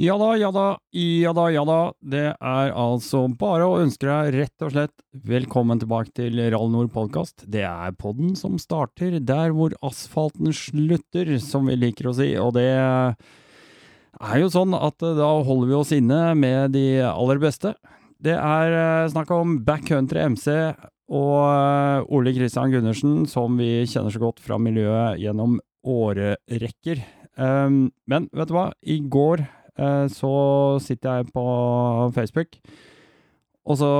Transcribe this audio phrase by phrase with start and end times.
[0.00, 1.80] Ja da, ja da, ja da, ja da.
[2.00, 6.88] Det er altså bare å ønske deg rett og slett velkommen tilbake til Rall Nord
[6.94, 7.44] podkast.
[7.44, 12.30] Det er podden som starter der hvor asfalten slutter, som vi liker å si.
[12.40, 17.76] Og det er jo sånn at da holder vi oss inne med de aller beste.
[18.24, 20.48] Det er eh, snakk om Backcountry MC
[21.12, 27.04] og eh, Ole Kristian Gundersen, som vi kjenner så godt fra miljøet gjennom årerekker.
[27.36, 28.70] Um, men vet du hva?
[28.80, 29.44] I går
[30.12, 30.34] så
[30.84, 31.44] sitter jeg på
[32.16, 32.58] Facebook,
[33.64, 33.94] og så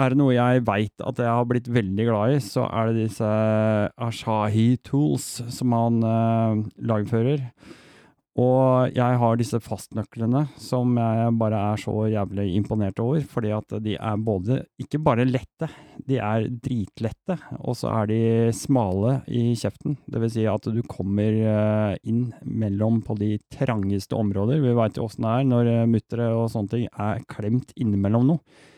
[0.00, 3.04] er det noe jeg veit at jeg har blitt veldig glad i, så er det
[3.04, 3.28] disse
[4.00, 7.44] Ashahi Tools som han uh, lagfører.
[8.38, 13.74] Og jeg har disse fastnøklene som jeg bare er så jævlig imponert over, fordi at
[13.82, 15.66] de er både ikke bare lette,
[16.06, 18.20] de er dritlette, og så er de
[18.54, 19.98] smale i kjeften.
[20.06, 24.62] Det vil si at du kommer eh, inn mellom på de trangeste områder.
[24.62, 28.68] Vi veit jo åssen det er når muttere og sånne ting er klemt innimellom noe.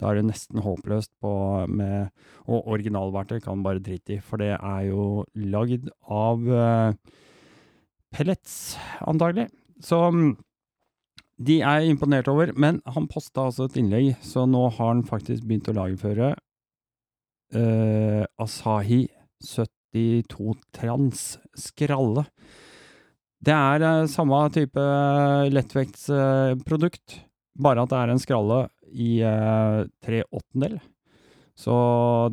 [0.00, 1.30] Da er det nesten håpløst på
[1.68, 2.08] med
[2.48, 6.94] Og originalverktøy kan bare drite i, for det er jo lagd av uh,
[8.14, 9.48] pellets, antagelig.
[9.80, 10.00] Så
[11.40, 12.52] de er imponert over.
[12.56, 16.34] Men han posta altså et innlegg, så nå har han faktisk begynt å lagerføre
[17.56, 19.06] uh, Asahi
[19.40, 21.24] 72 Trans
[21.58, 22.26] Skralle.
[23.40, 24.86] Det er uh, samme type
[25.54, 27.26] lettvektsprodukt, uh,
[27.60, 29.20] bare at det er en skralle i
[30.02, 30.80] tre åttendel.
[31.60, 31.74] Så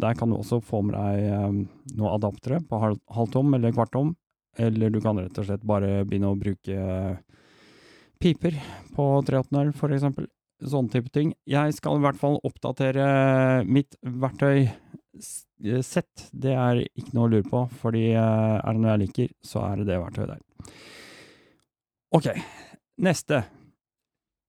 [0.02, 1.68] der kan du også få med deg
[1.98, 4.14] noen adaptere på halv, halvtom eller kvartom
[4.58, 6.76] eller du kan rett og slett bare begynne å bruke
[8.22, 8.54] piper
[8.96, 10.26] på 380-er, for eksempel.
[10.58, 11.36] Sånne type ting.
[11.46, 13.06] Jeg skal i hvert fall oppdatere
[13.70, 14.74] mitt verktøysett.
[16.34, 19.74] Det er ikke noe å lure på, fordi er det noe jeg liker, så er
[19.78, 20.42] det det verktøyet der.
[22.18, 22.28] Ok,
[23.06, 23.44] neste.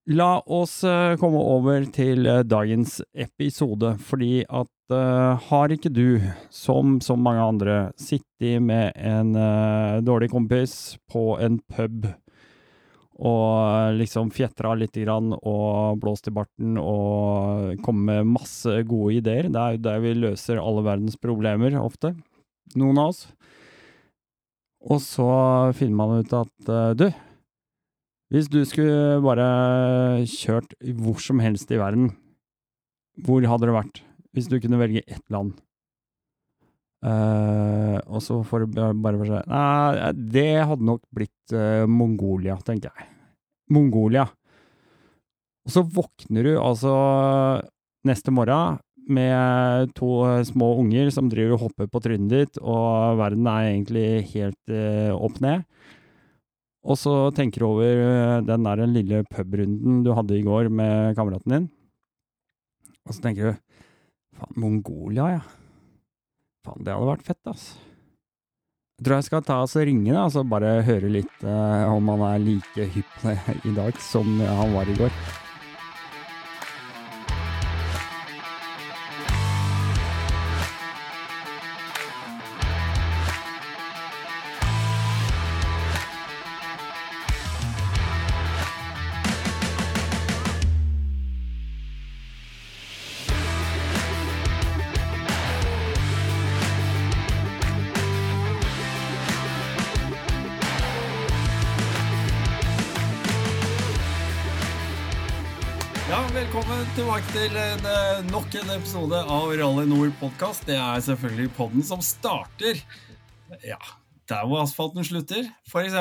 [0.09, 0.81] La oss
[1.21, 6.17] komme over til dagens episode, fordi at uh, har ikke du,
[6.49, 12.09] som så mange andre, sittet med en uh, dårlig kompis på en pub
[13.19, 19.51] og liksom fjetra litt grann og blåst i barten og kommet med masse gode ideer?
[19.53, 22.15] Det er jo der vi løser alle verdens problemer, ofte.
[22.79, 23.25] Noen av oss.
[24.89, 25.31] Og så
[25.77, 27.11] finner man ut at uh, du,
[28.33, 29.47] hvis du skulle bare
[30.29, 32.13] kjørt hvor som helst i verden,
[33.25, 34.03] hvor hadde det vært?
[34.39, 35.57] hvis du kunne velge ett land.
[36.99, 42.57] Uh, og så får du bare for seg Nei, det hadde nok blitt uh, Mongolia,
[42.67, 43.09] tenker jeg.
[43.71, 44.27] Mongolia.
[45.69, 46.93] Og så våkner du altså
[48.09, 50.11] neste morgen med to
[50.45, 55.15] små unger som driver og hopper på trynet ditt, og verden er egentlig helt uh,
[55.15, 55.65] opp ned.
[56.89, 61.55] Og så tenker du over den der lille pubrunden du hadde i går med kameraten
[61.55, 61.67] din.
[63.05, 63.59] Og så tenker du
[64.39, 65.43] Faen, Mongolia, ja.
[66.65, 67.77] Faen, det hadde vært fett, altså.
[68.99, 72.25] Jeg tror jeg skal ta oss og ringe, da, bare høre litt eh, om han
[72.33, 73.29] er like hypp
[73.71, 75.13] i dag som han var i går.
[107.19, 110.65] Tilbake til en, eh, nok en episode av Rally Nord podkast.
[110.67, 112.79] Det er selvfølgelig podden som starter
[113.65, 113.79] ja,
[114.29, 115.97] der hvor asfalten slutter, f.eks.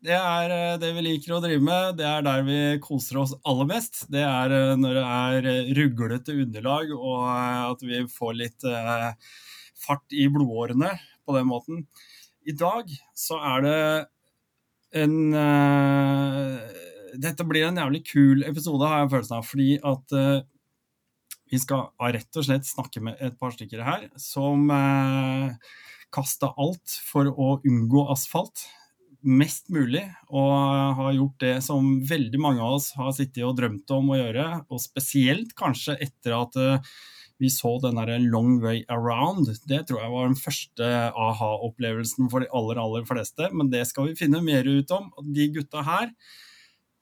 [0.00, 1.98] Det er eh, det vi liker å drive med.
[1.98, 4.06] Det er der vi koser oss aller mest.
[4.08, 8.64] Det er eh, når det er ruglete underlag og at vi får litt
[9.82, 10.94] fart i blodårene
[11.26, 11.84] på den måten.
[12.48, 13.82] I dag så er det
[15.02, 15.18] en
[17.12, 19.44] dette blir en jævlig kul episode, har jeg følelsen av.
[19.44, 20.48] Fordi at
[21.52, 25.72] vi skal rett og slett snakke med et par stykker her som eh,
[26.12, 28.64] kasta alt for å unngå asfalt
[29.22, 30.02] mest mulig,
[30.34, 34.18] og har gjort det som veldig mange av oss har sittet og drømt om å
[34.18, 36.94] gjøre, og spesielt kanskje etter at eh,
[37.42, 39.50] vi så den derre Long Way Around.
[39.66, 44.10] Det tror jeg var den første aha-opplevelsen for de aller, aller fleste, men det skal
[44.10, 45.10] vi finne mer ut om.
[45.34, 46.12] De gutta her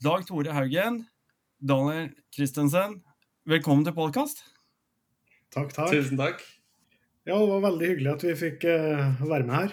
[0.00, 1.02] Dag Tore Haugen,
[1.61, 3.02] Daniel Christensen,
[3.48, 4.42] velkommen til podkast.
[5.54, 5.90] Takk, takk.
[5.92, 6.42] Tusen takk.
[7.28, 9.72] Ja, det var veldig hyggelig at vi fikk uh, være med her.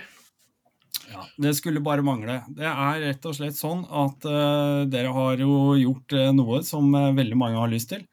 [1.08, 2.42] Ja, Det skulle bare mangle.
[2.56, 6.90] Det er rett og slett sånn at uh, dere har jo gjort uh, noe som
[6.96, 8.08] uh, veldig mange har lyst til.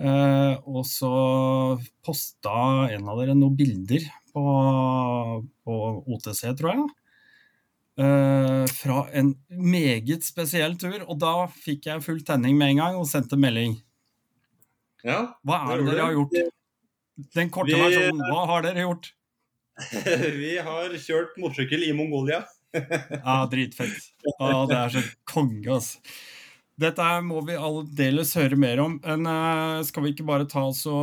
[0.00, 1.10] og så
[2.06, 4.44] posta en av dere noen bilder på,
[5.66, 5.74] på
[6.14, 6.86] OTC, tror jeg.
[8.78, 11.02] fra en meget spesiell tur.
[11.04, 13.76] Og da fikk jeg full tenning med en gang og sendte melding.
[15.06, 16.36] Ja, hva er det dere har gjort?
[17.36, 19.10] Den korte vi, versjonen, hva har dere gjort?
[20.42, 22.42] vi har kjørt motorsykkel i Mongolia.
[22.76, 24.10] ja, dritfett.
[24.38, 26.00] Ja, det er så konge, altså.
[26.80, 28.94] Dette må vi aldeles høre mer om.
[29.04, 30.94] Men uh, skal vi ikke bare ta, så,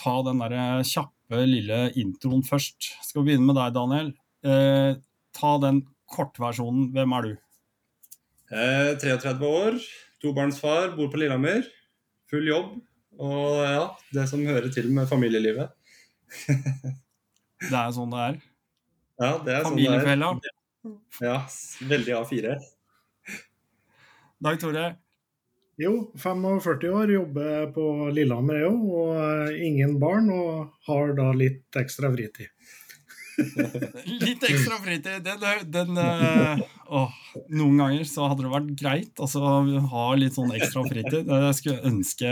[0.00, 2.94] ta den der kjappe, lille introen først?
[3.04, 4.14] Skal vi begynne med deg, Daniel?
[4.44, 4.96] Uh,
[5.36, 5.82] ta den
[6.14, 6.88] kortversjonen.
[6.94, 7.34] Hvem er du?
[8.54, 9.78] Eh, 33 år,
[10.22, 11.64] tobarnsfar, bor på Lillehammer.
[12.30, 12.74] Full jobb.
[13.22, 13.84] Og ja,
[14.14, 15.70] det som hører til med familielivet.
[16.48, 18.42] det er sånn det er?
[19.22, 20.32] Ja, det er Familiefella.
[20.32, 20.60] sånn det er.
[21.22, 21.36] Ja,
[21.90, 22.54] veldig A4.
[24.44, 24.88] Dag Tore?
[25.80, 27.84] Jo, 45 år, jobber på
[28.14, 30.28] Lillehammer jeg òg, og ingen barn.
[30.30, 32.50] Og har da litt ekstra fritid.
[33.38, 35.24] Litt ekstra fritid.
[35.26, 37.16] Den, den uh, åh,
[37.50, 39.28] Noen ganger så hadde det vært greit å
[39.94, 41.28] ha litt sånn ekstra fritid.
[41.28, 42.30] Jeg skulle ønske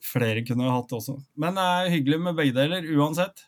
[0.00, 1.16] flere kunne hatt det også.
[1.40, 3.46] Men det er hyggelig med begge deler, uansett.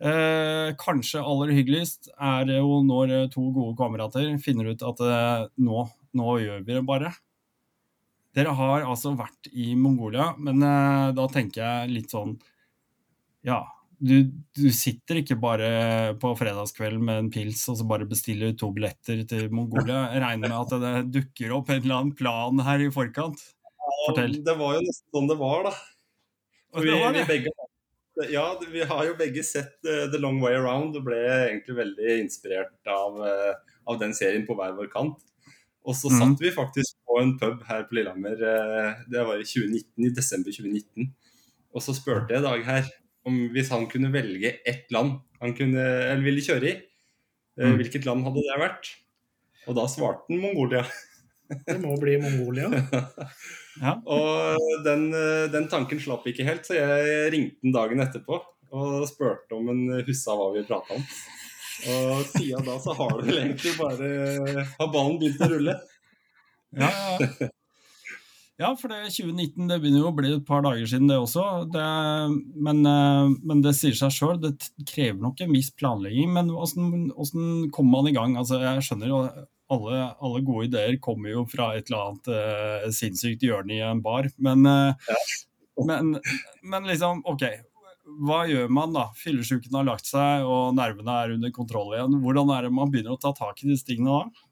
[0.00, 5.02] Eh, kanskje aller hyggeligst er det jo når eh, to gode kamerater finner ut at
[5.04, 5.82] eh, nå,
[6.16, 7.10] nå, gjør vi det bare.
[8.32, 12.38] Dere har altså vært i Mongolia, men eh, da tenker jeg litt sånn
[13.44, 13.60] Ja,
[14.00, 14.14] du,
[14.56, 15.70] du, sitter ikke bare
[16.20, 20.06] på fredagskvelden med en pils og så bare bestiller to billetter til Mongolia.
[20.14, 23.42] Jeg regner med at det dukker opp en eller annen plan her i forkant.
[24.06, 24.38] Fortell.
[24.38, 25.74] Ja, det var jo nesten sånn det var, da.
[26.80, 27.52] Vi, vi, begge,
[28.30, 32.20] ja, vi har jo begge sett uh, The Long Way Around og ble egentlig veldig
[32.22, 35.18] inspirert av, uh, av den serien på hver vår kant.
[35.84, 36.16] Og så mm.
[36.22, 40.14] satt vi faktisk på en pub her på Lillehammer, uh, det var i 2019, i
[40.14, 41.10] desember 2019.
[41.70, 42.88] Og så spurte jeg Dag her
[43.28, 46.74] om hvis han kunne velge ett land han kunne, eller ville kjøre i,
[47.60, 47.76] mm.
[47.80, 48.90] hvilket land hadde det vært?
[49.68, 50.84] Og da svarte han Mongolia.
[51.66, 52.68] Det må bli Mongolia.
[53.84, 53.96] ja.
[54.04, 55.08] Og den,
[55.50, 58.38] den, tanken slapp ikke helt, så jeg ringte den dagen etterpå
[58.70, 61.06] og spurte om en huska hva vi prata om.
[61.90, 64.08] Og siden da så har det vel egentlig bare
[64.76, 65.78] Har ballen begynt å rulle.
[66.76, 67.48] Ja, ja.
[68.60, 71.44] Ja, for det 2019 det begynner jo å bli et par dager siden, det også.
[71.72, 71.84] Det,
[72.60, 74.52] men, eh, men, det sier seg sjøl, det
[74.90, 76.34] krever nok en viss planlegging.
[76.36, 78.36] Men hvordan kommer man i gang?
[78.36, 79.22] Altså, jeg skjønner jo
[79.70, 84.04] alle, alle, gode ideer kommer jo fra et eller annet uh, sinnssykt hjørne i en
[84.04, 84.28] bar.
[84.42, 85.18] Men, uh, ja.
[85.86, 86.16] men,
[86.60, 87.46] men, liksom, OK.
[88.26, 89.06] Hva gjør man da?
[89.16, 92.18] Fyllesyken har lagt seg og nervene er under kontroll igjen.
[92.24, 94.48] Hvordan er det man begynner å ta tak i disse tingene da?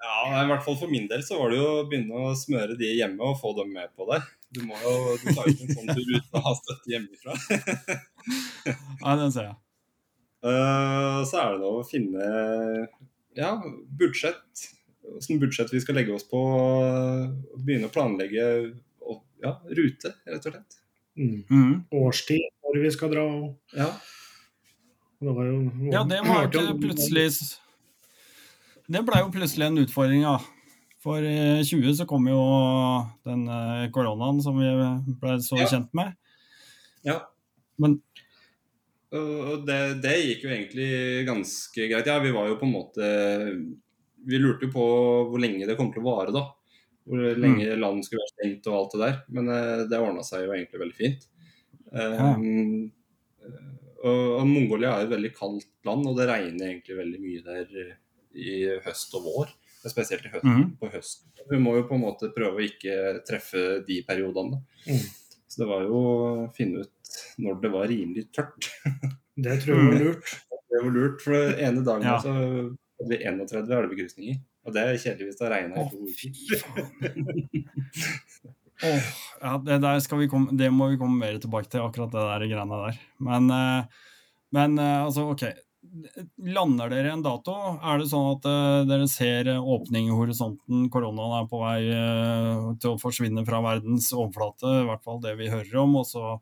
[0.00, 2.76] Ja, i hvert fall For min del så var det jo å begynne å smøre
[2.80, 4.22] de hjemme og få dem med på det.
[4.50, 7.36] Du må jo, du tar jo ikke en sånn tur uten å ha støtte hjemmefra.
[9.04, 9.58] Nei, den ser jeg.
[10.40, 12.28] Uh, så er det da å finne
[13.36, 13.50] ja,
[14.00, 14.64] budsjett.
[15.04, 16.40] Hvilken budsjett vi skal legge oss på.
[17.60, 18.46] Begynne å planlegge
[19.04, 20.80] og, ja, rute, rett og slett.
[21.20, 21.42] Mm.
[21.50, 21.74] Mm.
[22.00, 23.26] Årstid, når vi skal dra.
[23.76, 23.92] Ja.
[25.20, 25.56] Det var jo,
[25.92, 27.26] ja, det var ikke plutselig
[28.90, 30.38] Det blei jo plutselig en utfordring, ja.
[31.00, 32.40] For i 20 så kom jo
[33.24, 34.70] den eh, koronaen som vi
[35.20, 35.68] ble så ja.
[35.70, 36.16] kjent med.
[37.06, 37.20] Ja.
[37.80, 38.00] Men
[39.10, 40.90] og det, det, gikk jo egentlig
[41.26, 42.06] ganske greit.
[42.06, 43.06] Ja, vi var jo på en måte
[44.22, 44.84] Vi lurte jo på
[45.32, 46.44] hvor lenge det kom til å vare, da.
[47.08, 47.80] Hvor lenge mm.
[47.80, 49.16] landet skulle være stengt og alt det der.
[49.34, 51.26] Men uh, det ordna seg jo egentlig veldig fint.
[51.90, 52.92] Um,
[54.04, 57.42] og, og, Mongolia er jo et veldig kaldt land, og det regner egentlig veldig mye
[57.48, 57.96] der
[58.34, 59.54] i høst og vår.
[59.80, 60.66] Spesielt i høst, mm.
[60.80, 61.30] på høsten.
[61.48, 64.60] Vi må jo på en måte prøve å ikke treffe de periodene.
[64.84, 65.06] Mm.
[65.50, 66.20] Så det var jo å
[66.54, 68.70] finne ut når det var rimelig tørt.
[69.40, 70.32] Det tror jeg var lurt.
[70.52, 72.16] Det var lurt, for ene dagen ja.
[72.20, 74.40] så hadde vi 31 elvekrysninger.
[74.66, 76.58] Og det er kjedelig hvis det har regna i to uker.
[78.84, 79.08] oh,
[79.46, 83.00] ja, det, komme, det, må vi komme mer tilbake til, akkurat det der greiene der.
[83.30, 84.04] Men, eh,
[84.58, 85.46] men eh, altså, OK.
[86.46, 87.54] Lander dere en dato?
[87.82, 92.70] Er det sånn at uh, dere ser åpning i horisonten, koronaen er på vei uh,
[92.80, 96.36] til å forsvinne fra verdens overflate, i hvert fall det vi hører om, og så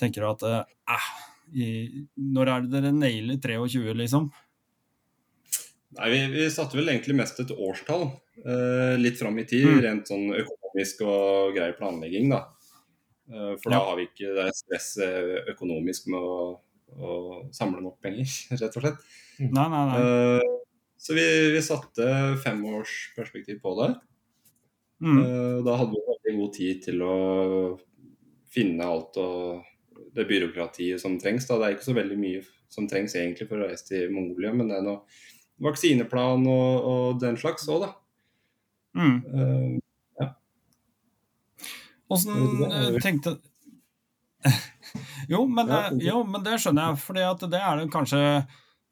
[0.00, 0.66] tenker dere at
[0.98, 1.06] uh,
[1.54, 1.68] i,
[2.16, 4.28] når er det dere nailer 23, liksom?
[5.94, 8.08] Nei, vi, vi, satte vel egentlig mest et årstall,
[8.98, 9.80] litt fram i tid, mm.
[9.84, 12.40] rent sånn økonomisk og grei planlegging, da.
[13.62, 13.76] for ja.
[13.76, 16.48] da har vi ikke det stresset økonomisk med å
[16.98, 17.14] å
[17.54, 18.26] samle nok penger,
[18.60, 19.04] rett og slett.
[19.40, 20.00] Nei, nei, nei.
[20.00, 20.50] Uh,
[21.04, 22.04] Så vi, vi satte
[22.40, 23.90] femårsperspektiv på det.
[25.04, 25.18] Mm.
[25.20, 27.16] Eh, Da hadde vi veldig god tid til å
[28.54, 29.64] finne alt og
[30.14, 31.44] det byråkratiet som trengs.
[31.50, 31.58] Da.
[31.58, 32.40] Det er ikke så veldig mye
[32.72, 35.02] som trengs egentlig for å reise til Mongolia, men det er noe
[35.66, 37.90] vaksineplan og, og den slags òg, da.
[38.96, 39.80] Mm.
[40.22, 40.30] Eh,
[42.14, 43.36] Åssen ikke, eh, jeg- tenkte
[45.28, 48.20] jo men, Ja, eh, jo, men det skjønner jeg, for det er det kanskje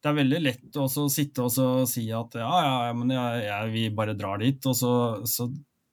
[0.02, 3.68] Det er veldig lett å sitte og si at ja, ja, ja, men jeg, jeg,
[3.70, 4.58] vi bare drar dit.
[4.66, 4.94] Og så,
[5.30, 5.46] så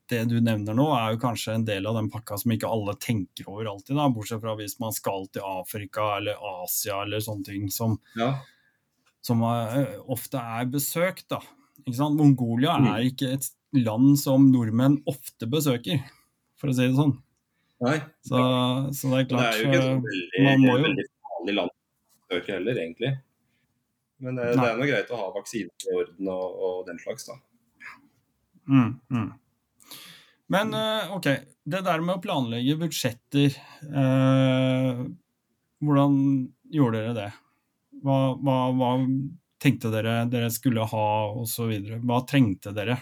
[0.09, 2.95] det du nevner nå, er jo kanskje en del av den pakka som ikke alle
[2.97, 7.45] tenker over alltid, da, bortsett fra hvis man skal til Afrika eller Asia eller sånne
[7.51, 8.31] ting som, ja.
[9.21, 11.27] som eh, ofte er besøkt.
[11.29, 11.43] da.
[12.09, 12.89] Mongolia Mm.
[12.95, 16.01] er ikke et land som nordmenn ofte besøker,
[16.57, 17.13] for å si det sånn.
[18.27, 18.39] Så,
[18.99, 21.55] så det er Det er jo ikke et eh, veldig, man må jo- veldig farlig
[21.59, 23.11] land å søke heller, egentlig.
[24.19, 27.29] Men det, det er nå greit å ha vaksiner i orden og, og den slags,
[27.29, 27.37] da.
[28.67, 29.29] mm, mm.
[30.51, 31.27] Men eh, OK,
[31.69, 35.03] det der med å planlegge budsjetter eh,
[35.79, 36.15] Hvordan
[36.73, 37.27] gjorde dere det?
[38.03, 38.89] Hva, hva, hva
[39.63, 41.05] tenkte dere dere skulle ha,
[41.39, 41.71] osv.?
[42.03, 42.97] Hva trengte dere?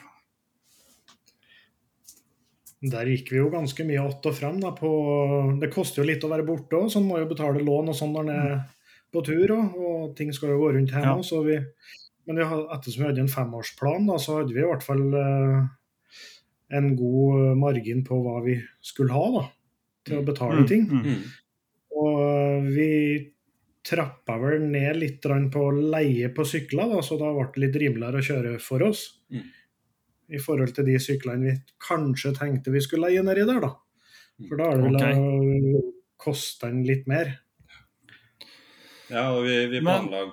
[2.82, 4.60] Der gikk vi jo ganske mye att og frem.
[4.62, 4.90] Da, på,
[5.62, 7.98] det koster jo litt å være borte òg, så man må jo betale lån og
[7.98, 8.52] sånn når man er
[9.14, 9.54] på tur.
[9.56, 11.16] Og, og ting skal jo gå rundt hjemme.
[11.18, 11.26] Ja.
[11.26, 11.58] Så vi,
[12.30, 15.58] men vi, ettersom vi hadde en femårsplan, da, så hadde vi i hvert fall eh,
[16.78, 19.44] en god margin på hva vi skulle ha da,
[20.06, 20.88] til å betale ting.
[20.92, 21.44] Mm, Mm.
[21.98, 22.90] Og eh, vi
[23.88, 28.22] trappa vel ned litt på leie på sykler, da, så da ble det litt rimeligere
[28.22, 29.08] å kjøre for oss.
[29.34, 29.46] Mm.
[30.28, 31.54] I forhold til de syklene vi
[31.84, 33.70] kanskje tenkte vi skulle leie nedi der, da.
[34.50, 35.84] For da har det vel okay.
[36.20, 37.32] kosta den litt mer.
[39.08, 40.26] Ja, og vi, vi planla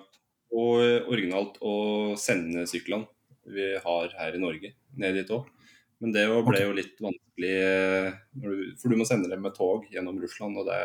[0.55, 1.75] og originalt å
[2.19, 3.07] sende syklene
[3.55, 5.47] vi har her i Norge, ned dit òg.
[6.03, 8.09] Men det jo ble jo litt vanskelig, eh,
[8.81, 10.81] for du må sende dem med tog gjennom Russland, og det,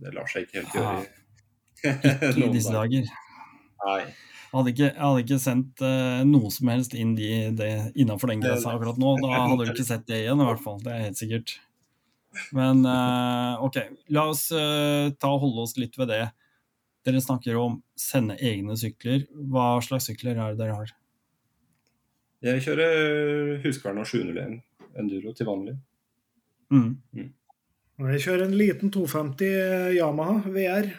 [0.00, 1.02] det lar seg ikke helt gjøre.
[1.04, 1.16] i-
[2.44, 3.10] I disse dager.
[3.84, 4.00] Nei.
[4.50, 8.32] Jeg hadde ikke, jeg hadde ikke sendt uh, noe som helst inn de, de, innenfor
[8.32, 9.12] den grensa akkurat nå.
[9.22, 10.80] Da hadde du ikke sett det igjen, i hvert fall.
[10.82, 11.52] Det er helt sikkert.
[12.56, 13.78] Men uh, OK,
[14.10, 16.24] la oss uh, ta og holde oss litt ved det.
[17.06, 19.22] Dere snakker om sende egne sykler.
[19.30, 20.90] Hva slags sykler er det dere har?
[22.50, 24.58] Jeg kjører Husqvarna 701
[24.98, 25.76] Enduro til vanlig.
[26.74, 26.96] Mm.
[27.14, 27.30] mm.
[28.10, 30.90] Jeg kjører en liten 250 Yamaha VR.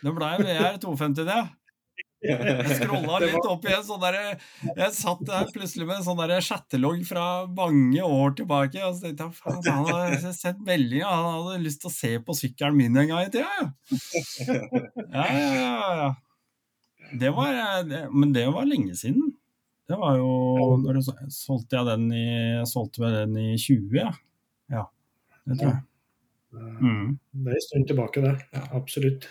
[0.00, 1.40] Det blei VR 250, det.
[2.24, 3.84] Jeg scrolla litt opp igjen.
[3.86, 4.18] Sånn der,
[4.70, 8.82] jeg satt der plutselig med en sånn chattelogg fra mange år tilbake.
[8.86, 11.10] Og så tenkte jeg faen, han hadde sett meldinga.
[11.10, 13.50] Han hadde lyst til å se på sykkelen min en gang i tida.
[13.56, 14.62] Ja.
[15.12, 16.12] Ja, ja, ja.
[17.16, 17.54] Det var,
[18.10, 19.34] men det var lenge siden.
[19.86, 20.30] Det var jo
[20.82, 24.10] når jeg Solgte jeg den i Jeg solgte vel den i 20, ja.
[24.72, 24.82] ja
[25.46, 25.84] det tror jeg.
[26.56, 27.18] Mm.
[27.44, 28.62] Det er en stund tilbake, det.
[28.74, 29.28] Absolutt.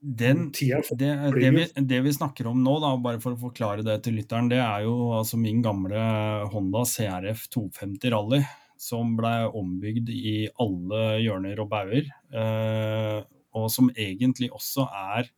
[0.00, 3.96] Den, det, det, vi, det vi snakker om nå, da, bare for å forklare det
[4.06, 5.98] til lytteren, det er jo altså min gamle
[6.52, 8.38] Honda CRF 250 Rally,
[8.78, 13.18] som ble ombygd i alle hjørner og bauger, eh,
[13.58, 15.32] og som egentlig også er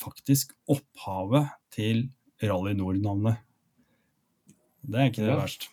[0.00, 2.06] faktisk opphavet til
[2.40, 3.42] Rally Nord-navnet.
[4.88, 5.40] Det er ikke det Ja.
[5.42, 5.68] verst.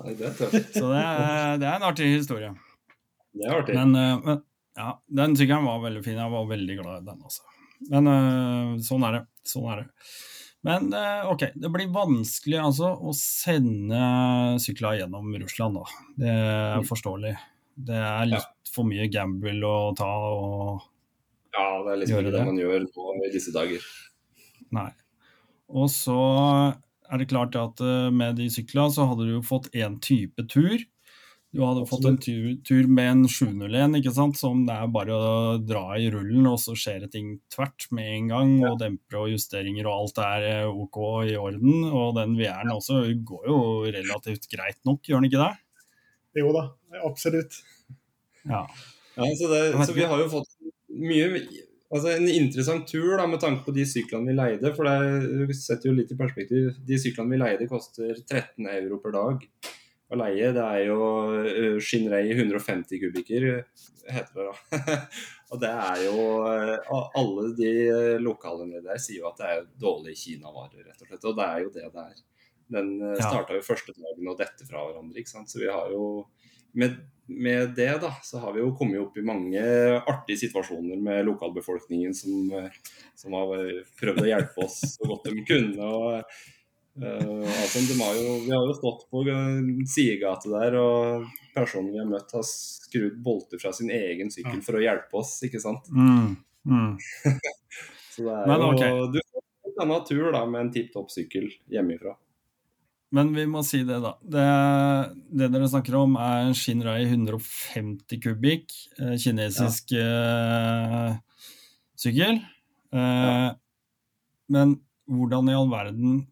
[0.00, 0.72] Nei, det er tøft.
[0.74, 2.50] Så det er, det er en artig historie.
[3.36, 3.74] Det er artig.
[3.76, 4.42] Men, eh, men
[4.78, 6.20] ja, den sykkelen var veldig fin.
[6.20, 7.42] Jeg var veldig glad i den, altså.
[7.90, 9.24] Men eh, sånn er det.
[9.48, 10.12] Sånn er det.
[10.62, 14.02] Men eh, OK, det blir vanskelig altså å sende
[14.62, 16.06] sykler gjennom Russland, da.
[16.22, 17.34] Det er forståelig.
[17.82, 20.88] Det er litt for mye gamble å ta og
[21.52, 22.44] ja, det er liksom ikke det?
[22.48, 23.84] man gjør nå i disse dager.
[24.72, 24.88] Nei.
[25.72, 26.16] Og så
[27.12, 30.46] er det klart at eh, med de sykla så hadde du jo fått én type
[30.52, 30.80] tur.
[31.52, 34.38] Du hadde fått en tur, tur med en 701, ikke sant?
[34.40, 38.08] som det er bare å dra i rullen, og så skjer det ting tvert med
[38.08, 38.54] en gang.
[38.70, 41.90] Og dempere og justeringer og alt er eh, OK i orden.
[41.90, 45.50] Og den VR-en også går jo relativt greit nok, gjør den ikke det?
[46.40, 46.64] Jo da,
[47.04, 47.60] absolutt.
[48.48, 48.64] Ja.
[49.18, 50.56] Ja, så, det, så vi har jo fått
[50.88, 51.28] mye
[51.92, 54.70] Altså en interessant tur da, med tanke på de syklene vi leide.
[54.72, 56.70] For det setter jo litt i perspektiv.
[56.88, 59.44] De syklene vi leide, koster 13 euro per dag
[60.12, 60.50] å leie.
[60.54, 60.98] Det er jo
[61.32, 63.48] uh, Shinrei 150 kubikker,
[64.08, 64.98] heter det da.
[65.52, 67.72] og det er jo uh, Alle de
[68.22, 71.26] lokalene der sier jo at det er dårlige kinavarer, rett og slett.
[71.30, 72.22] Og det er jo det det er.
[72.72, 75.50] Den starta jo første dagen å dette fra hverandre, ikke sant.
[75.52, 76.24] Så vi har jo
[76.72, 76.94] med,
[77.26, 79.60] med det da, så har vi jo kommet opp i mange
[79.98, 82.70] artige situasjoner med lokalbefolkningen som, eh,
[83.18, 83.52] som har
[84.00, 85.84] prøvd å hjelpe oss så godt de kunne.
[85.84, 86.22] og
[86.92, 89.22] Uh, altså, har jo, vi har jo stått på
[89.88, 94.76] sidegate der, og personen vi har møtt, har skrudd bolter fra sin egen sykkel for
[94.76, 95.88] å hjelpe oss, ikke sant?
[95.88, 96.34] Mm,
[96.68, 96.90] mm.
[98.12, 98.98] så det er Men, jo okay.
[99.14, 102.16] Du får denne tur da, med en tipp topp sykkel hjemmefra.
[103.12, 104.14] Men vi må si det, da.
[104.24, 104.44] Det,
[105.36, 110.06] det dere snakker om, er en Shinrai 150 kubikk, eh, kinesisk ja.
[111.12, 111.48] uh,
[112.00, 112.40] sykkel.
[112.92, 113.34] Uh, ja.
[114.52, 114.78] Men
[115.12, 116.22] hvordan i all verden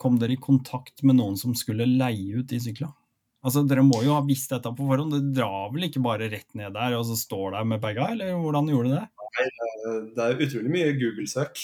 [0.00, 2.94] kom dere i kontakt med noen som skulle leie ut de syklene?
[3.46, 5.12] Altså, Dere må jo ha visst dette på forhånd.
[5.14, 8.32] Dere drar vel ikke bare rett ned der og så står der med baga, eller
[8.40, 9.12] hvordan gjorde dere det?
[9.36, 11.60] Nei, det er utrolig mye Google-søk.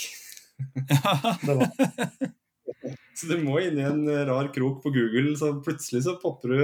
[0.92, 1.14] Ja.
[3.18, 6.62] så du må inn i en rar krok på Google, så plutselig så popper du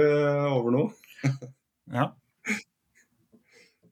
[0.53, 1.33] over noe.
[1.91, 2.11] ja.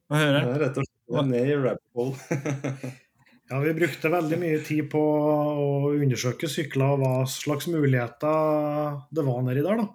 [0.08, 0.60] Hva hører jeg?
[0.62, 2.94] Rett og slett ned i rabbit hole.
[3.48, 9.24] Ja, Vi brukte veldig mye tid på å undersøke sykler og hva slags muligheter det
[9.24, 9.80] var nedi der.
[9.80, 9.86] da.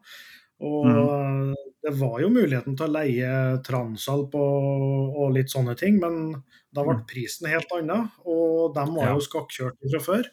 [0.63, 1.53] Og mm.
[1.85, 3.31] det var jo muligheten til å leie
[3.67, 6.31] Transalp og, og, litt sånne ting, men
[6.73, 7.07] da ble mm.
[7.09, 8.09] prisen helt annen.
[8.25, 9.13] Og de var ja.
[9.13, 10.29] jo skakkjørt fra før,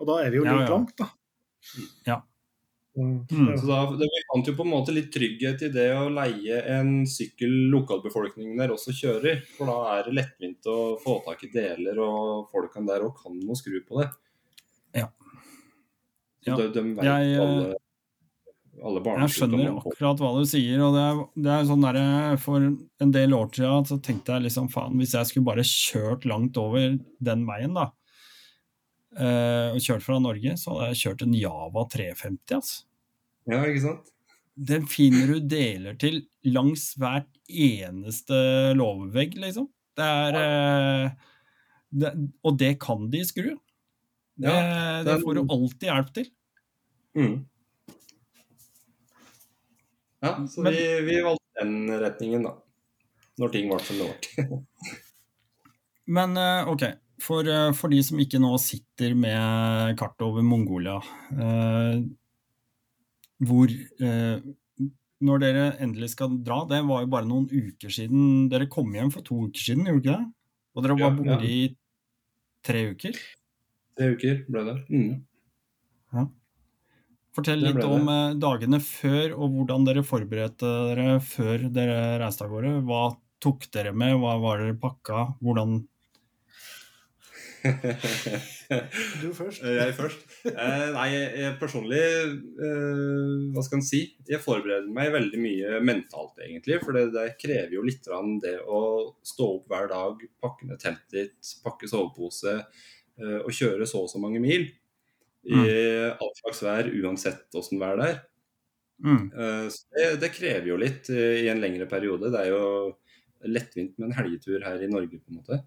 [0.00, 0.72] og da er vi jo litt ja, ja.
[0.74, 1.10] langt, da.
[2.08, 2.18] Ja.
[2.96, 3.58] Mm.
[3.58, 6.60] Så da, det, Vi fant jo på en måte litt trygghet i det å leie
[6.76, 9.40] en sykkel lokalbefolkningen der også kjører.
[9.56, 13.40] For da er det lettvint å få tak i deler, og folkene der òg kan
[13.50, 14.10] å skru på det.
[15.00, 15.08] Ja.
[16.46, 16.54] ja.
[16.54, 17.74] De, de vet jeg, alle,
[18.78, 20.86] alle Jeg skjønner akkurat hva du sier.
[20.86, 22.00] og det er, det er sånn der,
[22.46, 26.30] For en del år siden så tenkte jeg liksom faen, hvis jeg skulle bare kjørt
[26.30, 26.94] langt over
[27.26, 27.90] den veien, da
[29.14, 32.56] og kjørt fra Norge, så hadde jeg kjørt en Java 350.
[32.56, 32.82] Altså.
[33.50, 34.10] Ja, ikke sant?
[34.54, 38.36] Den finner du deler til langs hvert eneste
[38.78, 39.66] låvevegg, liksom.
[39.94, 41.10] Det er uh,
[41.90, 43.52] det, Og det kan de skru.
[44.34, 46.30] Det, ja, det, får du alltid hjelp til.
[47.14, 47.34] Mm.
[50.24, 52.54] Ja, så Men, vi, vi, valgte den retningen, da.
[53.38, 54.60] Når ting ble som det ble.
[56.18, 56.86] Men uh, OK,
[57.22, 60.98] for, eh, for, de som ikke nå sitter med kartet over Mongolia,
[61.32, 62.04] eh,
[63.44, 64.38] hvor eh,
[65.24, 69.12] Når dere endelig skal dra, det var jo bare noen uker siden Dere kom hjem
[69.14, 70.32] for to uker siden, gjorde dere ikke det?
[70.74, 71.50] Og dere var borte ja, ja.
[71.54, 73.20] i tre uker?
[73.94, 74.74] Tre uker ble det.
[74.90, 75.12] Mm.
[76.18, 76.26] Ja.
[77.34, 78.18] Fortell litt om det.
[78.42, 82.74] Dagene før, og hvordan dere forberedte dere før dere reiste av gårde.
[82.90, 83.04] Hva
[83.44, 85.78] tok dere med, hva var dere pakka, hvordan
[89.22, 89.62] du først.
[89.64, 90.24] Eh, jeg først.
[90.50, 92.90] Eh, nei, jeg personlig eh,
[93.54, 94.02] Hva skal en si?
[94.28, 96.80] Jeg forbereder meg veldig mye mentalt, egentlig.
[96.84, 98.08] For det, det krever jo litt
[98.44, 98.82] det å
[99.24, 104.12] stå opp hver dag, pakke ned teltet ditt, pakke sovepose eh, og kjøre så og
[104.12, 104.68] så mange mil.
[105.44, 106.22] I mm.
[106.24, 108.22] all slags vær, uansett åssen vær det er.
[109.04, 109.32] Mm.
[109.38, 112.30] Eh, det, det, krever jo litt eh, i en lengre periode.
[112.32, 112.66] Det er jo
[113.50, 115.60] lettvint med en helgetur her i Norge, på en måte.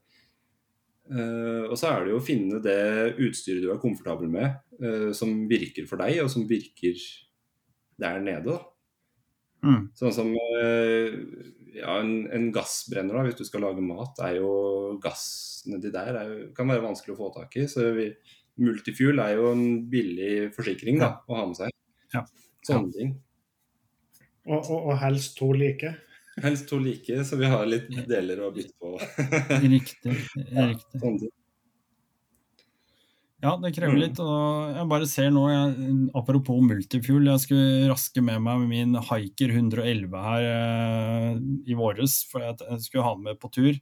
[1.08, 2.80] Uh, og så er det jo å finne det
[3.24, 6.98] utstyret du er komfortabel med, uh, som virker for deg, og som virker
[8.02, 8.58] der nede.
[9.64, 9.88] Mm.
[9.98, 11.14] Sånn som uh,
[11.78, 14.52] ja, en, en, gassbrenner, da, hvis du skal lage mat, er jo
[15.04, 15.28] gass
[15.68, 17.68] nedi der er, kan være vanskelig å få tak i.
[17.72, 18.10] Så vi,
[18.64, 21.74] multifuel er jo en billig forsikring da, å ha med seg.
[22.14, 22.24] Ja.
[22.68, 23.16] Sånne ting.
[24.48, 25.94] Og, og, og helst to like?
[26.44, 28.94] Helst to like, så vi har litt deler å bytte på.
[29.76, 30.14] riktig.
[30.54, 31.30] riktig.
[33.38, 34.20] Ja, det krever litt.
[34.22, 39.54] og Jeg bare ser nå, jeg, apropos multifuel, jeg skulle raske med meg min Hiker
[39.54, 41.30] 111 her eh,
[41.70, 43.78] i våres, for jeg skulle ha den med på tur.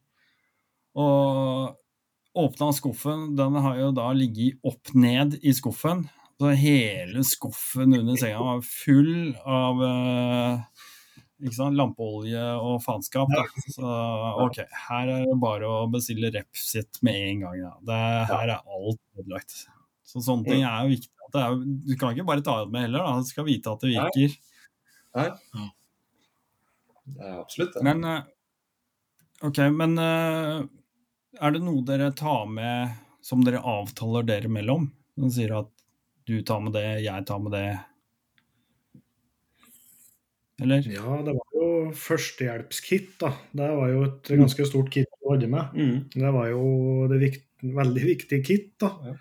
[1.00, 1.76] Og
[2.36, 6.04] åpna skuffen, den har jo da ligget opp ned i skuffen.
[6.36, 10.86] Så hele skuffen under senga var full av eh,
[11.44, 11.76] ikke sant?
[11.76, 13.32] lampeolje og faenskap.
[13.76, 13.86] Så
[14.46, 17.58] OK, her er det bare å bestille Repsit med en gang.
[17.60, 17.72] Ja.
[17.90, 19.58] Det, her er alt ødelagt.
[20.06, 21.12] Så sånne ting er jo viktig.
[21.36, 23.20] Er, du kan ikke bare ta det med heller, da.
[23.20, 24.36] Du skal vite at det virker.
[25.18, 25.30] Nei.
[25.58, 25.70] Nei.
[27.06, 27.84] Det er absolutt det.
[27.86, 28.22] Men eh,
[29.46, 30.62] OK, men eh,
[31.42, 32.96] er det noe dere tar med
[33.26, 34.88] som dere avtaler dere mellom?
[35.20, 35.72] Som sier at
[36.26, 37.68] du tar med det, jeg tar med det
[40.62, 40.86] eller?
[40.88, 43.32] Ja, det var jo førstehjelpskit, da.
[43.56, 44.44] Det var jo et mm.
[44.44, 45.76] ganske stort kit du hadde med.
[45.76, 45.98] Mm.
[46.16, 46.64] Det var jo
[47.12, 48.94] det vikt, veldig viktig kit, da.
[49.10, 49.18] Ja.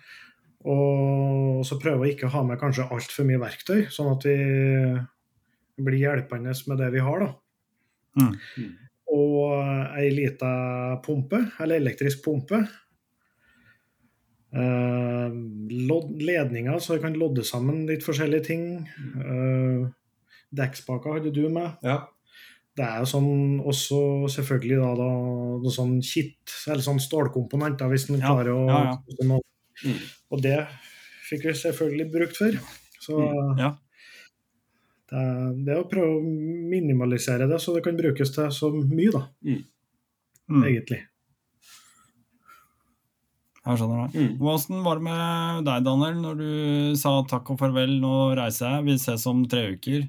[0.65, 4.37] Og så prøve å ikke ha med kanskje altfor mye verktøy, sånn at vi
[5.85, 7.29] blir hjelpende med det vi har, da.
[8.15, 8.71] Mm.
[9.15, 10.49] Og ei lita
[11.05, 12.63] pumpe, eller elektrisk pumpe.
[14.55, 15.35] Eh,
[15.69, 18.65] ledninger, så jeg kan lodde sammen litt forskjellige ting.
[19.19, 19.85] Eh,
[20.53, 21.77] dekkspaker hadde du med.
[21.83, 22.05] Ja.
[22.75, 25.07] Det er jo sånn også selvfølgelig da, da
[25.63, 29.39] noe sånn kitt, eller sånn stålkomponenter, hvis man Ja, klarer å ja, ja.
[29.85, 29.97] Mm.
[30.31, 30.57] Og det
[31.29, 32.51] fikk vi selvfølgelig brukt for.
[32.99, 33.21] Så
[33.59, 33.71] Ja.
[35.09, 39.27] det, det å prøve å minimalisere det, så det kan brukes til så mye, da,
[39.43, 40.63] Mm.
[40.63, 41.01] egentlig.
[43.65, 44.21] Jeg skjønner det.
[44.21, 44.37] Mm.
[44.37, 48.85] Hvordan var det med deg, Daniel, når du sa takk og farvel, nå reiser jeg,
[48.85, 50.03] vi ses om tre uker?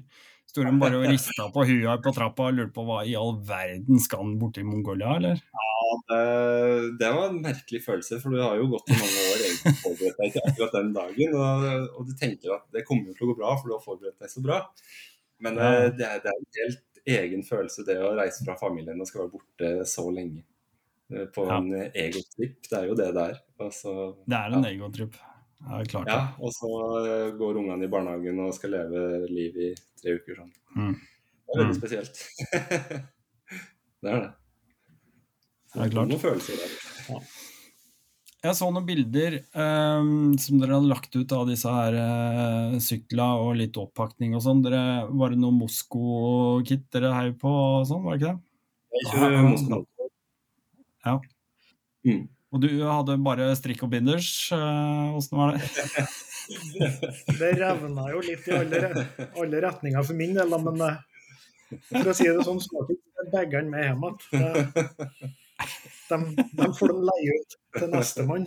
[0.57, 3.35] Sto de bare og rista på huet på trappa og lurte på hva i all
[3.45, 5.41] verden skal han borti Mongolia, eller?
[6.09, 9.73] Det, det var en merkelig følelse, for du har jo gått i mange år egentlig
[9.83, 11.37] forberedt deg til akkurat den dagen.
[11.37, 14.17] Og, og du tenker at det kommer til å gå bra, for du har forberedt
[14.25, 14.59] deg så bra.
[15.45, 15.69] Men Ja.
[15.85, 19.25] eh, det, det er en helt egen følelse, det å reise fra familien og skal
[19.27, 20.43] være borte så lenge.
[21.13, 21.57] eh, På Ja.
[21.61, 22.57] en egotripp.
[22.69, 23.37] Det er jo det der.
[23.63, 23.93] Altså,
[24.27, 24.69] Det er en Ja.
[24.73, 25.15] egotripp.
[25.65, 26.69] Ja, klart ja, og så
[27.01, 30.51] eh, går ungene i barnehagen og skal leve liv i tre uker sånn.
[30.77, 30.93] Mm.
[30.93, 31.79] Det er veldig Mm.
[31.79, 32.15] spesielt.
[34.03, 34.31] det er det.
[35.73, 36.09] Det er klart.
[36.11, 37.25] Noen følelser der.
[38.45, 40.07] Jeg så noen bilder eh,
[40.39, 44.61] som dere hadde lagt ut av disse her eh, sykla og litt oppakning og sånn.
[44.63, 48.43] Var det noe Mosko-kit dere heiv på og sånn, var det ikke det?
[48.93, 49.81] Jeg Ja, kjører ja.
[51.07, 51.17] Ja.
[52.07, 52.23] Mm.
[52.55, 54.27] Og du hadde bare strikk og binders.
[54.55, 55.67] eh, Åssen var det?
[57.41, 58.91] Det revna jo litt i alle,
[59.35, 60.99] alle retninger for min del, men eh,
[61.89, 65.33] for å si det sånn, så ikke bagene med hjem igjen.
[66.07, 66.19] De,
[66.55, 68.45] de får de leie ut til nestemann.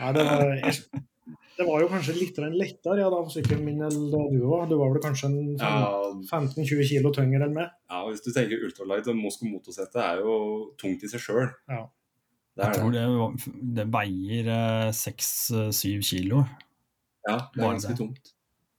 [0.00, 0.52] Ja, det, var,
[1.56, 4.66] det var jo kanskje litt lettere ja, da, for sykkelen min enn det du var.
[4.68, 7.72] Du var vel kanskje en Ja, 15-20 kilo tyngre enn meg.
[7.88, 10.36] ja, hvis du tenker ultralight, og Mosko motorsete er jo
[10.80, 11.48] tungt i seg sjøl.
[11.72, 11.86] Ja.
[12.58, 13.04] Det Jeg tror det.
[13.06, 14.50] det, det veier
[14.96, 16.42] seks-syv kilo.
[17.28, 18.00] Ja, det er ganske det.
[18.00, 18.34] tungt.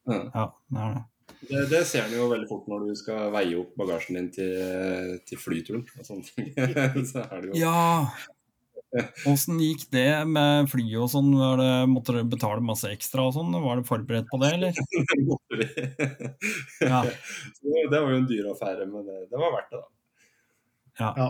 [0.09, 0.19] Ja.
[0.33, 1.07] Ja, det er det.
[1.41, 5.15] Det, det ser en jo veldig fort når du skal veie opp bagasjen din til,
[5.25, 6.51] til flyturen og sånne ting.
[7.09, 7.79] Så er det jo Ja!
[9.25, 11.29] Åssen gikk det med flyet og sånn?
[11.87, 13.55] Måtte dere betale masse ekstra og sånn?
[13.63, 14.81] Var du forberedt på det, eller?
[15.29, 15.67] måtte vi.
[16.83, 16.99] Ja.
[17.55, 19.87] Så det, det var jo en dyr affære, men det, det var verdt det, da.
[20.99, 21.13] Ja.
[21.17, 21.27] Ja.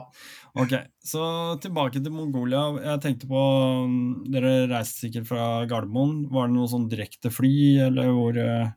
[0.58, 0.74] Ok,
[1.06, 1.21] så
[1.62, 2.63] tilbake til Mongolia.
[2.82, 3.41] Jeg tenkte på
[3.86, 6.26] um, Dere reiste sikkert fra Gardermoen.
[6.34, 7.52] Var det noe sånn direkte fly,
[7.88, 8.71] eller hvor uh,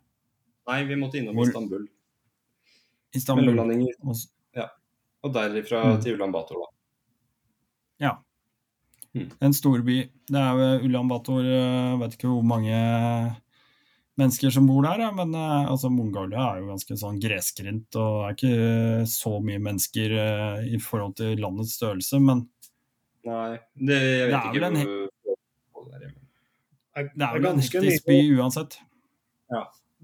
[0.69, 1.87] Nei, vi måtte innom Hvor- Istanbul.
[3.15, 3.45] Istanbul?
[3.51, 3.87] Mellomlanding
[4.55, 4.69] Ja.
[5.25, 6.01] Og og derifra Mm.
[6.03, 6.71] til Ulan Bator, da.
[8.07, 8.13] Ja.
[9.15, 9.31] Mm.
[9.41, 10.11] En storby.
[10.29, 12.75] Det er jo Ulan Bator Jeg vet ikke hvor mange
[14.21, 18.27] mennesker som bor der, ja, men eh, altså, Mongolia er jo ganske sånn gresgrendt, og
[18.29, 22.47] er ikke så mye mennesker eh, i forhold til landets størrelse, men
[23.25, 24.77] Nei, det, jeg vet Det er vel en
[26.95, 28.77] det er det er vel en hektisk by uansett.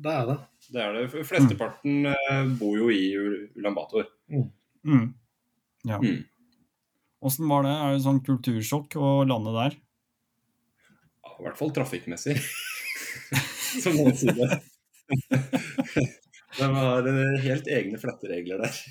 [0.01, 0.37] Det er det.
[0.73, 1.03] Det er det.
[1.29, 2.57] Flesteparten mm.
[2.59, 3.12] bor jo i
[3.55, 4.09] Ulan Bator.
[4.33, 5.12] Mm.
[5.87, 6.01] Ja.
[6.03, 6.25] Mm.
[7.20, 7.77] Åssen var det?
[7.77, 9.77] Er det sånn kultursjokk å lande der?
[11.20, 12.38] Ja, I hvert fall trafikkmessig,
[13.85, 14.61] som noen sier det.
[16.59, 18.74] De har eh, helt egne fletteregler der.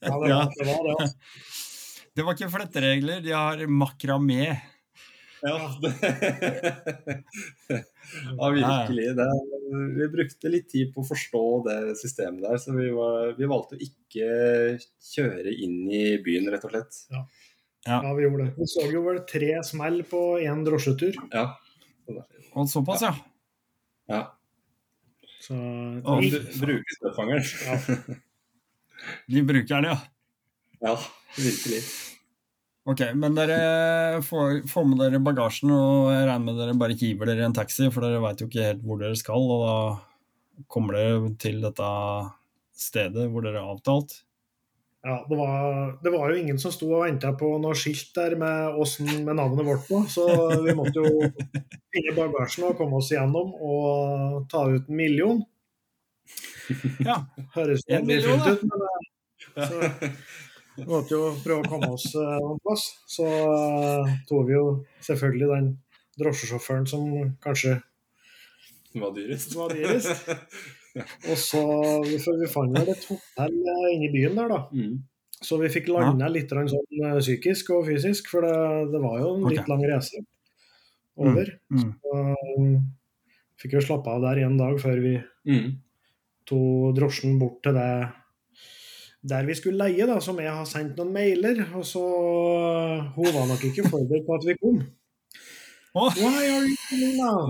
[0.00, 1.06] Ja, det, var, det var det.
[2.16, 4.46] Det var ikke fletteregler, de har makramé.
[5.40, 5.92] Ja, det...
[8.36, 9.06] ja virkelig.
[9.16, 9.28] Det,
[9.96, 13.78] vi brukte litt tid på å forstå det systemet der, så vi, var, vi valgte
[13.78, 14.28] å ikke
[15.14, 17.00] kjøre inn i byen, rett og slett.
[17.88, 18.54] Ja, vi gjorde det.
[18.58, 21.16] Vi så jo vel tre smell på én drosjetur.
[21.32, 21.48] Ja.
[22.58, 23.14] Og såpass, ja.
[24.10, 24.20] ja.
[25.40, 27.50] Så Å, Du bruker støvfangeren.
[27.66, 28.16] ja.
[29.30, 29.98] De bruker den, ja.
[30.80, 30.94] Ja,
[31.36, 31.82] virkelig.
[32.88, 37.28] Ok, men dere får, får med dere bagasjen, og jeg regner med dere bare hiver
[37.28, 40.64] dere i en taxi, for dere veit jo ikke helt hvor dere skal, og da
[40.72, 41.90] kommer dere til dette
[42.80, 44.22] stedet hvor dere har avtalt.
[45.02, 48.34] Ja, det var, det var jo ingen som sto og venta på noe skilt der
[48.36, 50.26] med, åssen- med navnet vårt på, så
[50.60, 51.22] vi måtte jo
[51.94, 55.40] finne bagasjen og komme oss igjennom og ta ut en million.
[57.02, 57.16] Ja,
[57.56, 59.80] Høres En million, fint ut, men eh, så
[60.76, 62.84] vi måtte jo prøve å komme oss eh, noen plass.
[63.10, 64.66] Så eh, tok vi jo
[65.08, 65.70] selvfølgelig den
[66.20, 67.08] drosjesjåføren som
[67.42, 67.78] kanskje
[68.92, 69.56] Det var dyrest.
[69.56, 70.28] var dyrest.
[70.98, 71.60] Og så
[72.24, 74.60] for vi fant vel et hotell Inni inne i byen der, da.
[74.74, 74.96] Mm.
[75.40, 76.68] Så vi fikk landa litt sånn
[77.06, 78.56] eh, psykisk og fysisk, for det,
[78.92, 79.52] det var jo en Ok.
[79.54, 80.20] litt lang reise
[81.16, 81.52] over.
[81.72, 81.92] Mm.
[82.10, 82.74] Og, um,
[83.60, 85.14] fikk jo slappe av der en dag før vi
[85.46, 85.78] Mm.
[86.46, 88.12] tok drosjen bort til det
[89.30, 91.62] der vi skulle leie, da, som jeg har sendt noen mailer.
[91.76, 92.00] Og så
[93.14, 94.80] Hun var nok ikke forberedt på at vi kom.
[95.94, 97.48] Why are you coming now?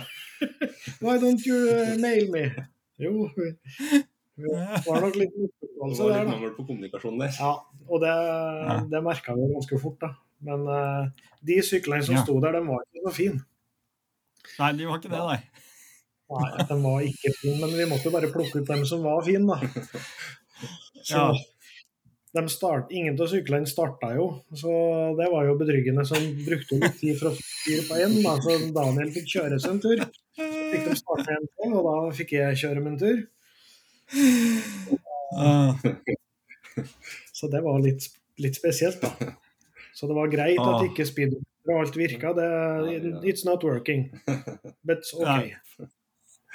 [1.02, 2.50] Why don't you mail me?
[2.98, 3.28] Jo,
[4.38, 7.34] det var nok litt Det var litt mangel på kommunikasjon der.
[7.38, 7.52] Ja,
[7.88, 8.14] og det,
[8.92, 10.12] det merka vi ganske fort, da.
[10.46, 11.08] Men uh,
[11.42, 12.22] de syklene som Ja.
[12.26, 13.40] sto der, de var ikke så fine.
[14.58, 15.40] Nei, de var ikke det, nei.
[16.28, 19.46] Nei, de var ikke fine, men vi måtte bare plukke ut dem som var fine,
[19.46, 19.58] da.
[21.08, 21.32] Så Ja.
[22.34, 24.70] de start, ingen av syklene starta jo, så
[25.18, 26.04] det var jo betryggende.
[26.06, 28.34] Så de brukte litt tid for å styre på én, da.
[28.44, 30.02] Så Daniel fikk kjøre seg en tur.
[30.68, 33.24] Fikk de starte en ting, og da fikk jeg kjøre min tur.
[35.38, 35.74] Ah,
[37.34, 38.06] Så det var litt,
[38.40, 39.10] litt spesielt, da.
[39.94, 40.76] Så det var greit Ah.
[40.78, 42.32] at ikke speedometer og alt virka.
[42.36, 42.48] Det,
[43.28, 44.08] it's not working,
[44.86, 45.52] but OK.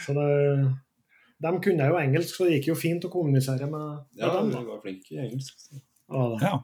[0.05, 0.29] Så det,
[1.43, 4.49] de kunne jo engelsk, så det gikk jo fint å kommunisere med, med Ja, dem.
[4.51, 5.53] du var flink i engelsk.
[5.59, 5.81] så.
[6.41, 6.55] Ja,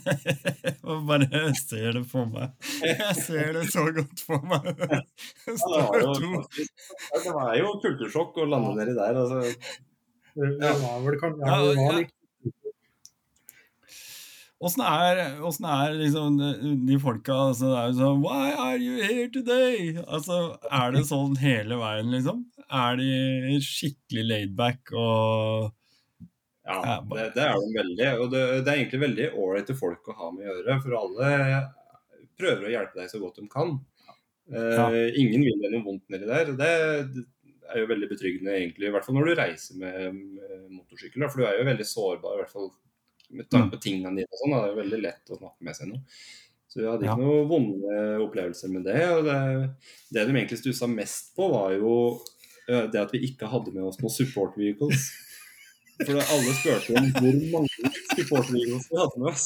[0.88, 2.54] Og bare ser det for meg.
[2.84, 4.72] Jeg ser det så godt for meg.
[4.80, 5.02] Ja,
[5.48, 9.22] det, var jo, det var jo kultursjokk å lande nedi der.
[9.22, 9.44] Altså.
[10.32, 12.10] Det, var vel kanskje Ja, ja, det var
[14.62, 16.48] Åssen er, hvordan er liksom de,
[16.86, 19.96] de folka altså, Det er jo sånn Why are you here today?
[20.06, 20.36] Altså,
[20.70, 22.44] Er det sånn hele veien, liksom?
[22.70, 25.72] Er de skikkelig laidback og
[26.64, 28.08] Ja, det, det er de veldig.
[28.22, 30.76] Og det, det er egentlig veldig ålreite folk å ha med å gjøre.
[30.84, 31.30] For alle
[32.38, 33.72] prøver å hjelpe deg så godt de kan.
[34.52, 34.86] Eh, Ja.
[35.18, 36.52] Ingen vil deg noe vondt nedi der.
[36.52, 36.70] og Det,
[37.16, 37.24] det
[37.72, 38.88] er jo veldig betryggende, egentlig.
[38.88, 41.26] I hvert fall når du reiser med, med motorsykkel.
[41.30, 42.70] For du er jo veldig sårbar, i hvert fall
[43.32, 44.28] med tanke på tingene dine.
[44.30, 44.54] og sånn.
[44.54, 46.02] Det er jo veldig lett å snakke med seg noe.
[46.72, 47.24] Så vi hadde ikke Ja.
[47.26, 49.00] noen vonde opplevelser med det.
[49.12, 49.38] og Det,
[50.14, 51.96] det de egentlig stussa mest på, var jo
[52.68, 55.10] eh, det at vi ikke hadde med oss noen support vehicles.
[56.08, 59.44] For alle spurte om hvor mange support vehicles vi hadde med oss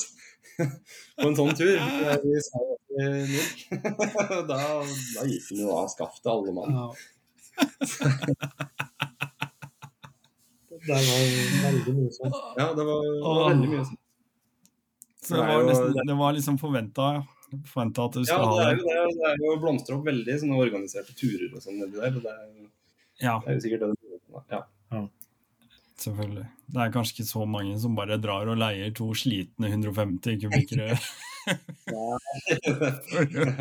[1.21, 1.77] på en sånn tur.
[2.25, 3.37] Vi sa at null.
[4.51, 6.71] Da, da gikk den jo av skaftet, alle mann.
[6.77, 6.87] ja.
[10.87, 11.23] Det var
[11.67, 12.35] veldig mye sånn.
[12.61, 14.01] Ja, det var, det var veldig mye sånn.
[15.27, 17.07] Så det var, nesten, det var liksom forventa
[17.67, 18.77] forventa at du Ja, det ha er det.
[18.77, 18.95] jo det.
[19.17, 22.15] Det er jo blomstra opp veldig sånne organiserte turer og sånn nedi der.
[22.15, 22.45] og Det er,
[23.25, 23.99] Ja, det er jo sikkert det det
[24.61, 24.63] er.
[24.95, 25.03] Ja.
[26.03, 26.47] Selvfølgelig.
[26.73, 30.97] Det er kanskje ikke så mange som bare drar og leier to slitne 150 kubikkere.
[31.87, 31.95] Det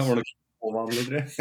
[0.02, 1.28] var nok ikke tror jeg.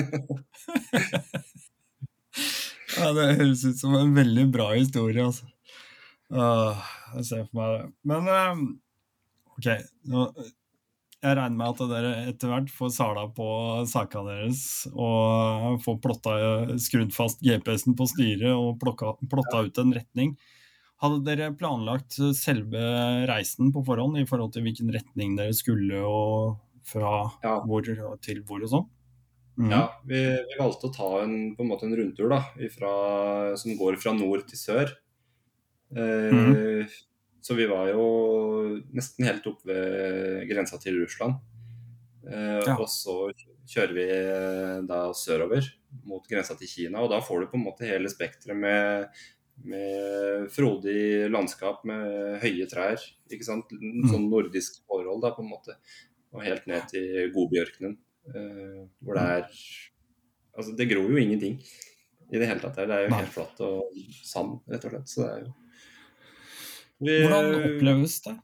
[2.95, 5.49] Ja, det høres ut som en veldig bra historie, altså.
[6.31, 7.87] Åh, jeg ser for meg det.
[8.11, 8.61] Men eh,
[9.57, 9.69] OK.
[10.13, 10.27] Nå,
[11.25, 13.47] jeg regner med at dere etter hvert får sala på
[13.89, 16.35] sakene deres og får plotta,
[16.85, 20.35] skrudd fast GPS-en på styret og plukka, plotta ut en retning.
[21.03, 22.81] Hadde dere planlagt selve
[23.29, 27.59] reisen på forhånd i forhold til hvilken retning dere skulle, og fra Ja.
[27.67, 27.83] hvor
[28.23, 28.87] til hvor og sånn?
[29.59, 29.71] Mm.
[29.71, 33.97] Ja, vi, vi valgte å ta en, på en en rundtur da, ifra, som går
[34.03, 34.95] fra nord til sør.
[35.97, 36.87] Eh,
[37.45, 41.35] Så vi var jo nesten helt oppe ved grensa til Russland.
[42.27, 42.77] Eh, Ja.
[42.81, 43.31] Og så
[43.69, 45.63] kjører vi eh, da sørover
[46.09, 49.07] mot grensa til Kina, og da får du på en måte hele spekteret med,
[49.63, 53.03] med frodig landskap med høye trær.
[53.31, 53.71] ikke sant?
[54.11, 55.77] Sånn nordisk forhold, da, på en måte.
[56.35, 57.97] Og helt ned til godbjørkenen.
[58.35, 59.51] Eh, hvor det er
[60.55, 61.57] Altså, det gror jo ingenting
[62.31, 62.77] i det hele tatt.
[62.79, 62.87] her.
[62.87, 65.09] Det er jo helt flatt og sand, rett og slett.
[65.11, 65.53] Så det er jo
[67.05, 68.35] vi, Hvordan oppleves det?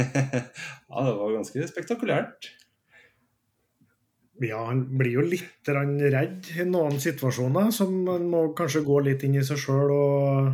[0.00, 2.50] ja, det var ganske spektakulært.
[4.40, 9.24] Ja, han blir jo litt redd i noen situasjoner, som man må kanskje gå litt
[9.26, 9.92] inn i seg sjøl.
[9.92, 10.52] Og,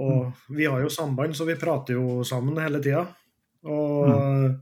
[0.00, 3.04] og vi har jo samband, så vi prater jo sammen hele tida.
[3.68, 4.54] Og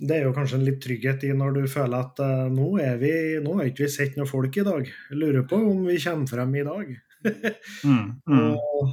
[0.00, 2.96] det er jo kanskje en litt trygghet i når du føler at uh, nå, er
[3.00, 3.12] vi,
[3.44, 4.88] nå har ikke vi sett noen folk i dag.
[4.88, 6.96] Jeg lurer på om vi kommer frem i dag.
[7.84, 8.54] Mm, mm.
[8.56, 8.92] Og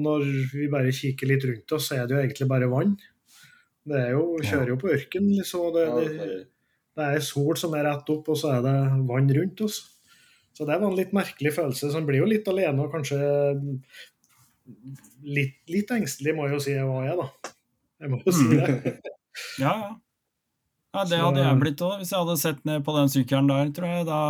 [0.00, 2.94] når vi bare kikker litt rundt oss, så er det jo egentlig bare vann.
[3.86, 5.66] Det er jo, kjører jo på ørken, liksom.
[5.68, 5.84] og Det,
[6.16, 6.38] det,
[6.96, 8.76] det, er sol som er rett opp, og så er det
[9.08, 9.76] vann rundt oss.
[10.56, 11.84] Så det var en litt merkelig følelse.
[11.92, 13.18] Så en blir jo litt alene og kanskje
[15.26, 17.26] litt, litt engstelig, må jeg jo si jeg var, jeg, da.
[18.00, 18.52] Jeg må jo si Mm.
[18.56, 18.66] det.
[19.60, 19.90] Ja, ja.
[20.96, 23.68] Ja, Det hadde jeg blitt òg, hvis jeg hadde sett ned på den sykkelen der,
[23.76, 24.08] tror jeg.
[24.08, 24.20] Da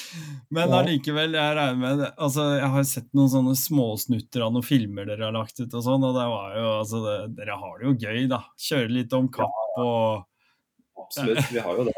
[0.54, 2.10] Men allikevel, jeg regner med det.
[2.26, 5.84] Altså, jeg har sett noen sånne småsnutter av noen filmer dere har lagt ut og
[5.86, 8.40] sånn, og det var jo Altså, det, dere har det jo gøy, da.
[8.68, 11.44] Kjøre litt om kapp og absolutt.
[11.52, 11.94] Vi har jo det.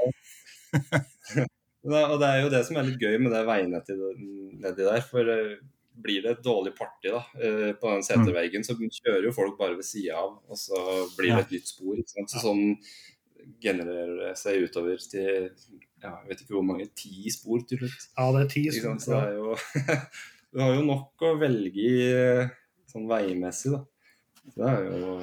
[2.03, 4.05] og det er jo det som er litt gøy med det veinettet
[4.65, 5.03] nedi der.
[5.07, 5.57] For eh,
[6.07, 9.79] blir det et dårlig party da, eh, på den seterveggen, så kjører jo folk bare
[9.79, 10.81] ved sida av, og så
[11.17, 12.01] blir det et nytt spor.
[12.29, 12.65] Så sånn
[13.63, 15.51] genererer det seg utover til
[16.03, 18.09] ja, jeg vet ikke hvor mange, ti spor til slutt.
[18.13, 18.97] Ja, det er ti spor.
[19.03, 19.57] Så det er jo,
[20.53, 22.57] du har jo nok å velge i eh,
[22.91, 23.85] sånn veimessig, da.
[24.47, 25.15] Så det er jo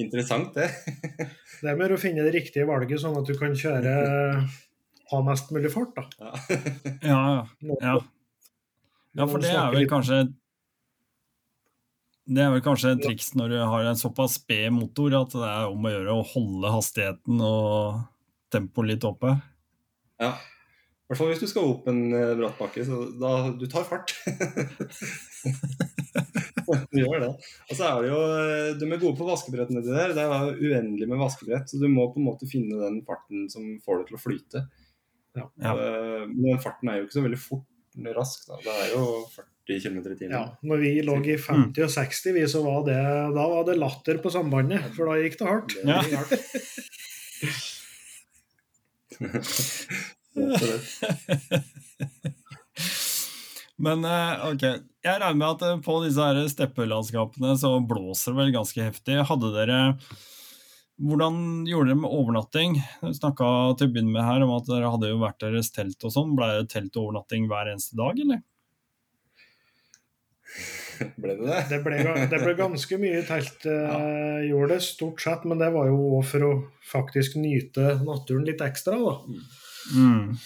[0.00, 0.70] interessant, det.
[1.56, 3.92] Det er mer å finne det riktige valget, sånn at du kan kjøre
[5.10, 5.96] ha mest mulig fart.
[5.96, 6.04] da.
[6.20, 6.58] Ja.
[7.00, 7.22] Ja,
[7.64, 7.78] ja.
[7.80, 7.94] ja.
[9.16, 10.18] Ja, for det er vel kanskje
[12.28, 15.48] Det er vel kanskje et triks når du har en såpass sped motor at det
[15.48, 18.02] er om å gjøre å holde hastigheten og
[18.52, 19.38] tempoet litt oppe.
[20.22, 20.36] Ja.
[21.06, 22.82] I hvert fall hvis du skal opp en brattbakke.
[22.82, 24.10] så da du tar fart.
[26.90, 27.28] du gjør det.
[27.70, 30.16] Og så er det jo eh, De er gode på vaskebrett nedi der.
[30.16, 33.46] Det er jo uendelig med vaskebrett, så du må på en måte finne den farten
[33.52, 34.64] som får det til å flyte.
[35.38, 35.46] Ja.
[35.62, 35.76] Ja.
[35.76, 38.42] Eh, Men den farten er jo ikke så veldig fort rask.
[38.50, 38.58] Da.
[38.66, 39.04] Det er jo
[39.36, 40.34] 40 km i timen.
[40.34, 42.98] Ja, når vi lå i 50 og 60, vi, så var det,
[43.38, 45.70] da var det latter på sambandet, for da gikk det hardt.
[45.78, 46.34] Det gikk hardt.
[53.76, 54.62] Men eh, ok,
[55.04, 59.18] jeg regner med at eh, på disse her steppelandskapene så blåser det vel ganske heftig.
[59.28, 59.80] Hadde dere
[60.96, 62.78] Hvordan gjorde dere med overnatting?
[63.02, 66.06] Du snakka til å begynne med her om at dere hadde jo vært deres telt
[66.08, 66.32] og sånn.
[66.38, 68.40] Ble det telt og overnatting hver eneste dag, eller?
[71.22, 71.62] Ble det det?
[71.70, 71.98] Det ble,
[72.30, 76.30] det ble ganske mye telt, eh, gjorde det stort sett, men det var jo også
[76.32, 76.52] for å
[76.86, 79.42] faktisk nyte naturen litt ekstra, da.
[79.96, 80.36] Mm.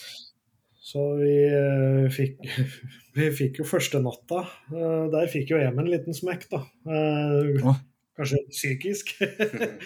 [0.91, 2.41] Så vi eh, fikk,
[3.19, 4.45] vi fikk jo første natta.
[4.73, 6.65] eh, der fikk jo Emen en liten smekk, da.
[6.91, 7.79] Eh, Åh.
[8.19, 9.17] Kanskje psykisk.
[9.21, 9.77] okay.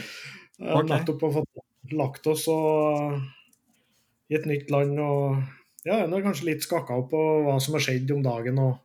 [0.55, 0.87] Ok.
[0.87, 1.65] Nettopp har fått
[1.99, 3.17] lagt oss og,
[4.31, 5.41] i et nytt land og
[5.85, 8.77] ja, en er kanskje litt skakka opp på hva som har skjedd om dagen og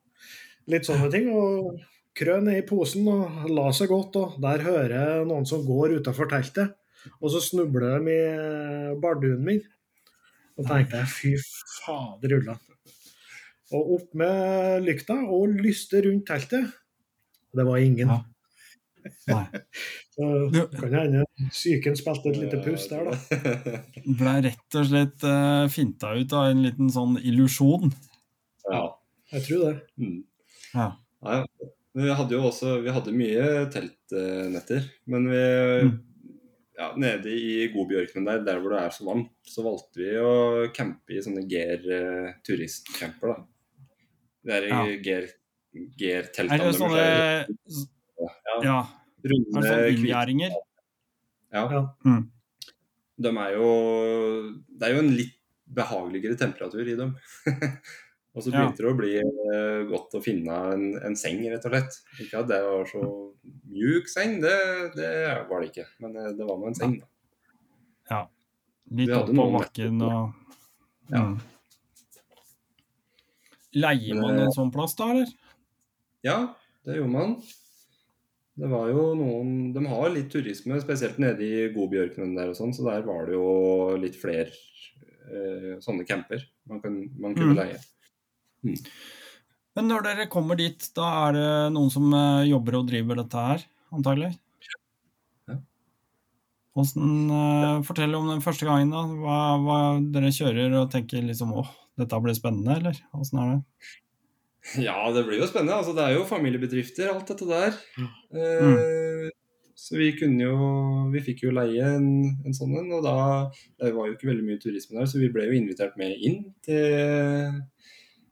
[0.72, 1.30] litt sånne ting.
[1.34, 1.80] Og
[2.20, 6.00] krø ned i posen og la seg godt, og der hører jeg noen som går
[6.00, 6.76] utafor teltet.
[7.22, 9.62] Og så snubler de i barduen min.
[10.60, 11.36] Og tenkte jeg fy
[11.86, 12.60] fader ullan.
[13.76, 16.74] Og opp med lykta og lyste rundt teltet.
[17.56, 18.12] Det var ingen.
[18.12, 18.20] Ja.
[19.30, 19.46] Nei.
[20.20, 23.44] Så kan hende psyken spilte et lite pust der, da.
[24.20, 27.94] Ble rett og slett uh, finta ut av en liten sånn illusjon.
[28.68, 28.88] ja.
[29.30, 29.74] Jeg tror det.
[30.02, 30.22] Mm.
[30.74, 30.92] Ja.
[31.26, 31.40] ja.
[31.94, 34.86] men vi hadde jo også vi hadde mye teltnetter.
[35.10, 35.44] Men vi
[35.90, 35.96] Mm.
[36.80, 40.34] ja, nede i godbjørkene der, der hvor det er så varmt, så valgte vi å
[40.76, 43.34] campe i sånne Geir uh, turistcamper.
[43.34, 43.44] da.
[44.46, 44.84] Det er i Ja.
[45.04, 45.28] Ger,
[46.00, 46.56] Ger-teltene.
[46.56, 47.04] Er det sånne
[48.20, 48.30] ja,
[48.64, 48.78] Ja,
[49.24, 50.50] er runde, det sånne?
[51.54, 51.64] Ja.
[51.74, 51.82] Ja.
[52.06, 52.24] Mm.
[53.20, 53.70] De er jo
[54.80, 55.36] Det er jo en litt
[55.70, 57.16] behageligere temperatur i dem.
[58.36, 58.66] og så Ja.
[58.72, 61.98] det å bli eh, godt å finne en, en seng, rett og slett.
[62.22, 63.02] Ikke at det var så
[63.74, 64.56] mjuk seng, det,
[64.96, 65.12] det
[65.50, 65.88] var det ikke.
[66.00, 66.98] Men det, det var nå en seng.
[67.00, 67.08] da.
[68.12, 68.22] Ja.
[68.92, 70.34] Litt opp på bakken og
[71.10, 71.24] Ja.
[71.26, 71.40] Mm.
[73.80, 75.30] Leier man en sånn plass da, eller?
[76.26, 76.38] Ja,
[76.86, 77.36] det gjorde man.
[78.60, 82.74] Det var jo noen De har litt turisme, spesielt nede i Godbjørkenen der og sånn,
[82.76, 83.46] så der var det jo
[84.02, 84.50] litt flere
[85.30, 87.60] eh, sånne camper man, kan, man kunne Mm.
[87.62, 87.80] leie.
[88.66, 93.44] Men når dere kommer dit, da er det noen som eh, jobber og driver dette
[93.46, 93.64] her,
[93.96, 94.34] antagelig?
[95.48, 95.60] Ja.
[96.76, 99.06] Hvordan, eh, Fortell om den første gangen, da.
[99.24, 99.80] Hva, hva
[100.14, 103.00] dere kjører og tenker liksom åh, dette blir spennende, eller?
[103.16, 103.60] Åssen er det?
[104.84, 105.80] Ja, det blir jo spennende.
[105.80, 107.78] Altså, det er jo familiebedrifter, alt dette der.
[107.98, 108.10] Mm.
[108.36, 109.30] Eh,
[109.80, 110.56] Så vi kunne jo
[111.14, 112.10] Vi fikk jo leie en,
[112.44, 113.14] en sånn en, og da
[113.80, 116.42] Det var jo ikke veldig mye turisme der, så vi ble jo invitert med inn
[116.68, 117.62] til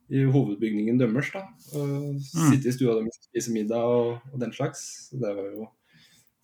[0.09, 1.31] i hovedbygningen deres.
[1.33, 1.43] da,
[1.73, 2.19] Mm.
[2.21, 5.09] Sitte i stua deres og spise middag og, og den slags.
[5.11, 5.71] Det var jo en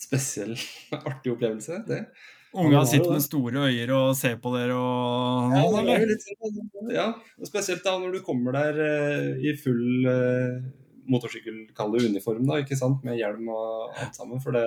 [0.04, 0.56] spesiell,
[1.10, 2.06] artig opplevelse, det.
[2.54, 6.92] Unga sitter med store øyne og ser på dere og Ja, sånn, det litt sånn,
[6.94, 7.08] ja,
[7.40, 10.60] og spesielt da når du kommer der eh, i full eh,
[11.10, 14.64] motorsykkelkalde uniform, da, ikke sant, med hjelm og alt sammen, for det,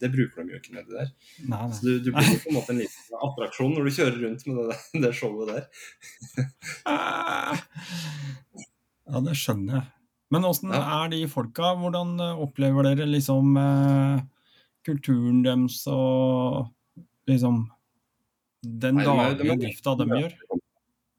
[0.00, 1.10] det bruker de jo ikke nedi der.
[1.44, 1.72] Nei, nei.
[1.76, 4.62] Så du, du blir på en måte en liten attraksjon når du kjører rundt med
[4.70, 5.62] det, det showet der.
[9.06, 9.84] Ja, det skjønner jeg.
[10.34, 10.80] Men åssen Ja.
[11.04, 11.74] er de folka?
[11.78, 14.24] Hvordan eh, opplever dere liksom eh,
[14.86, 16.72] kulturen deres og
[17.30, 17.68] liksom
[18.66, 20.34] den daglige drifta de gjør?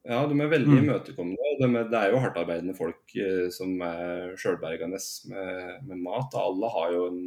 [0.08, 0.84] Ja, de er veldig Mm.
[0.86, 1.48] imøtekommende.
[1.60, 1.74] Mm.
[1.74, 6.32] De det er jo hardtarbeidende folk eh, som er sjølbergende med, med mat.
[6.32, 7.20] og Alle har jo en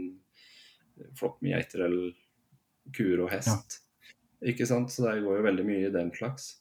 [1.20, 2.16] flokk med geiter eller
[2.96, 3.78] kuer og hest.
[4.42, 4.90] Ikke sant?
[4.90, 6.58] Så det går jo veldig mye i den slags.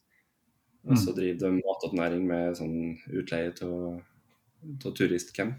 [0.88, 2.76] Og så driver de matoppnæring med sånn
[3.12, 5.58] utleie av turistcamp.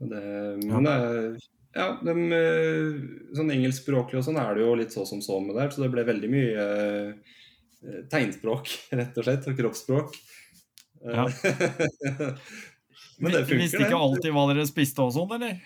[0.00, 0.20] Det,
[0.64, 1.18] men det er
[1.76, 2.14] ja, de,
[3.36, 5.90] sånn engelskspråklig og sånn er det jo litt så som så med der, så det
[5.92, 7.36] ble veldig mye eh,
[8.12, 8.70] tegnspråk,
[9.00, 10.18] rett og slett, og kroppsspråk.
[11.00, 11.26] Ja.
[13.20, 15.60] men det funker, Visste ikke alltid hva dere spiste og sånn, eller?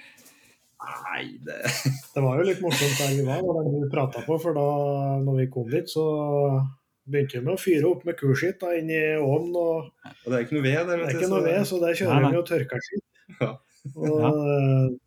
[0.84, 1.58] Nei, det
[2.14, 4.68] Det var jo litt morsomt der vi var, og den vi prata på, for da
[5.24, 6.04] når vi kom dit, så
[7.04, 9.58] begynte vi med å fyre opp med kurskitt da, inn i ovnen.
[9.58, 11.02] Og Og det er ikke noe ved der.
[11.02, 12.32] det er ikke noe ved, så der kjører nei.
[12.32, 13.06] vi og tørker skitt.
[13.40, 13.50] Ja.
[13.94, 14.32] Og ja.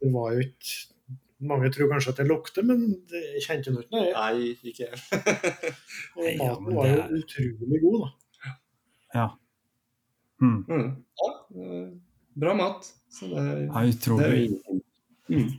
[0.04, 0.97] det var jo ikke
[1.40, 4.08] Mange tror kanskje at det lukter, men det kjente jo ikke noe.
[4.16, 5.02] Nei, ikke jeg.
[6.18, 8.56] Og Nei, maten var jo er- utrolig god, da.
[9.14, 9.28] Ja.
[10.42, 10.58] Mm.
[10.66, 10.90] Mm.
[11.22, 11.30] Ja,
[11.62, 11.86] eh,
[12.42, 12.90] bra mat.
[13.14, 14.48] Så det, Ja, det er utrolig.
[15.30, 15.54] Mm.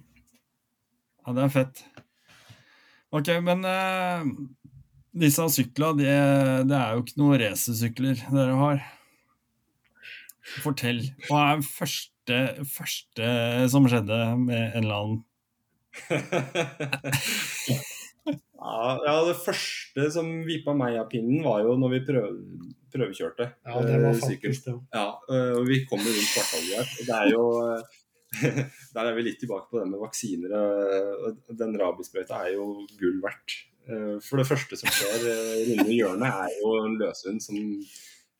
[1.26, 1.84] Ja, det er fett.
[3.14, 4.26] Ok, men uh,
[5.18, 6.12] disse syklene, det,
[6.68, 8.82] det er jo ikke noen racersykler dere har.
[10.64, 11.02] Fortell.
[11.28, 13.30] Hva er første, første
[13.72, 15.24] som skjedde med en eller annen
[19.06, 22.26] ja, det første som vippa meg av pinnen, var jo når vi prøv,
[22.94, 23.46] prøvekjørte.
[23.66, 24.76] Ja, det var eh, faktisk det.
[24.94, 26.86] Ja, øh, og vi kommer rundt kvartalet.
[26.98, 27.80] Og det er jo øh,
[28.94, 30.50] Der er vi litt tilbake på det med vaksiner.
[31.56, 32.64] Den rabiesprøyta er jo
[33.00, 33.48] gull verdt.
[33.88, 35.18] Eh, For det første som skjer
[35.70, 37.56] runde hjørnet, er jo en løshund som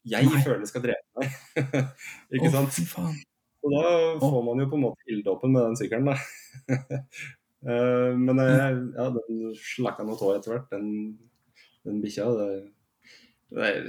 [0.09, 0.43] jeg Nei.
[0.45, 1.29] føler skal drepe meg.
[2.35, 2.73] Ikke oh, sant?
[2.93, 3.17] faen.
[3.65, 3.83] Og da
[4.23, 6.17] får man jo på en måte ilddåpen med den sykkelen, da.
[7.67, 11.19] Eh, Men jeg, ja, den slakka noe tå etter hvert, den,
[11.89, 12.29] den bikkja.
[12.39, 12.49] Det,
[13.57, 13.89] det er,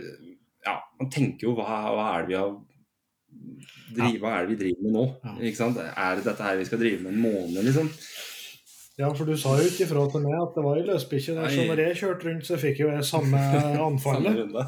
[0.66, 2.50] ja, man tenker jo hva, hva er det vi har
[3.94, 5.04] driv, Hva er det vi driver med nå?
[5.24, 5.36] Ja.
[5.46, 5.78] Ikke sant?
[5.86, 7.92] Er det dette her vi skal drive med en måned, liksom?
[9.00, 11.48] Ja, for du sa jo ikke ifra til meg at det var ei løsbikkje der,
[11.54, 14.42] så når jeg kjørte rundt, så fikk jo jeg samme Samme anfallet.
[14.42, 14.66] runde.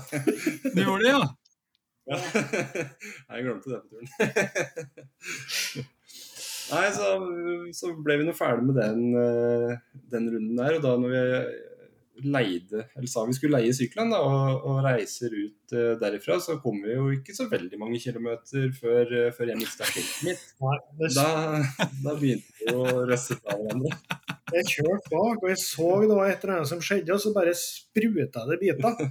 [0.71, 1.23] Du gjorde det, ja?
[2.11, 2.17] Ja.
[2.17, 4.07] Jeg glemte det på turen.
[6.72, 7.09] Nei, så,
[7.76, 9.76] så ble vi nå ferdig med den, eh,
[10.13, 10.78] den runden der.
[10.78, 11.26] Og da når vi
[12.22, 16.57] leide, eller sa vi skulle leie sykkelen da, og, og reiser ut eh, derifra, så
[16.61, 20.45] kom vi jo ikke så veldig mange kilometer før, eh, før jeg mista skiltet mitt.
[21.15, 21.28] Da,
[22.05, 23.93] da begynte vi å røsse fra hverandre.
[24.51, 27.36] jeg kjørte bak, og jeg så det var et eller annet som skjedde, og så
[27.36, 29.05] bare spruta det biter.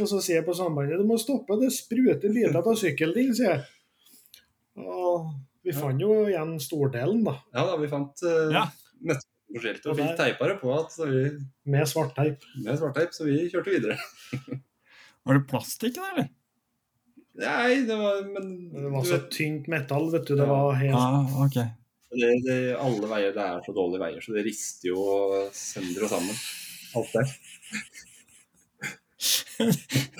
[0.00, 3.34] Og så sier jeg på sambandet du må stoppe, det spruter biter av sykkelen din,
[3.36, 3.66] sier jeg.
[4.84, 5.34] Og
[5.64, 8.64] vi fant jo igjen stordelen, da, Ja da, vi fant uh, Ja.
[9.54, 11.24] på skiltet og Og fikk teipa det på at, så vi,
[11.70, 12.42] med svartteip.
[12.64, 13.98] med svartteip, så vi kjørte videre.
[15.24, 16.26] Var det plastikk der, eller?
[17.34, 20.34] Nei, det var Men Det var så vet, tynt metall, vet du.
[20.36, 20.52] Det Ja.
[20.52, 21.72] var helt Ah, okay.
[22.14, 26.12] det, det, alle veier det er så dårlige veier, så det rister jo sønder og
[26.12, 26.36] sammen.
[26.94, 27.32] Alt der.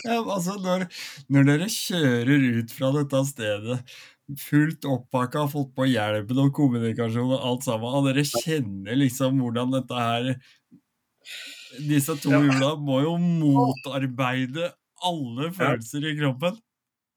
[0.04, 0.84] Ja, altså, når,
[1.32, 3.78] når dere kjører ut fra dette stedet,
[4.40, 9.74] fullt oppakka, fått på hjelmen og kommunikasjon og alt sammen, og dere kjenner liksom hvordan
[9.78, 10.30] dette her
[11.74, 14.68] Disse to hjula må jo motarbeide
[15.04, 16.60] alle følelser i kroppen.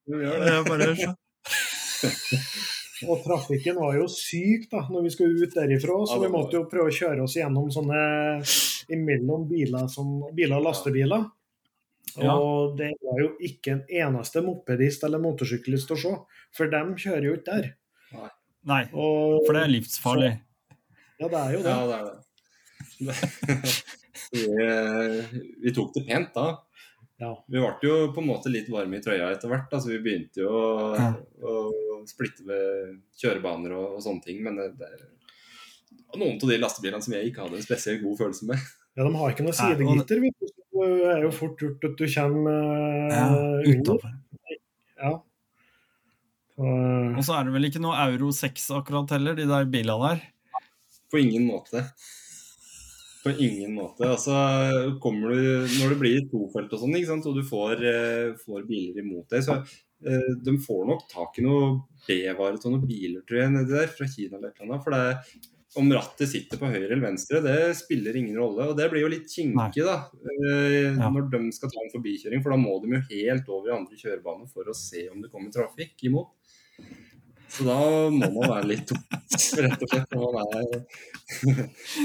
[0.08, 0.54] Vi gjør Det.
[0.56, 1.12] Er bare så
[3.12, 6.64] Og trafikken var jo syk da, når vi skulle ut derifra, så vi måtte jo
[6.72, 8.00] prøve å kjøre oss gjennom sånne
[8.94, 11.28] imellom biler, som, biler og lastebiler.
[12.16, 12.34] Ja.
[12.34, 16.14] Og det var jo ikke en eneste mopedist eller motorsyklist å se,
[16.56, 17.68] for dem kjører jo ikke der.
[18.68, 20.32] Nei, Og, for det er livsfarlig.
[21.20, 21.74] Ja, det er jo det.
[21.76, 22.18] Ja, det er det.
[24.32, 25.26] vi, eh,
[25.64, 26.48] vi tok det pent da.
[27.18, 27.32] Ja.
[27.50, 29.72] Vi ble jo på en måte litt varme i trøya etter hvert.
[29.74, 30.66] Altså, vi begynte jo å,
[30.98, 31.08] Ja.
[31.42, 34.44] å splitte ved kjørebaner og, og sånne ting.
[34.46, 34.90] Men det, det
[36.12, 38.68] var noen av de lastebilene som jeg ikke hadde en spesielt god følelse med.
[38.98, 40.54] Ja, de har ikke noe Nei, og- sidegitter, vet du.
[40.78, 42.60] Det er jo fort gjort at du kommer
[43.14, 43.26] Ja,
[43.68, 44.14] utover.
[44.98, 45.12] Ja.
[46.58, 46.70] Så,
[47.18, 50.24] Og så er det vel ikke noe Euro 6 akkurat heller, de der bilene der.
[51.12, 51.84] På ingen måte.
[53.24, 54.08] På ingen måte.
[54.08, 54.34] Altså,
[55.04, 58.66] kommer du, når det blir tofelt og sånn, ikke sant, og du får, eh, får
[58.70, 61.70] biler imot deg, så eh, de får nok tak i noe
[62.08, 64.84] B-vare til noen biler, tror jeg, nedi der, fra Kina eller et eller annet.
[64.86, 68.68] For det, er- om rattet sitter på høyre eller venstre, det spiller ingen rolle.
[68.72, 69.98] Og det blir jo litt kinkig, da,
[70.48, 71.10] eh, Ja.
[71.12, 73.96] når de skal ta en forbikjøring, for da må de jo helt over i andre
[74.00, 76.30] kjørebane for å se om det kommer trafikk imot.
[77.50, 79.04] Så da må man være litt tung,
[79.64, 80.66] rett og slett, når man er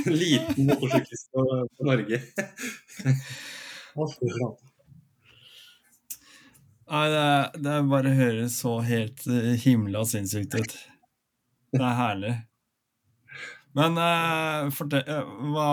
[0.23, 1.41] liten motorsyklist på,
[1.79, 2.19] på Norge.
[6.93, 10.73] Nei, det, er- det er bare høres så helt eh, himla sinnssykt ut.
[11.73, 12.33] Det er herlig.
[13.79, 15.71] Men eh, fortell uh, Hva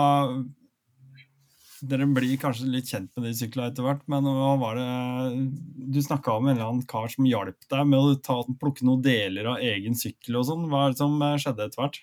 [1.90, 4.88] dere blir kanskje litt kjent med de syklene etter hvert, men hva var det
[5.94, 9.00] Du snakka om en eller annen kar som hjalp deg med å ta, plukke noen
[9.04, 10.66] deler av egen sykkel og sånn.
[10.68, 12.02] Hva er det som skjedde etter hvert?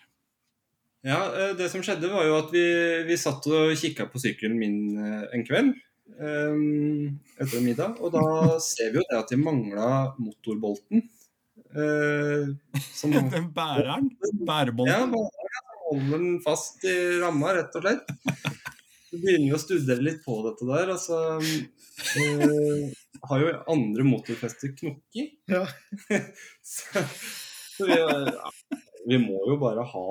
[1.05, 1.19] Ja,
[1.53, 2.65] det som skjedde var jo at vi,
[3.05, 5.75] vi satt og kikka på sykkelen min en kveld
[6.15, 8.23] um, etter middag, og da
[8.63, 11.05] ser vi jo det at de mangla motorbolten.
[11.77, 12.55] Uh,
[12.95, 13.13] som,
[13.57, 14.11] bæreren?
[14.47, 15.13] Bærebolten?
[15.13, 18.09] Ja, holder den fast i ramma, rett og slett.
[19.07, 20.91] Du begynner jo å studere litt på dette der.
[20.93, 22.87] Altså uh,
[23.29, 25.37] Har jo andre motorfester knokket.
[25.49, 25.63] Ja.
[26.73, 27.05] så,
[27.77, 27.99] så vi,
[29.07, 30.07] vi, må jo bare ha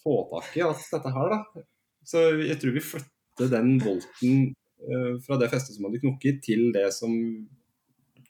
[0.00, 1.64] få tak i alt dette her, da.
[2.06, 4.52] Så jeg tror vi flytter den bolten
[4.86, 7.12] uh, fra det festet som hadde knokket, til det som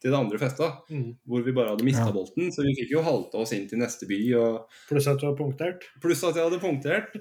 [0.01, 1.09] til det andre festet, mm.
[1.29, 2.15] hvor vi bare hadde mista ja.
[2.15, 2.49] bolten.
[2.55, 4.21] Så vi fikk jo halta oss inn til neste by.
[4.41, 4.79] Og...
[4.89, 5.85] Pluss at du hadde punktert?
[6.03, 7.13] Pluss at jeg hadde punktert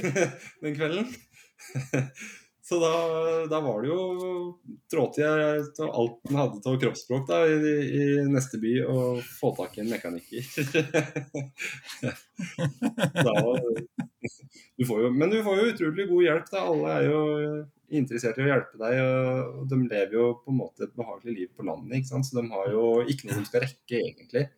[0.64, 1.12] den kvelden.
[2.66, 2.92] Så da,
[3.46, 4.00] da, var det jo
[4.90, 9.52] trådte jeg til alt den hadde til kroppsspråk da, i, i, neste by, og få
[9.54, 10.48] tak i en mekaniker.
[13.28, 13.34] da,
[14.74, 16.50] du jo, men du får jo utrolig god hjelp.
[16.50, 17.20] da, Alle er jo
[18.02, 18.98] interessert i å hjelpe deg.
[19.04, 22.26] og De lever jo på en måte et behagelig liv på landet, ikke sant?
[22.26, 24.48] så de har jo ikke noe de skal rekke, egentlig.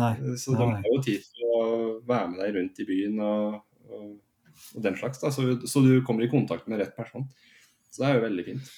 [0.00, 1.62] Nei, så de har jo tid til å
[2.06, 4.10] være med deg rundt i byen og, og,
[4.76, 5.20] og den slags.
[5.22, 7.28] da, så, så, du kommer i kontakt med rett person.
[7.90, 8.72] Så det er jo veldig fint.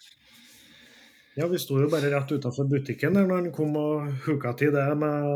[1.35, 4.75] Ja, vi sto jo bare rett utafor butikken der når han kom og hooka til
[4.75, 5.29] det med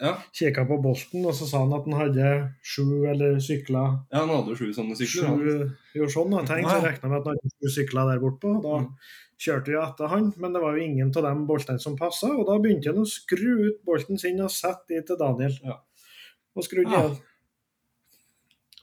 [0.00, 0.14] ja.
[0.32, 2.30] Kikka på bolten, og så sa han at han hadde
[2.64, 5.36] sju eller sykler Ja, han hadde sju sånne sykler.
[5.36, 6.44] Sju, jo, sånn, da.
[6.48, 8.54] Tenk, så regna med at han hadde sju sykler der bortpå.
[8.64, 8.88] Da mm.
[9.44, 12.48] kjørte vi etter han, men det var jo ingen av de boltene som passa, og
[12.48, 15.60] da begynte han å skru ut bolten sin og sette de til Daniel.
[15.68, 15.82] Ja.
[16.56, 17.18] Og skrudde igjen.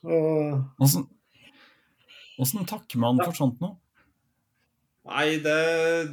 [0.04, 0.84] Og...
[2.43, 3.78] Åssen takker man for sånt noe?
[5.04, 5.56] Nei, det,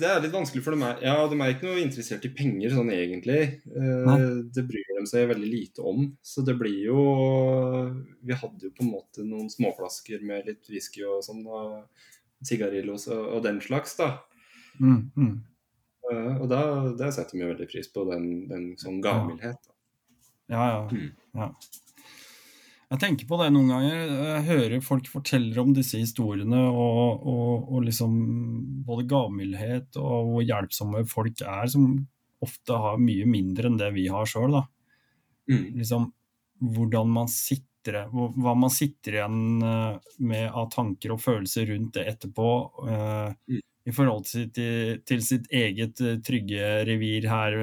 [0.01, 0.83] det, er litt vanskelig for dem.
[0.99, 3.39] Ja, de er ikke noe interessert i penger sånn egentlig.
[3.71, 6.09] Eh, det bryr de seg veldig lite om.
[6.27, 7.05] Så det blir jo
[8.27, 11.87] Vi hadde jo på en måte noen småflasker med litt whisky og sånn, og
[12.47, 14.11] sigarillos og, og, den slags, da.
[14.81, 15.33] Mm, mm.
[16.11, 16.63] Eh, og da,
[16.99, 19.71] det setter vi veldig pris på, den, den sånn gavmildhet.
[20.51, 20.83] Ja, ja.
[20.91, 21.13] Mm.
[21.39, 21.53] ja.
[22.91, 23.99] Jeg tenker på det noen ganger.
[24.19, 28.17] Jeg hører folk forteller om disse historiene og, og, og liksom
[28.87, 31.93] både gavmildhet og hvor hjelpsomme folk er, som
[32.43, 34.59] ofte har mye mindre enn det vi har sjøl.
[35.47, 35.65] Mm.
[35.79, 36.11] Liksom,
[36.75, 42.09] hvordan man sitter, hva man sitter igjen eh, med av tanker og følelser rundt det
[42.11, 42.53] etterpå.
[42.91, 43.67] Uh, mm.
[43.87, 44.51] I forhold til,
[45.07, 47.61] til, sitt eget eh, trygge revir her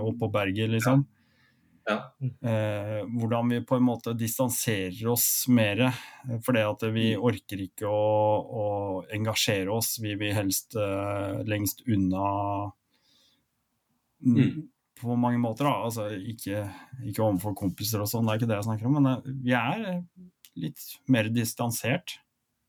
[0.00, 1.04] oppe på berget, liksom.
[1.04, 1.21] Ja.
[1.84, 2.14] Ja.
[2.48, 5.88] Eh, hvordan vi på en måte distanserer oss mer.
[6.46, 7.24] Fordi at vi mm.
[7.26, 8.02] orker ikke å,
[8.62, 8.66] å
[9.14, 9.96] engasjere oss.
[10.02, 12.26] Vi vil helst eh, lengst unna
[14.22, 14.36] mm.
[14.36, 14.60] mm.
[15.02, 15.66] på mange måter.
[15.66, 16.66] da, altså Ikke,
[17.02, 19.00] ikke overfor kompiser og sånn, det er ikke det jeg snakker om.
[19.00, 19.88] Men eh, vi er
[20.62, 22.18] litt mer distansert.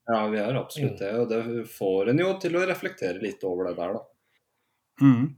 [0.10, 1.14] Ja, vi er absolutt det.
[1.22, 4.04] Og det får en jo til å reflektere litt over det der, da.
[5.04, 5.30] Mm.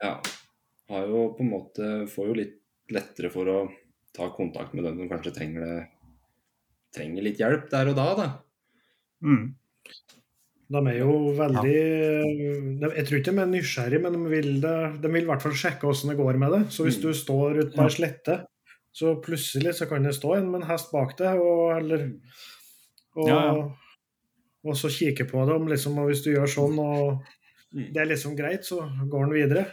[0.00, 0.14] Ja.
[0.90, 2.59] Har jo på en måte Får jo litt
[2.94, 3.58] lettere for å
[4.16, 5.80] ta kontakt med den som kanskje trenger, det,
[6.96, 8.06] trenger litt hjelp der og da.
[8.18, 8.28] da.
[9.26, 9.44] Mm.
[10.70, 12.90] De er jo veldig ja.
[12.94, 15.56] Jeg tror ikke de er nysgjerrige, men de vil, det, de vil i hvert fall
[15.58, 16.62] sjekke hvordan det går med det.
[16.74, 17.04] Så hvis mm.
[17.04, 18.36] du står ute på ei slette,
[18.94, 22.06] så plutselig så kan det stå en med en hest bak deg, og, eller,
[23.18, 23.66] og, ja, ja.
[24.66, 27.04] og så kikke på dem, liksom, og hvis du gjør sånn og
[27.74, 27.90] mm.
[27.94, 29.66] det er liksom greit, så går han videre.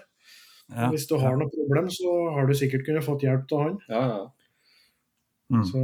[0.67, 3.77] Ja, Hvis du har noe problem, så har du sikkert kunnet fått hjelp av han.
[3.87, 4.23] Ja, ja.
[5.53, 5.63] Mm.
[5.63, 5.81] Så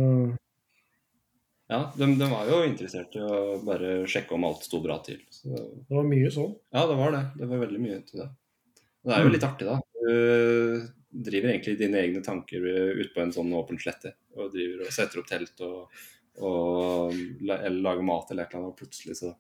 [1.72, 5.22] ja, de, de, var jo interessert i å bare sjekke om alt sto bra til.
[5.32, 5.50] Så...
[5.56, 6.52] Det var mye sånn?
[6.76, 7.22] Ja, det var det.
[7.40, 8.28] Det var veldig mye til det.
[9.04, 9.34] Det er jo mm.
[9.34, 9.78] litt artig, da.
[10.04, 14.14] Du driver egentlig dine egne tanker ute på en sånn åpen slette.
[14.36, 16.04] Og driver og setter opp telt og,
[16.44, 17.16] og
[17.48, 19.34] eller lager mat eller et eller annet, og plutselig så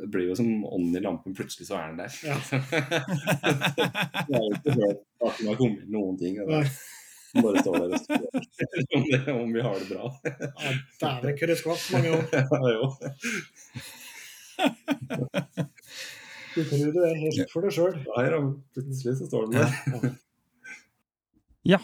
[0.00, 1.34] det blir jo som ånden i lampen.
[1.36, 2.12] Plutselig så er den der.
[2.24, 2.36] Ja.
[4.28, 6.40] det er jo ikke hørt at den har kommet noen ting.
[6.40, 6.62] Og det
[7.42, 8.26] bare står der og spør
[9.36, 10.04] om, vi har det bra.
[10.24, 12.24] ja, Dæven, hvor det skvatt mange år.
[12.40, 12.84] ja, jo.
[16.52, 17.96] Du tror du er helt for deg sjøl.
[18.04, 18.44] Nei da,
[18.76, 20.12] plutselig så står den der.
[21.74, 21.80] ja,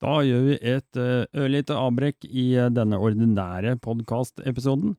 [0.00, 4.96] da gjør vi et eh, ørlite avbrekk i eh, denne ordinære podkastepisoden.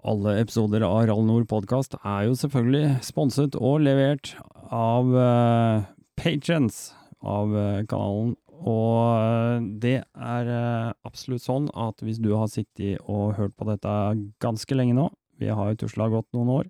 [0.00, 4.30] Alle episoder av Rall Nord podkast er jo selvfølgelig sponset og levert
[4.72, 5.82] av uh,
[6.16, 6.78] patrons
[7.20, 8.32] av uh, kanalen.
[8.64, 13.68] Og uh, det er uh, absolutt sånn at hvis du har sittet og hørt på
[13.68, 13.92] dette
[14.40, 16.66] ganske lenge nå, Vi har jo tusla gått noen år.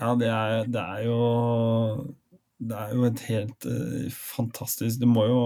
[0.00, 1.16] Ja, det er, det er jo
[2.56, 5.42] Det er jo et helt uh, fantastisk Det må jo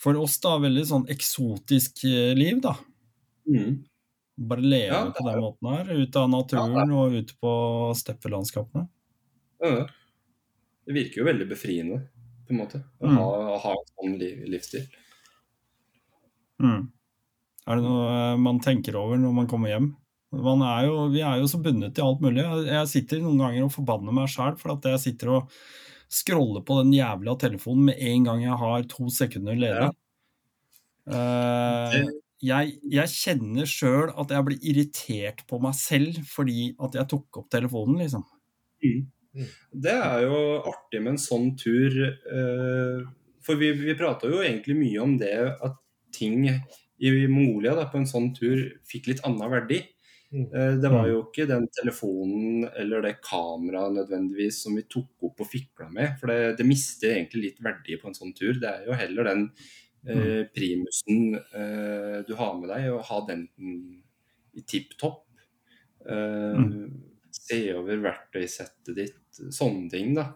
[0.00, 2.74] for oss da, veldig sånn eksotisk eh, liv, da.
[3.48, 3.78] Mm.
[4.50, 7.52] Bare leve ja, på den måten her, ut av naturen ja, og ute på
[7.96, 8.84] steppelandskapene.
[9.64, 9.86] Ja,
[10.84, 12.00] det virker jo veldig befriende,
[12.44, 13.18] på en måte, å mm.
[13.18, 14.84] ha, ha, en sånn liv, livsstil.
[16.62, 16.82] Mm.
[17.64, 19.92] Er det noe eh, man tenker over når man kommer hjem?
[20.34, 22.42] Man er jo, vi er jo så bundet til alt mulig.
[22.66, 25.54] Jeg sitter noen ganger og forbanner meg sjæl for at jeg sitter og
[26.14, 29.88] scroller på den jævla telefonen med en gang jeg har to sekunder ledig.
[29.88, 29.92] Ja.
[31.04, 32.10] Uh,
[32.44, 37.40] jeg, jeg, kjenner sjøl at jeg blir irritert på meg selv fordi at jeg tok
[37.40, 38.24] opp telefonen, liksom.
[38.84, 39.04] Mm.
[39.34, 41.96] Det er jo artig med en sånn tur.
[42.30, 43.04] Uh,
[43.44, 45.80] for vi, vi prata jo egentlig mye om det at
[46.14, 49.80] ting i Mongolia da, på en sånn tur fikk litt annen verdi.
[50.34, 50.46] Mm.
[50.50, 51.26] Eh, det var jo mm.
[51.28, 56.16] ikke den telefonen eller det kameraet nødvendigvis som vi tok opp og fikla med.
[56.20, 58.54] For det, det, mister egentlig litt verdi på en sånn tur.
[58.58, 59.44] Det er jo heller den
[60.08, 60.48] eh, mm.
[60.56, 63.46] primusen eh, du har med deg, og ha den
[64.54, 65.26] i tipp topp.
[66.08, 67.13] Eh, mm.
[67.44, 69.20] Se over verktøysettet ditt,
[69.52, 70.30] sånne ting, da.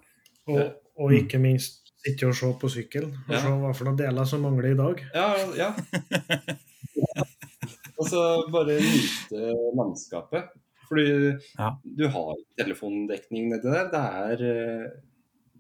[0.49, 0.61] Og,
[1.01, 3.43] og ikke minst sitte og se på sykkel, og ja.
[3.43, 5.03] se hva for noen deler som mangler i dag.
[5.17, 5.29] Ja,
[5.59, 5.71] ja.
[7.99, 10.53] Og så bare nyte landskapet.
[10.89, 11.09] Fordi
[11.59, 11.69] ja.
[11.85, 13.91] du har telefondekning nedi der.
[13.93, 14.87] Det er, eh,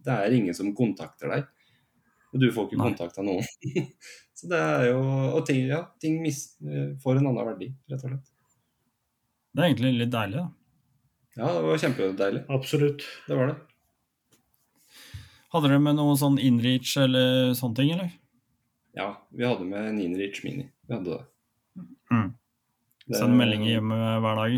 [0.07, 1.51] det er, ingen som kontakter deg.
[2.33, 3.45] Og du får ikke kontakt av noen.
[4.39, 5.03] så det er jo
[5.35, 8.33] Og ting, ja, ting mist, eh, får en annen verdi, rett og slett.
[9.53, 10.49] Det er egentlig litt deilig, da.
[11.39, 12.41] Ja, det var kjempedeilig.
[12.51, 13.05] Absolutt.
[13.29, 13.59] Det var det.
[15.55, 18.11] Hadde dere med noe sånn InReach eller sånne ting, eller?
[18.99, 20.67] Ja, vi hadde med en InReach Mini.
[20.89, 21.87] Vi hadde det.
[22.11, 22.27] Mm.
[23.15, 24.57] Send meldinger hjemme hver dag?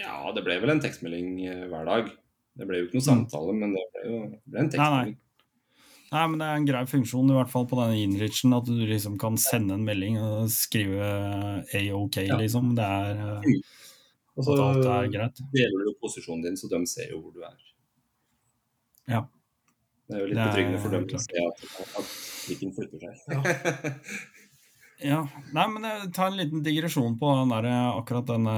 [0.00, 2.08] Ja, det ble vel en tekstmelding eh, hver dag.
[2.56, 3.10] Det ble jo ikke noe mm.
[3.10, 5.12] samtale, men det ble jo ble en tekstmelding.
[5.12, 6.14] Nei, nei.
[6.14, 8.80] nei, men det er en grei funksjon, i hvert fall på denne Inrichen, at du
[8.88, 11.12] liksom kan sende en melding og skrive
[11.76, 12.40] AOK, ja.
[12.40, 12.72] liksom.
[12.80, 13.60] Det er eh, mm.
[14.38, 17.56] Og så deler du posisjonen din, så de ser jo hvor du er.
[19.10, 19.24] Ja.
[20.10, 21.64] Det er jo litt betryggende for dem å se at,
[22.00, 22.14] at
[22.76, 23.24] flytter seg.
[23.34, 23.96] Ja.
[25.00, 25.22] Ja,
[25.56, 28.56] nei, men jeg tar en liten digresjon på den der, akkurat denne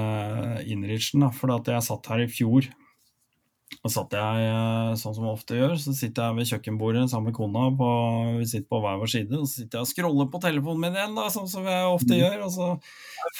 [0.67, 1.23] Inrichen.
[1.31, 2.67] For at jeg satt her i fjor,
[3.83, 7.33] og satt jeg eh, sånn som jeg ofte gjør, så sitter jeg ved kjøkkenbordet sammen
[7.33, 7.87] med kona, på,
[8.37, 10.95] vi sitter på hver vår side, og så sitter jeg og scroller på telefonen min
[10.95, 12.19] igjen, da, sånn som jeg ofte mm.
[12.21, 12.37] gjør.
[12.45, 12.67] Og så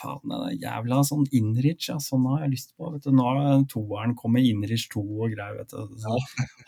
[0.02, 2.90] faen, det er jævla sånn Inrich, ja, sånn har jeg lyst på.
[2.92, 5.94] vet du, Nå har toeren kommet Inrich 2 og greier, vet du.
[6.04, 6.18] Så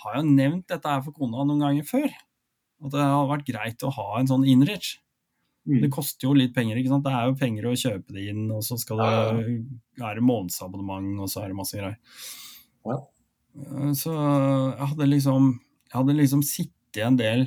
[0.05, 2.07] har jeg jo nevnt dette her for kona noen ganger før.
[2.85, 4.93] At det hadde vært greit å ha en sånn Inrich.
[5.67, 5.81] Mm.
[5.83, 6.79] Det koster jo litt penger.
[6.79, 7.03] ikke sant?
[7.03, 9.43] Det er jo penger å kjøpe det inn, og så skal det
[9.99, 11.99] være månedsabonnement, og så er det masse greier.
[12.85, 13.01] Ja.
[13.55, 15.53] Eh, så jeg hadde liksom
[15.85, 17.45] Jeg hadde liksom sittet en del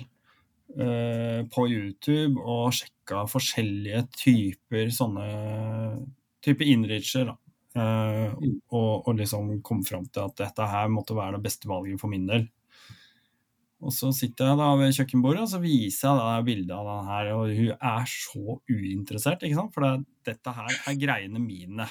[0.79, 5.27] uh, på YouTube og sjekka forskjellige typer sånne
[6.45, 7.35] type innreacher, da.
[7.79, 8.33] Uh,
[8.73, 12.13] og, og, liksom kom fram til at dette her måtte være det beste valget for
[12.13, 12.47] min del.
[13.79, 17.11] Og så sitter jeg da ved kjøkkenbordet og så viser jeg da bildet av den
[17.13, 19.75] her, og hun er så uinteressert, ikke sant?
[19.75, 19.93] for det,
[20.27, 21.87] dette her er greiene mine.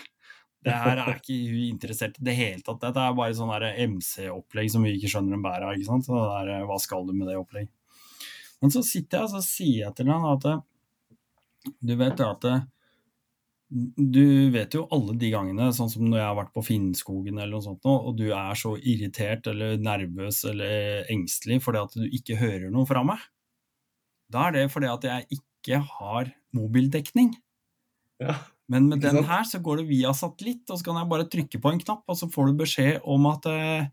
[0.65, 2.79] Det her er ikke hun interessert i det hele tatt.
[2.81, 3.51] Dette er bare sånn
[3.93, 5.75] MC-opplegg som vi ikke skjønner en bære av.
[5.77, 6.07] ikke sant?
[6.07, 7.71] Så der, hva skal du med det opplegget?
[8.61, 10.49] Men så sitter jeg og sier jeg til henne at
[11.83, 12.47] du vet at
[13.67, 17.57] du vet jo alle de gangene, sånn som når jeg har vært på Finnskogen eller
[17.57, 22.39] noe sånt, og du er så irritert eller nervøs eller engstelig fordi at du ikke
[22.39, 23.19] hører noe fra meg.
[24.31, 27.33] Da er det fordi at jeg ikke har mobildekning.
[28.23, 28.39] Ja.
[28.67, 31.61] Men med den her så går det via satellitt, og så kan jeg bare trykke
[31.63, 33.87] på en knapp, og så får du beskjed om at eh,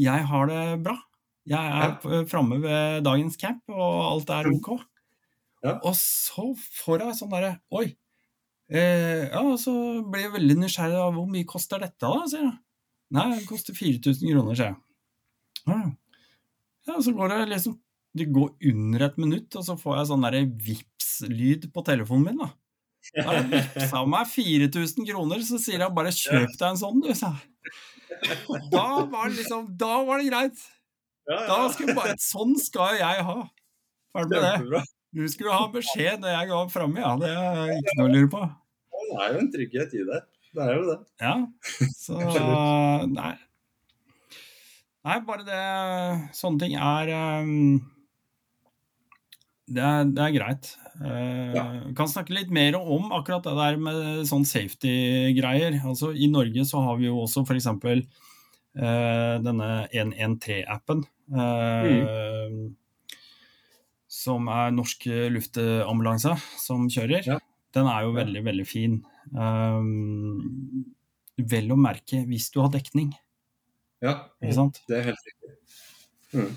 [0.00, 0.96] jeg har det bra.
[1.50, 2.22] Jeg er ja.
[2.30, 4.72] framme ved dagens camp, og alt er ok.
[5.64, 5.76] Ja.
[5.84, 7.90] Og så får jeg sånn derre Oi.
[8.70, 9.72] Eh, ja, og så
[10.06, 10.98] blir jeg veldig nysgjerrig.
[10.98, 12.26] av Hvor mye koster dette, da?
[12.30, 12.56] sier jeg.
[13.16, 14.80] Nei, det koster 4000 kroner, sier jeg.
[15.66, 15.80] Ja.
[16.88, 17.74] ja, så går det liksom
[18.16, 22.40] Det går under et minutt, og så får jeg sånn derre vips-lyd på telefonen min,
[22.42, 22.48] da.
[23.16, 27.10] Da har vippsa meg 4000 kroner, så sier jeg bare 'kjøp deg en sånn', du,
[27.18, 27.32] sa.
[28.70, 30.62] Da var det liksom Da var det greit.
[31.30, 33.38] Ja, Da skulle bare Sånn skal jeg ha.
[34.14, 34.82] Ferdig med det.
[35.14, 37.14] Du skulle ha beskjed når jeg ga fram, ja.
[37.18, 38.42] Det er ikke noe å lure på.
[39.10, 40.18] Det er jo en trygghet i det.
[40.54, 40.98] Det er jo det.
[41.22, 41.34] Ja,
[41.98, 42.18] så
[43.10, 43.34] Nei.
[45.06, 45.60] Nei, bare det
[46.36, 47.78] Sånne ting er um,
[49.70, 50.72] det, er, det er greit.
[51.00, 51.64] Uh, Ja.
[51.96, 55.80] Kan snakke litt mer om akkurat det der med sånn safety-greier.
[55.80, 57.70] Altså I Norge så har vi jo også f.eks.
[57.70, 61.04] Uh, denne 113-appen.
[61.32, 62.68] Uh,
[64.10, 67.24] Som er norsk luftambulanse som kjører.
[67.26, 67.38] Ja.
[67.74, 68.96] Den er jo veldig, veldig fin.
[69.30, 70.84] Um,
[71.50, 73.12] vel å merke hvis du har dekning,
[74.00, 75.54] Ja, det er helt riktig.
[76.32, 76.52] Mm.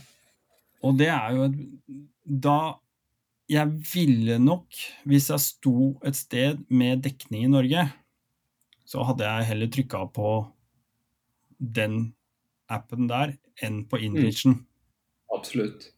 [0.83, 1.55] Og det er jo et
[2.23, 2.57] Da
[3.51, 4.71] Jeg ville nok,
[5.09, 5.75] hvis jeg sto
[6.07, 7.87] et sted med dekning i Norge,
[8.87, 10.29] så hadde jeg heller trykka på
[11.59, 12.13] den
[12.71, 14.61] appen der enn på Inreachen.
[15.33, 15.89] Absolutt.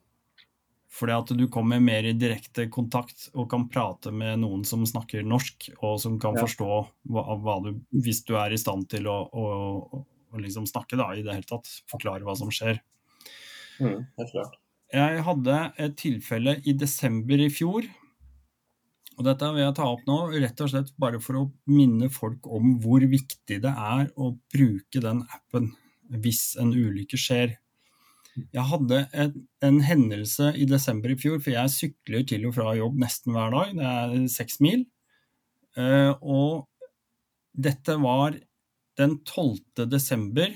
[0.96, 5.26] Fordi at du kommer mer i direkte kontakt og kan prate med noen som snakker
[5.28, 6.46] norsk, og som kan Ja.
[6.46, 6.70] forstå
[7.12, 9.46] hva, hva du Hvis du er i stand til å, å,
[9.92, 11.68] å, å liksom snakke, da, i det hele tatt.
[11.92, 12.80] Forklare hva som skjer.
[13.80, 14.56] Mm, helt klart.
[14.94, 17.88] Jeg hadde et tilfelle i desember i fjor.
[19.16, 22.48] Og dette vil jeg ta opp nå, rett og slett bare for å minne folk
[22.52, 25.72] om hvor viktig det er å bruke den appen
[26.22, 27.56] hvis en ulykke skjer.
[28.36, 32.76] Jeg hadde en, en hendelse i desember i fjor, for jeg sykler til og fra
[32.76, 33.72] jobb nesten hver dag.
[33.78, 34.84] Det er seks mil.
[35.80, 36.68] Eh, og
[37.56, 38.36] dette var
[39.00, 39.88] den 12.
[39.92, 40.52] desember,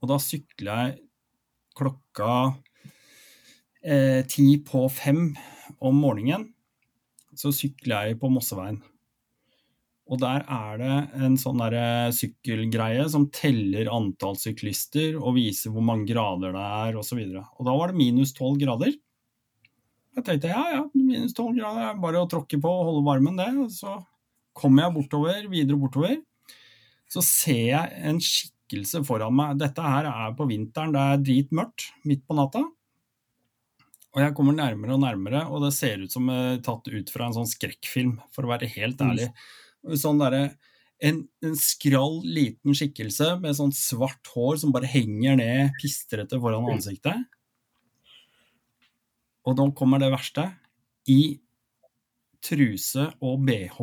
[0.00, 0.98] og da sykla jeg
[1.76, 2.30] klokka
[3.80, 5.30] ti på fem
[5.80, 6.50] om morgenen.
[7.38, 8.80] Så sykler jeg på Mosseveien.
[10.10, 15.84] Og der er det en sånn der sykkelgreie som teller antall syklister og viser hvor
[15.86, 17.20] mange grader det er osv.
[17.22, 18.96] Og, så og da var det minus tolv grader.
[20.18, 23.38] Jeg tenkte ja, ja, minus tolv grader er bare å tråkke på og holde varmen,
[23.38, 23.52] det.
[23.62, 24.00] Og så
[24.58, 26.18] kommer jeg bortover, videre bortover.
[27.10, 29.62] Så ser jeg en skikkelse foran meg.
[29.62, 32.66] Dette her er på vinteren, det er dritmørkt midt på natta.
[34.10, 37.28] Og jeg kommer nærmere og nærmere, og det ser ut som uh, tatt ut fra
[37.28, 39.28] en sånn skrekkfilm, for å være helt ærlig.
[39.98, 40.48] Sånn derre
[41.00, 46.68] en, en skrall liten skikkelse med sånn svart hår som bare henger ned pistrete foran
[46.74, 47.22] ansiktet.
[49.48, 50.50] Og nå kommer det verste.
[51.08, 51.40] I
[52.44, 53.78] truse og bh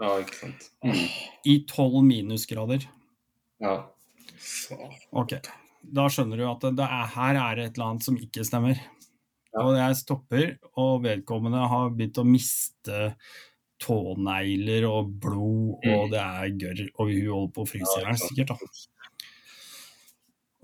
[0.00, 0.70] Ja, ikke sant.
[0.84, 1.04] Mm.
[1.44, 2.88] i tolv minusgrader.
[3.62, 3.76] Ja.
[5.14, 5.36] Ok,
[5.84, 8.80] da skjønner du at det er, her er det et eller annet som ikke stemmer.
[9.62, 10.46] Og jeg stopper,
[10.82, 13.14] og vedkommende har begynt å miste
[13.84, 16.10] tånegler og blod, og Mm.
[16.10, 18.48] det er gørr, og hun holder på å fryse i hjel, sikkert.
[18.48, 18.56] da.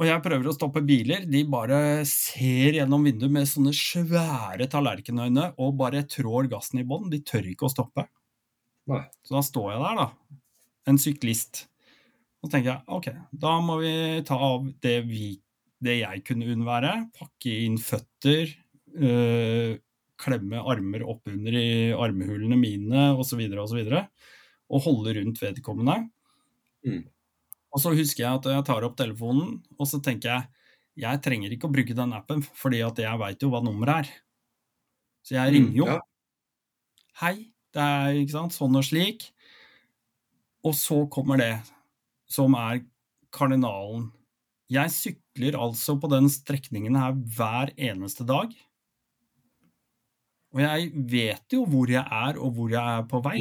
[0.00, 5.50] Og jeg prøver å stoppe biler, de bare ser gjennom vinduet med sånne svære tallerkenøyne
[5.60, 8.06] og bare trår gassen i bånn, de tør ikke å stoppe.
[8.88, 9.02] Nei.
[9.22, 10.38] Så da står jeg der, da,
[10.88, 11.66] en syklist.
[12.40, 13.10] Og så tenker jeg ok,
[13.44, 13.92] da må vi
[14.24, 15.34] ta av det, vi,
[15.84, 16.94] det jeg kunne unnvære.
[17.18, 18.54] Pakke inn føtter,
[18.96, 19.78] øh,
[20.20, 23.40] klemme armer oppunder i armhulene mine osv.
[23.56, 24.04] Og, så
[24.70, 25.96] og holde rundt vedkommende.
[26.86, 27.04] Mm.
[27.70, 30.48] Og så husker jeg at jeg tar opp telefonen, og så tenker jeg
[31.00, 34.14] jeg trenger ikke å bruke den appen, fordi at jeg veit jo hva nummeret er.
[35.24, 35.86] Så jeg ringer jo.
[35.86, 36.00] Mm, ja.
[37.20, 37.34] Hei,
[37.72, 39.28] det er ikke sant, sånn og slik.
[40.66, 41.54] Og så kommer det
[42.30, 42.82] som er
[43.32, 44.10] kardinalen.
[44.70, 48.52] Jeg sykler altså på den strekningen her hver eneste dag.
[50.54, 53.40] Og jeg vet jo hvor jeg er, og hvor jeg er på vei.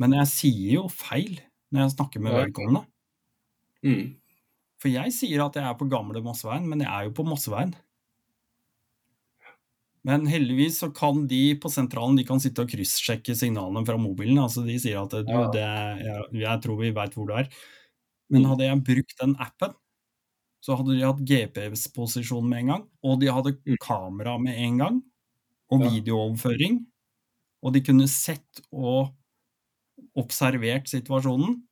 [0.00, 1.36] Men jeg sier jo feil
[1.72, 2.86] når jeg snakker med vedkommende.
[3.84, 4.04] Mm.
[4.80, 7.74] For jeg sier at jeg er på gamle Mosseveien, men jeg er jo på Mosseveien.
[10.02, 14.40] Men heldigvis så kan de på sentralen de kan sitte og kryssjekke signalene fra mobilen.
[14.42, 17.52] altså De sier at du, det, jeg, jeg tror vi veit hvor du er.
[18.32, 19.76] Men hadde jeg brukt den appen,
[20.62, 23.76] så hadde de hatt GPS-posisjon med en gang, og de hadde Mm.
[23.82, 25.00] kamera med en gang,
[25.72, 26.80] og videooverføring.
[27.62, 29.12] Og de kunne sett og
[30.18, 31.62] observert situasjonen,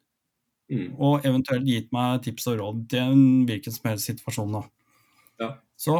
[0.71, 0.95] Mm.
[1.03, 4.53] og eventuelt gitt meg tips og råd til en hvilken som helst situasjon.
[4.55, 4.61] Da.
[5.43, 5.49] Ja.
[5.77, 5.97] Så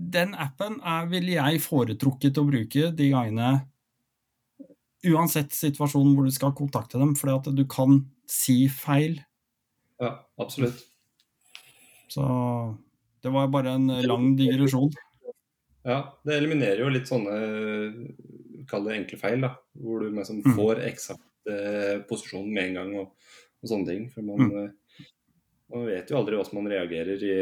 [0.00, 3.50] den appen er, ville jeg foretrukket å bruke de gangene
[5.06, 9.20] Uansett situasjonen hvor du skal kontakte dem, fordi at du kan si feil.
[10.00, 10.80] Ja, absolutt.
[12.10, 12.24] Så
[13.22, 14.90] det var bare en lang digresjon.
[15.86, 17.36] Ja, det eliminerer jo litt sånne
[18.66, 19.52] kall det enkle feil, da.
[19.78, 23.12] Hvor du liksom får eksakt eh, posisjon med en gang og,
[23.62, 24.08] og sånne ting.
[24.14, 24.56] For man, Mm.
[24.64, 25.06] eh,
[25.74, 27.36] man vet jo aldri hvordan man reagerer i,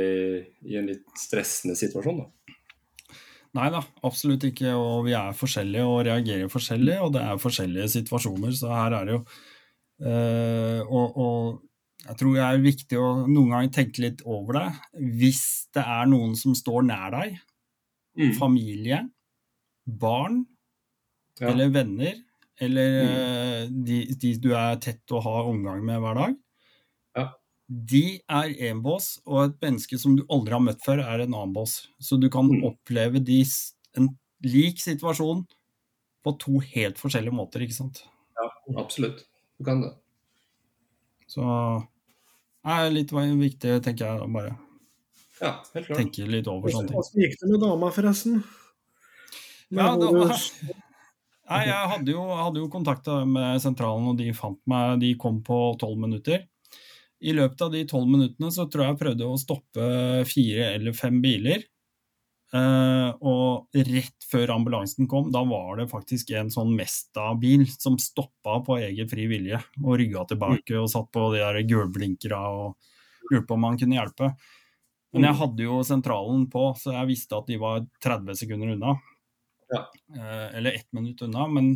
[0.68, 2.28] i en litt stressende situasjon, da.
[3.54, 4.72] Nei da, absolutt ikke.
[4.76, 9.04] Og vi er forskjellige og reagerer forskjellig, og det er forskjellige situasjoner, så her er
[9.08, 9.20] det jo
[10.04, 14.66] eh, og, og jeg tror det er viktig å noen ganger tenke litt over det.
[15.20, 17.38] Hvis det er noen som står nær deg,
[18.18, 18.32] Mm.
[18.38, 19.00] familie,
[19.86, 20.44] barn
[21.40, 21.48] Ja.
[21.50, 22.14] eller venner,
[22.60, 23.04] eller
[23.66, 23.84] mm.
[23.84, 26.36] de, de du er tett og har omgang med hver dag,
[27.16, 27.24] Ja.
[27.68, 31.34] de er én bås, og et menneske som du aldri har møtt før, er en
[31.34, 31.88] annen bås.
[32.00, 32.62] Så du kan Mm.
[32.70, 33.44] oppleve de,
[33.96, 34.08] en
[34.44, 35.46] lik situasjon
[36.24, 38.04] på to helt forskjellige måter, ikke sant.
[38.38, 38.48] Ja,
[38.80, 39.26] Absolutt.
[39.58, 39.92] Du kan det.
[41.26, 41.42] Så
[42.64, 44.56] det er litt viktig, tenker jeg, bare
[45.44, 46.00] Ja, helt klart.
[46.00, 46.96] tenke litt over sånne ting.
[46.96, 48.40] Hvordan gikk det med dama, forresten?
[49.74, 50.32] Ja, var,
[51.50, 55.40] nei, jeg hadde jo, hadde jo kontakta med sentralen, og de fant meg De kom
[55.44, 56.44] på tolv minutter.
[57.24, 59.86] I løpet av de tolv minuttene så tror jeg jeg prøvde å stoppe
[60.28, 61.64] fire eller fem biler.
[62.54, 68.60] Uh, og rett før ambulansen kom, da var det faktisk en sånn Mesta-bil som stoppa
[68.62, 73.48] på egen fri vilje og rygga tilbake og satt på de der gulblinkera og lurte
[73.48, 74.30] på om han kunne hjelpe.
[75.14, 78.96] Men jeg hadde jo sentralen på, så jeg visste at de var 30 sekunder unna.
[79.70, 79.92] Ja.
[80.16, 81.48] Eh, eller ett minutt unna.
[81.48, 81.70] Men,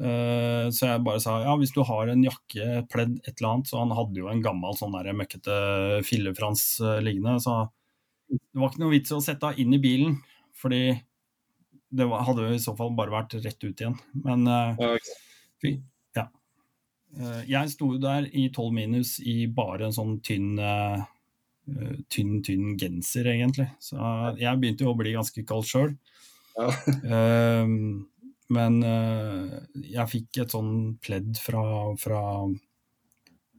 [0.00, 3.70] eh, så jeg bare sa ja, hvis du har en jakke, pledd, et eller annet.
[3.70, 5.60] Så han hadde jo en gammel sånn der møkkete
[6.06, 7.38] fillefrans eh, liggende.
[7.42, 7.62] Så
[8.30, 10.18] det var ikke noe vits i å sette henne inn i bilen,
[10.56, 10.84] fordi
[11.90, 13.96] det var, hadde jo i så fall bare vært rett ut igjen.
[14.24, 15.16] Men Ja, ikke.
[15.60, 15.72] Fy,
[16.16, 16.28] ja.
[17.44, 20.54] Jeg sto der i 12 minus i bare en sånn tynn,
[22.12, 23.68] tynn, tynn genser, egentlig.
[23.82, 23.98] Så
[24.40, 25.92] jeg begynte jo å bli ganske kald sjøl.
[26.56, 26.70] Ja.
[28.50, 31.62] Men uh, jeg fikk et sånn pledd fra,
[32.02, 32.22] fra,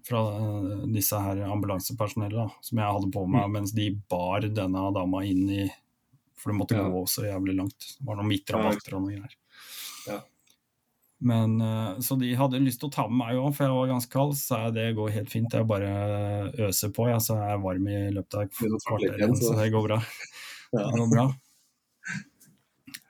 [0.04, 5.24] fra uh, disse her ambulansepersonellet, som jeg hadde på meg mens de bar denne dama
[5.28, 5.70] inn i
[6.42, 6.90] For det måtte Ja.
[6.90, 7.88] gå så jævlig langt.
[8.00, 9.36] Det var noen midtrabatter og noe greier.
[10.10, 10.20] Ja.
[11.22, 13.92] Men, eh, så de hadde lyst til å ta med meg òg, for jeg var
[13.92, 14.34] ganske kald.
[14.40, 15.92] Så jeg det går helt fint, jeg bare
[16.68, 19.06] øser på, jeg, så er varm i løpet av et Begynner å kvarter.
[19.06, 20.02] snakke igjen, igjen, Så det går bra.
[20.72, 21.26] Det går bra.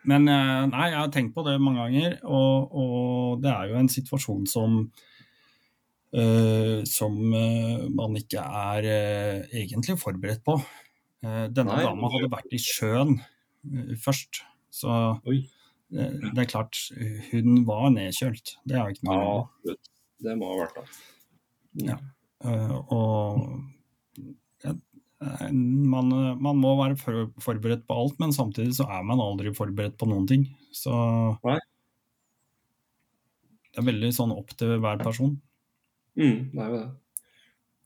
[0.09, 3.78] Men eh, nei, jeg har tenkt på det mange ganger, og, og det er jo
[3.78, 4.80] en situasjon som
[6.18, 10.57] uh, som man ikke er uh, egentlig forberedt på.
[11.22, 11.86] Uh, denne Nei.
[11.86, 13.20] dama hadde vært i sjøen
[14.01, 14.41] først,
[14.74, 15.43] så Oi.
[15.94, 16.78] Eh, det er klart,
[17.32, 18.56] hun var nedkjølt.
[18.68, 19.26] Det er jo ikke noe
[19.68, 19.76] Ja,
[20.28, 20.86] det må ha vært det.
[21.88, 21.98] Ja.
[22.46, 23.42] Eh, og
[24.66, 26.98] ja, eh, man, man må være
[27.42, 30.48] forberedt på alt, men samtidig så er man aldri forberedt på noen ting.
[30.76, 30.94] Så
[31.46, 31.60] Nei.
[33.72, 35.38] det er veldig sånn opp til hver person.
[36.20, 36.88] Mm, det er jo det.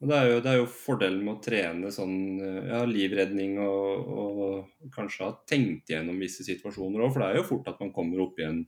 [0.03, 3.55] Og det er jo, det er jo fordelen med å trene sånn eh, ja, livredning
[3.63, 7.79] og, og kanskje ha tenkt gjennom visse situasjoner òg, for det er jo fort at
[7.79, 8.59] man kommer opp i en,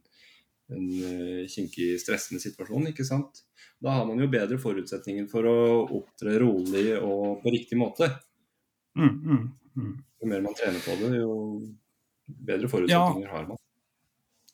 [0.72, 3.44] en eh, kinkig, stressende situasjon, ikke sant.
[3.84, 5.58] Da har man jo bedre forutsetninger for å
[6.00, 8.10] opptre rolig og på riktig måte.
[8.98, 9.44] Mm, mm,
[9.78, 9.94] mm.
[10.24, 11.34] Jo mer man trener på det, jo
[12.26, 13.57] bedre forutsetninger har man.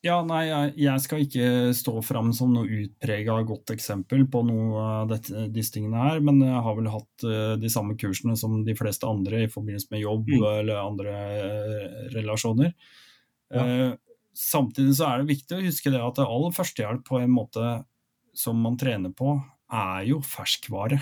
[0.04, 0.42] Ja, nei,
[0.76, 5.78] jeg, skal ikke stå fram som noe utprega godt eksempel på noe av dette, disse
[5.78, 9.46] tingene her, men jeg har vel hatt eh, de samme kursene som de fleste andre
[9.46, 10.44] i forbindelse med jobb Mm.
[10.60, 12.74] eller andre eh, relasjoner.
[13.54, 13.64] Ja.
[13.64, 13.94] Eh,
[14.36, 17.72] samtidig så er det viktig å huske det at all førstehjelp på en måte
[18.36, 19.38] som man trener på,
[19.72, 21.00] er jo ferskvare.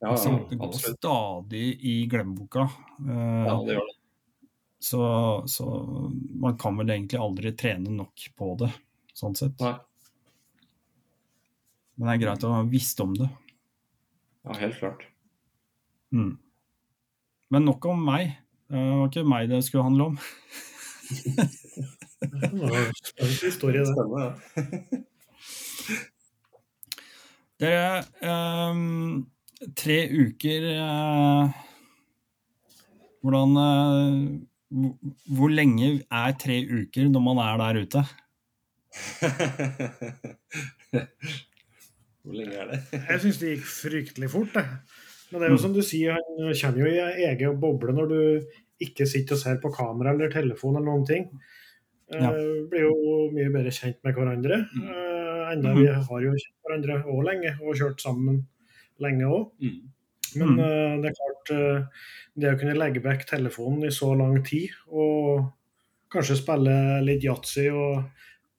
[0.00, 2.68] Ja, ja, det går stadig i glemmeboka.
[3.00, 3.96] Eh, Ja, det gjør det.
[4.80, 5.02] Så,
[5.46, 5.66] så
[6.40, 8.70] man kan vel egentlig aldri trene nok på det,
[9.12, 9.60] sånn sett.
[9.60, 9.74] Nei.
[11.96, 13.28] Men det er greit å ha visst om det.
[14.48, 15.04] Ja, helt klart.
[16.16, 16.38] Mm.
[17.52, 18.38] Men nok om meg.
[18.70, 20.20] Det var ikke meg det skulle handle om.
[22.20, 24.04] Det var en spennende historie, det.
[24.12, 25.00] Ja.
[27.60, 29.24] Dere, ehm,
[29.76, 31.56] tre uker uh,
[33.20, 34.18] Hvordan eh,
[34.70, 38.02] hvor, lenge er tre uker når man er der ute?
[42.20, 42.80] Hvor lenge er det?
[43.10, 44.64] Jeg syns det gikk fryktelig fort, det.
[45.30, 48.20] Men det er jo som du sier, han kommer jo i egen boble når du
[48.82, 51.24] ikke sitter og ser på kamera eller telefon eller noen ting.
[52.10, 52.30] Eh, Ja.
[52.70, 52.94] Blir jo
[53.30, 54.56] mye bedre kjent med hverandre.
[54.66, 58.40] Eh, enda vi har jo kjent hverandre òg lenge, og kjørt sammen
[58.98, 59.44] lenge òg.
[59.62, 59.80] Mm.
[60.36, 60.58] Men Mm.
[60.60, 62.04] uh, det er klart, uh,
[62.36, 65.50] det å kunne legge vekk telefonen i så lang tid, og
[66.10, 66.74] kanskje spille
[67.06, 68.04] litt yatzy og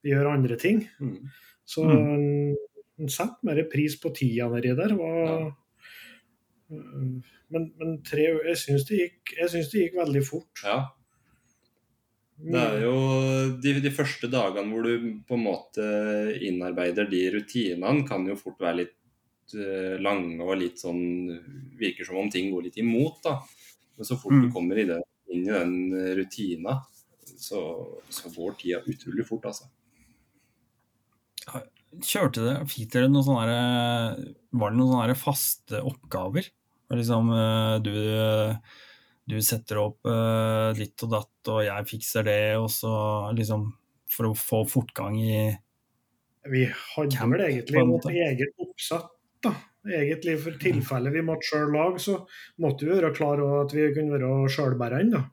[0.03, 1.29] gjøre andre ting, Mm.
[1.65, 2.55] så Mm.
[2.99, 4.95] en, setter mer pris på tida nedi der.
[4.95, 5.51] Var,
[7.51, 10.61] Men, men tre, jeg syns det, det gikk veldig fort.
[10.63, 10.85] Ja.
[12.41, 12.93] Det er jo
[13.61, 15.83] de, de første dagene hvor du på en måte
[16.41, 18.95] innarbeider de rutinene, kan jo fort være litt
[20.01, 21.01] lange og litt sånn
[21.79, 23.37] Virker som om ting går litt imot, da.
[23.97, 24.53] Men så fort du Mm.
[24.53, 24.99] kommer i det,
[25.33, 25.75] inn i den
[26.17, 26.79] rutina,
[27.37, 27.61] så,
[28.09, 29.65] så går tida utrolig fort, altså.
[32.05, 33.55] Kjørte det, Fikk dere noen sånne
[34.55, 36.47] Var det noen sånne faste oppgaver?
[36.91, 37.93] Liksom, eh, du,
[39.31, 42.91] du setter opp litt ditt og datt, og jeg fikser det, og så
[43.37, 43.69] liksom
[44.11, 45.35] For å få fortgang i
[46.51, 49.11] Vi hadde vel egentlig en vårt eget oppsatt.
[49.43, 49.53] Da.
[49.87, 52.19] Egentlig For tilfelle vi måtte sjøl lage, så
[52.61, 55.11] måtte vi være klar over at vi kunne være sjølbærende.
[55.11, 55.23] da.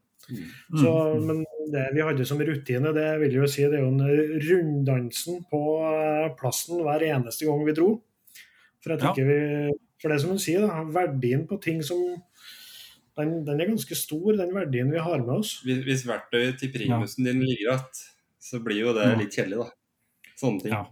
[0.76, 1.26] Så, Mm.
[1.26, 5.44] men det vi hadde som rutine, det vil jo si det er jo en runddansen
[5.50, 8.02] på eh, plassen hver eneste gang vi dro.
[8.84, 9.12] For, Ja.
[9.16, 12.22] vi, for det som hun sier, da, verdien på ting som
[13.16, 15.62] den, den er ganske stor, den verdien vi har med oss.
[15.64, 18.04] Hvis, hvis verktøyet til primusen din ligger igjen,
[18.38, 19.16] så blir jo det Ja.
[19.18, 19.70] litt kjedelig, da.
[20.38, 20.72] Sånne ting.
[20.72, 20.84] Ja.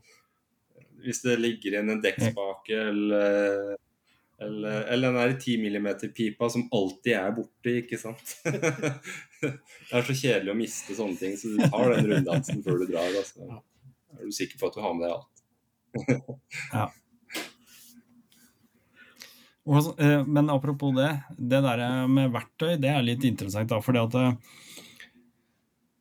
[1.06, 3.76] Hvis det ligger igjen en dekkspake eller,
[4.42, 8.36] eller, eller den der 10 mm-pipa som alltid er borte, ikke sant.
[9.40, 9.52] det
[9.94, 13.10] er så kjedelig å miste sånne ting, så du tar den runddansen før du drar.
[13.22, 13.62] Altså.
[14.18, 15.32] Er du sikker på at du har med deg alt?
[19.66, 23.70] Og eh, Men apropos det, det der med verktøy, det er litt interessant.
[23.70, 24.62] da, fordi at eh,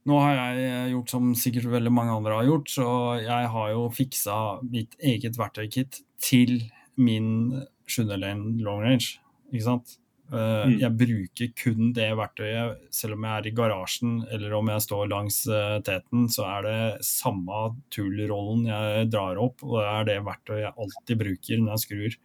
[0.05, 2.87] nå har jeg gjort som sikkert veldig mange andre har gjort, så
[3.23, 4.39] jeg har jo fiksa
[4.69, 6.59] mitt eget verktøykit til
[6.95, 8.05] min 7.
[8.15, 9.17] long range.
[9.51, 9.97] Ikke sant?
[10.31, 10.79] Eh, Mm.
[10.81, 15.09] Jeg bruker kun det verktøyet, selv om jeg er i garasjen eller om jeg står
[15.11, 20.25] langs eh, teten, så er det samme tool-rollen jeg drar opp, og det er det
[20.25, 22.17] verktøyet jeg alltid bruker når jeg skrur.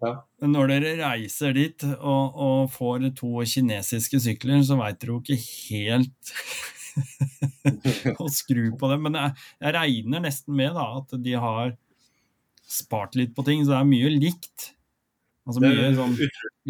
[0.00, 0.12] Ja.
[0.48, 5.36] Når dere reiser dit og, og får to kinesiske sykler, så veit dere jo ikke
[5.44, 6.34] helt
[8.24, 9.04] å skru på dem.
[9.08, 11.74] Men jeg, jeg regner nesten med da, at de har
[12.70, 14.70] spart litt på ting, så det er mye likt.
[15.48, 16.16] Altså mye sånn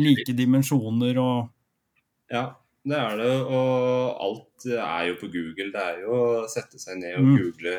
[0.00, 1.50] like dimensjoner og
[2.32, 2.44] Ja,
[2.86, 3.32] det er det.
[3.50, 5.68] Og alt er jo på Google.
[5.74, 7.36] Det er jo å sette seg ned og Mm.
[7.36, 7.74] google.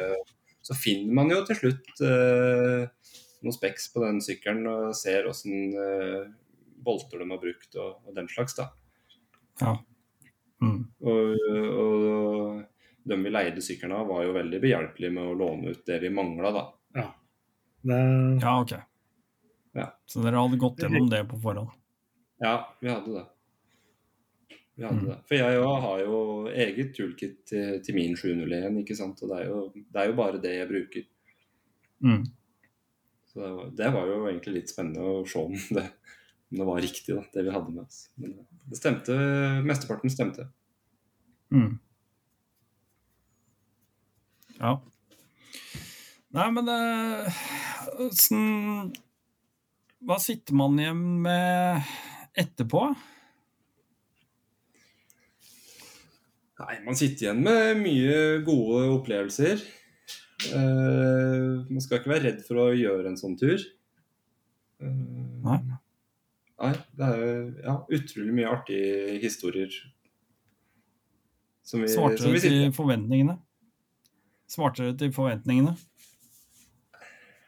[0.61, 2.83] Så finner man jo til slutt eh,
[3.41, 6.27] noen speks på den sykkelen og ser åssen uh,
[6.81, 8.55] bolter de har brukt og, og den slags.
[8.57, 8.69] da.
[9.61, 9.75] Ja.
[10.61, 10.83] Mm.
[11.01, 11.41] Og,
[11.81, 12.61] og
[13.09, 16.09] de vi leide sykkelen av, var jo veldig behjelpelige med å låne ut det vi
[16.13, 16.65] mangla, da.
[17.81, 17.97] Det,
[18.41, 18.73] ja, ok.
[19.73, 19.87] Ja.
[20.05, 21.71] Så dere hadde gått gjennom det på forhånd?
[22.41, 23.23] Ja, vi hadde det.
[24.75, 25.07] Vi hadde Mm.
[25.09, 25.17] det.
[25.29, 26.19] For jeg har jo
[26.49, 29.21] eget toolkit til, til min 701, ikke sant.
[29.21, 31.07] Og det er, jo, det er jo bare det jeg bruker.
[32.05, 32.23] Mm.
[33.31, 35.85] Så det var, det var jo egentlig litt spennende å se om det,
[36.51, 38.01] om det var riktig, da, det vi hadde med oss.
[38.19, 38.33] Men
[38.67, 39.15] det stemte.
[39.63, 40.49] Mesteparten stemte.
[41.51, 41.77] Mm.
[44.57, 44.73] Ja.
[46.31, 47.39] Nei, men eh,
[48.05, 48.91] åssen
[50.07, 51.89] Hva sitter man igjen med
[52.39, 52.85] etterpå?
[56.61, 59.63] Nei, man sitter igjen med mye gode opplevelser.
[60.49, 63.61] Eh, man skal ikke være redd for å gjøre en sånn tur.
[64.81, 64.89] Uh,
[65.45, 65.59] Nei.
[66.61, 67.33] Nei, det er jo
[67.65, 69.75] ja, utrolig mye artige historier.
[71.65, 73.37] Som vi, Svarte som vi til forventningene?
[74.49, 75.75] Svarte dere til forventningene?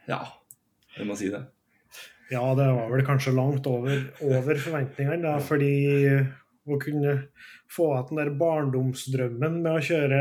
[0.10, 0.22] Ja,
[0.98, 1.42] jeg må si det.
[2.32, 5.74] ja, det var vel kanskje langt over, over forventningene, da, fordi
[6.64, 7.18] å kunne
[7.72, 10.20] få igjen den der barndomsdrømmen med å kjøre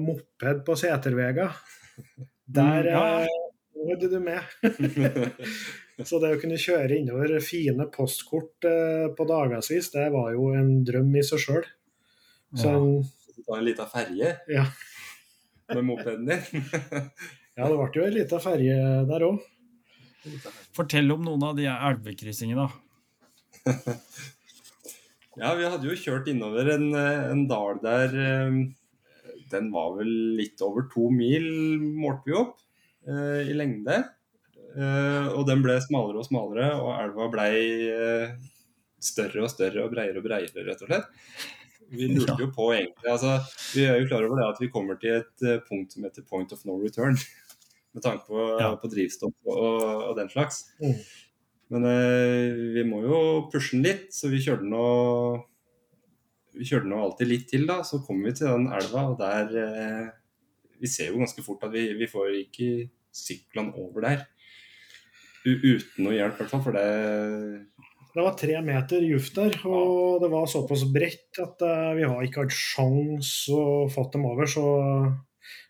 [0.00, 1.54] moped på seterveier,
[2.46, 3.26] der Mm, ja, ja.
[3.92, 4.40] eh, du med.
[6.08, 10.84] Så det å kunne kjøre innover fine postkort eh, på dagevis, det var jo en
[10.86, 11.66] drøm i seg sjøl.
[12.56, 12.76] Så Ja.
[12.78, 13.04] en,
[13.46, 14.64] ta en liten ferje Ja.
[15.74, 16.64] med mopeden din.
[17.58, 18.74] Ja, det ble jo ei lita ferje
[19.08, 19.40] der òg.
[20.76, 22.70] Fortell om noen av de elvekryssingene, da.
[25.38, 28.14] Ja, vi hadde jo kjørt innover en, eh, en dal der
[29.52, 31.46] Den var vel litt over to mil,
[31.98, 32.56] målte vi opp,
[33.08, 34.00] eh, i lengde.
[34.76, 37.46] Eh, og den ble smalere og smalere, og elva ble
[37.94, 38.34] eh,
[39.00, 41.08] større og større og breiere og breiere, rett og slett.
[41.88, 43.38] Vi lurte jo på egentlig altså,
[43.72, 46.50] Vi er jo klar over det at vi kommer til et punkt som heter point
[46.52, 47.16] of no return.
[47.96, 48.74] Med tanke på, Ja.
[48.76, 50.66] på drivstoff og, og den slags.
[50.82, 50.98] Mm.
[51.72, 53.20] Men eh, vi må jo
[53.52, 54.84] pushe den litt, så vi kjørte nå
[56.58, 57.80] Vi kjørte nå alltid litt til, da.
[57.86, 60.08] Så kommer vi til den elva, og der eh,
[60.78, 62.68] Vi ser jo ganske fort at vi, vi får ikke
[63.14, 64.26] syklene over der.
[65.46, 66.64] U uten noe hjelp, i hvert fall.
[66.66, 66.88] For det
[68.14, 72.26] Det var tre meter juft der, og det var såpass bredt at eh, vi har
[72.26, 74.50] ikke hatt sjans å få dem over.
[74.50, 74.64] Så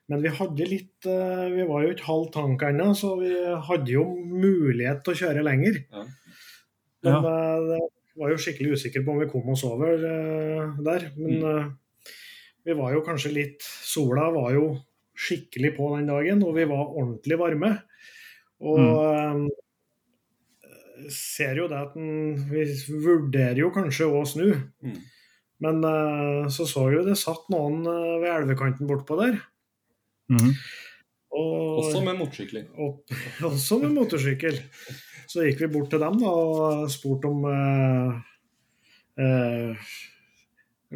[0.08, 3.34] Men vi hadde litt eh, Vi var jo ikke halv tank ennå, så vi
[3.68, 5.82] hadde jo mulighet til å kjøre lenger.
[5.92, 6.08] Ja.
[7.04, 7.36] Men ja.
[7.68, 7.80] det
[8.18, 11.08] var jo skikkelig usikker på om vi kom oss over eh, der.
[11.16, 11.44] Men Mm.
[11.50, 12.12] eh,
[12.68, 14.64] vi var jo kanskje litt Sola var jo
[15.18, 17.70] skikkelig på den dagen, og vi var ordentlig varme.
[18.60, 19.46] Og eh,
[21.14, 22.64] ser jo det at den, vi
[23.04, 24.50] vurderer jo kanskje å snu.
[24.84, 24.98] Mm.
[25.64, 25.80] Men
[26.54, 27.80] så så jo det satt noen
[28.22, 29.40] ved elvekanten bortpå der.
[30.30, 30.52] Mhm.
[31.38, 32.68] Og, Også med motorsykkel.
[32.78, 33.02] og,
[33.50, 34.60] også med motorsykkel.
[35.28, 38.20] Så gikk vi bort til dem da, og spurte om eh,
[39.20, 39.90] eh,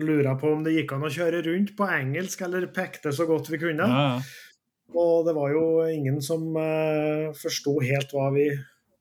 [0.01, 3.51] Lura på om det gikk an å kjøre rundt på engelsk, eller pekte så godt
[3.53, 3.89] vi kunne.
[3.89, 4.49] Ja, ja.
[4.93, 8.51] Og det var jo ingen som eh, forsto helt hva vi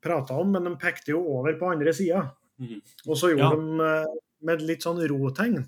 [0.04, 2.26] prata om, men de pekte jo over på andre sida.
[2.62, 2.80] Mm.
[3.08, 3.56] Og så gjorde Ja.
[3.56, 4.18] de eh,
[4.48, 5.62] med litt sånn rotegn.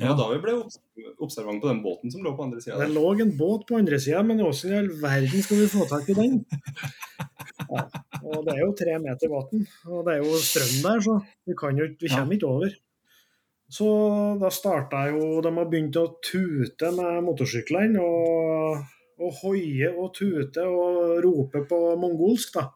[0.00, 0.78] Ja, da vi ble obs
[1.20, 2.78] observant på den båten som lå på andre sida.
[2.80, 5.84] Det lå en båt på andre sida, men åssen i all verden skal vi få
[5.90, 6.38] tak i den?
[7.72, 7.84] Ja.
[8.22, 11.18] Og det er jo tre meter vann, og det er jo strøm der, så
[11.48, 12.74] vi, kan jo, vi kommer ikke over.
[13.72, 13.86] Så
[14.36, 18.82] da starta jo De har begynt å tute med motorsyklene og,
[19.22, 22.68] og hoie og tute og rope på mongolsk, da.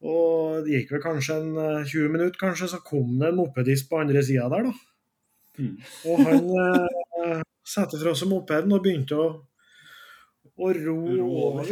[0.00, 3.88] Og det gikk vel kanskje en eh, 20 minutter, kanskje, så kom det en mopedist
[3.90, 4.76] på andre sida der, da.
[5.60, 5.74] Mm.
[6.08, 9.26] Og han eh, satte fra seg mopeden og begynte å,
[10.60, 11.68] å ro Ro over.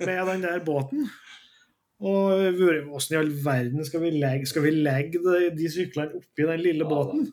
[0.00, 1.08] med den der båten.
[1.98, 6.14] Og hvor- åssen i all verden skal vi legge, skal vi legge de, de syklene
[6.20, 7.24] oppi den lille Ja, båten?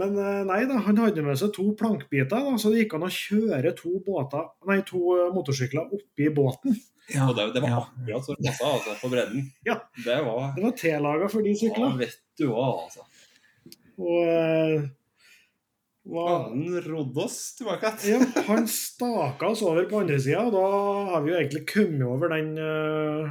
[0.00, 3.04] Men eh, nei da, han hadde med seg to plankbiter, da, så det gikk an
[3.04, 6.78] å kjøre to, båter, nei, to eh, motorsykler oppi båten.
[7.12, 7.82] Ja, Og det, det var ja.
[7.82, 9.44] akkurat så det passa altså, på bredden.
[9.68, 9.76] Ja.
[10.00, 11.90] Det var Det var tillaga for de syklene.
[11.92, 13.04] Ja, vet du hva, altså.
[14.00, 14.86] Og
[16.06, 20.64] eh, Han rodde oss tilbake Ja, han staka oss over på andre sida, og da
[21.12, 23.30] har vi jo egentlig kommet over den, øh,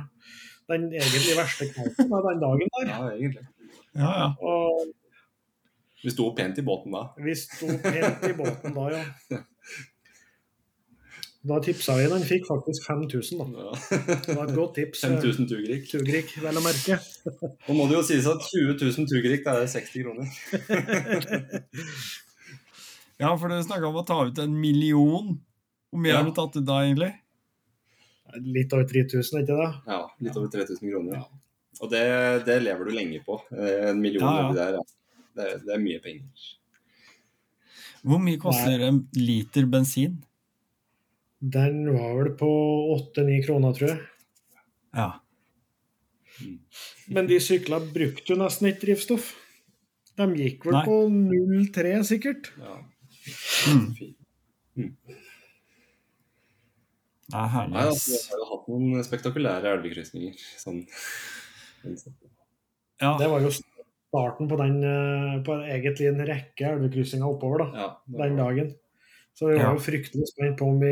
[0.72, 2.86] den egentlig verste av den dagen der.
[2.94, 3.46] Ja, egentlig.
[3.96, 4.28] ja, ja.
[4.42, 4.88] Og
[6.02, 7.04] Vi sto pent i båten da.
[7.22, 9.04] vi sto pent i båten da, ja.
[11.42, 13.46] Da tipsa vi den, fikk faktisk 5000, da.
[13.66, 13.72] Ja.
[14.28, 15.02] Det var et godt tips.
[15.02, 15.88] 5000 tugrik.
[15.90, 17.00] Tugrik, vel å merke.
[17.66, 20.30] Nå må det jo sies at 20 000 tugrik, det er 60 kroner.
[23.22, 25.36] ja, for du snakka om å ta ut en million.
[25.92, 26.22] Hvor mye Ja.
[26.22, 27.12] har du tatt ut da, egentlig?
[28.42, 29.70] Litt over 3000, ikke det?
[29.92, 31.26] Ja, litt over 3000 kroner.
[31.82, 32.04] Og det,
[32.48, 33.38] det lever du lenge på.
[33.52, 34.46] Eh, En million Ja, ja.
[34.48, 34.84] oppi der, ja.
[35.36, 36.48] Det, det er mye penger.
[38.04, 40.16] Hvor mye koster en liter bensin?
[41.42, 42.50] Den var vel på
[42.96, 44.00] 8-9 kroner, tror jeg.
[44.96, 45.10] Ja.
[47.12, 49.32] Men de sykla brukte jo nesten ikke drivstoff.
[50.18, 50.86] De gikk vel Nei.
[50.88, 52.52] på 0,3 sikkert.
[52.60, 52.78] Ja.
[54.72, 54.92] Mm.
[57.32, 57.74] Det er herlig.
[57.76, 60.40] Nei, altså, vi har jo hatt noen spektakulære elvekrysninger.
[60.60, 60.82] Sånn.
[63.02, 63.14] Ja.
[63.20, 63.52] Det var jo
[64.12, 68.26] starten på den eh, på egentlig en rekke elvekryssinger oppover da, Ja, var...
[68.26, 68.74] den dagen.
[69.34, 70.92] Så vi var jo fryktelig spent på om vi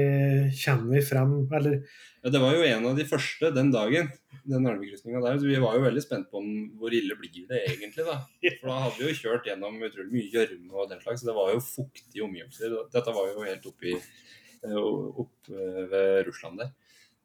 [0.63, 1.81] kommer vi frem, eller
[2.23, 4.09] Ja, det var jo en av de første den dagen,
[4.47, 5.37] den elvekrysninga der.
[5.41, 6.49] Så vi var jo veldig spent på om
[6.79, 8.17] hvor ille blir det egentlig, da.
[8.61, 11.37] For da hadde vi jo kjørt gjennom utrolig mye gjørme og den slags, så det
[11.37, 12.77] var jo fuktige omgivelser.
[12.95, 16.73] Dette var jo helt oppi eh, opp eh, ved Russland der.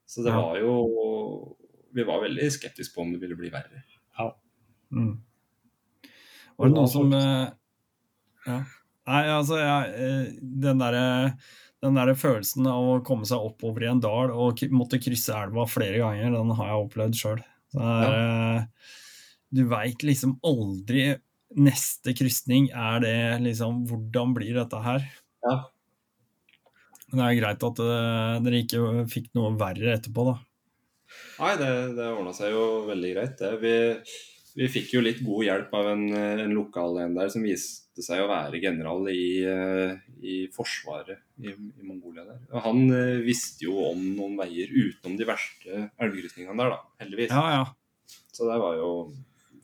[0.05, 0.75] Så det var jo
[1.95, 3.85] Vi var veldig skeptiske på om det ville bli verre.
[4.95, 5.15] Mm.
[6.57, 7.53] Var det noen som eh,
[8.45, 8.59] Ja.
[9.11, 10.33] Nei, altså, jeg, eh,
[10.65, 11.05] den derre
[11.85, 15.67] den der følelsen av å komme seg oppover i en dal og måtte krysse elva
[15.69, 17.43] flere ganger, den har jeg opplevd sjøl.
[19.55, 21.11] Du veit liksom aldri
[21.55, 25.05] neste krysning, er det liksom Hvordan blir dette her?
[25.45, 25.59] Ja.
[27.11, 30.39] Men det er greit at uh, dere ikke fikk noe verre etterpå, da.
[31.39, 33.53] Nei, det, det ordna seg jo veldig greit, det.
[33.63, 33.75] Vi,
[34.55, 38.23] vi fikk jo litt god hjelp av en, en lokal en der som viste seg
[38.23, 42.41] å være general i, uh, i Forsvaret i, i, Mongolia der.
[42.53, 46.79] Og han uh, visste jo om noen veier utenom de verste elvegrytningene der, da.
[47.03, 47.35] Heldigvis.
[47.35, 47.65] Ja, ja.
[48.35, 48.91] Så det var jo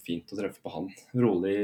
[0.03, 0.91] fint å treffe på han.
[1.15, 1.61] Rolig,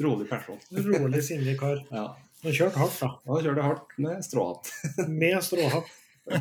[0.00, 0.60] rolig person.
[0.72, 1.82] Rolig, sindig kar.
[1.92, 2.06] Ja.
[2.44, 3.08] Han kjørte hardt, da.
[3.28, 4.72] Han kjørte hardt med stråhatt.
[5.10, 5.88] med stråhatt.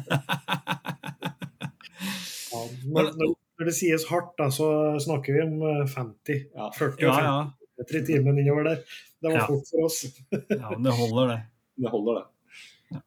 [2.54, 2.62] ja,
[2.94, 3.12] når,
[3.58, 4.70] når, det sies hardt, da, så
[5.04, 6.42] snakker vi om 50.
[6.56, 6.72] Ja.
[6.78, 7.20] 40 og
[7.82, 8.82] 50 ja, timen innover der.
[9.22, 10.02] Det var fort for oss.
[10.32, 11.40] ja, men det holder, det.
[11.78, 13.02] Det holder, det.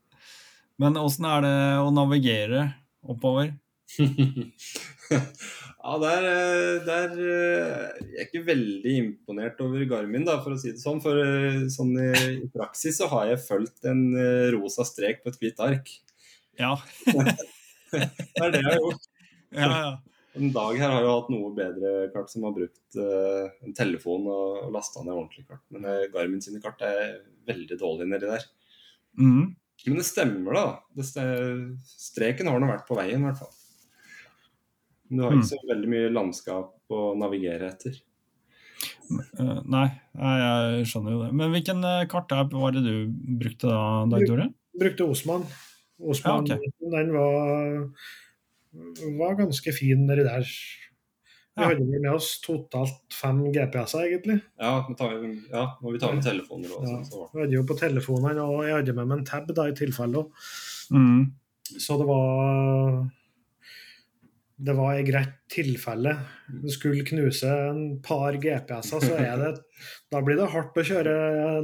[0.78, 2.68] Men åssen er det å navigere
[3.02, 3.51] oppover?
[5.81, 10.59] Ja, der, eh, der, eh, Jeg er ikke veldig imponert over Garmin, da, for å
[10.60, 11.01] si det sånn.
[11.01, 12.10] For eh, sånn i,
[12.44, 14.02] i praksis så har jeg fulgt en
[14.52, 15.89] rosa strek på et hvitt ark.
[16.60, 16.74] Ja.
[17.09, 18.05] det
[18.44, 19.09] er det jeg har gjort.
[19.56, 19.94] Ja, ja.
[20.41, 24.25] En dag her har jo hatt noe bedre kart som har brukt uh, en telefon
[24.31, 25.62] og, og lasta ned ordentlig kart.
[25.75, 27.19] Men uh, Garmin sine kart er
[27.49, 28.47] veldig dårlige nedi der.
[29.21, 29.51] Mm.
[29.87, 30.65] Men det stemmer, da.
[30.97, 33.53] Det streken har nå vært på veien, i hvert fall.
[35.09, 35.51] Men du har ikke mm.
[35.51, 38.01] så veldig mye landskap å navigere etter.
[39.11, 41.33] Uh, nei, jeg skjønner jo det.
[41.37, 42.95] Men hvilken kart kartapp var det du
[43.43, 44.49] brukte da, Dag Tore?
[44.81, 45.45] Brukte Osman.
[46.01, 46.73] Osman ja, okay.
[46.81, 47.85] Den var,
[49.19, 50.47] var, ganske fin nedi der.
[51.59, 51.69] Vi ja.
[51.73, 54.39] hadde med oss totalt fem GPS-er, egentlig.
[54.61, 55.17] Ja, tar,
[55.51, 56.87] ja, må vi ta med telefoner òg.
[56.87, 57.01] Ja,
[57.35, 60.29] vi hadde jo på telefonene, og jeg hadde med meg en tab da, i tilfelle.
[60.95, 61.25] Mm.
[61.71, 63.03] Så det var
[64.61, 66.13] det var et greit tilfelle
[66.51, 69.53] du skulle knuse en par GPS-er, så er det
[70.13, 71.15] Da blir det hardt å kjøre.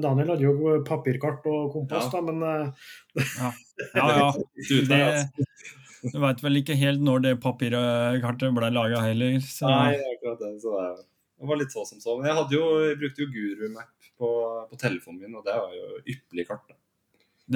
[0.01, 2.15] Daniel hadde jo papirkart og kompass, ja.
[2.15, 2.87] da, men eh,
[3.37, 3.51] Ja,
[3.99, 4.17] ja.
[4.17, 4.31] ja.
[4.91, 5.46] Det,
[6.13, 9.39] du veit vel ikke helt når det papirkartet ble laga heller.
[9.45, 9.69] Så.
[9.71, 10.55] Nei, akkurat det.
[10.63, 10.75] Så
[11.37, 12.17] det var litt så som så.
[12.19, 14.31] Men jeg, jo, jeg brukte jo GuruMap på,
[14.71, 16.65] på, telefonen min, og det var jo ypperlig kart.
[16.71, 16.79] Da.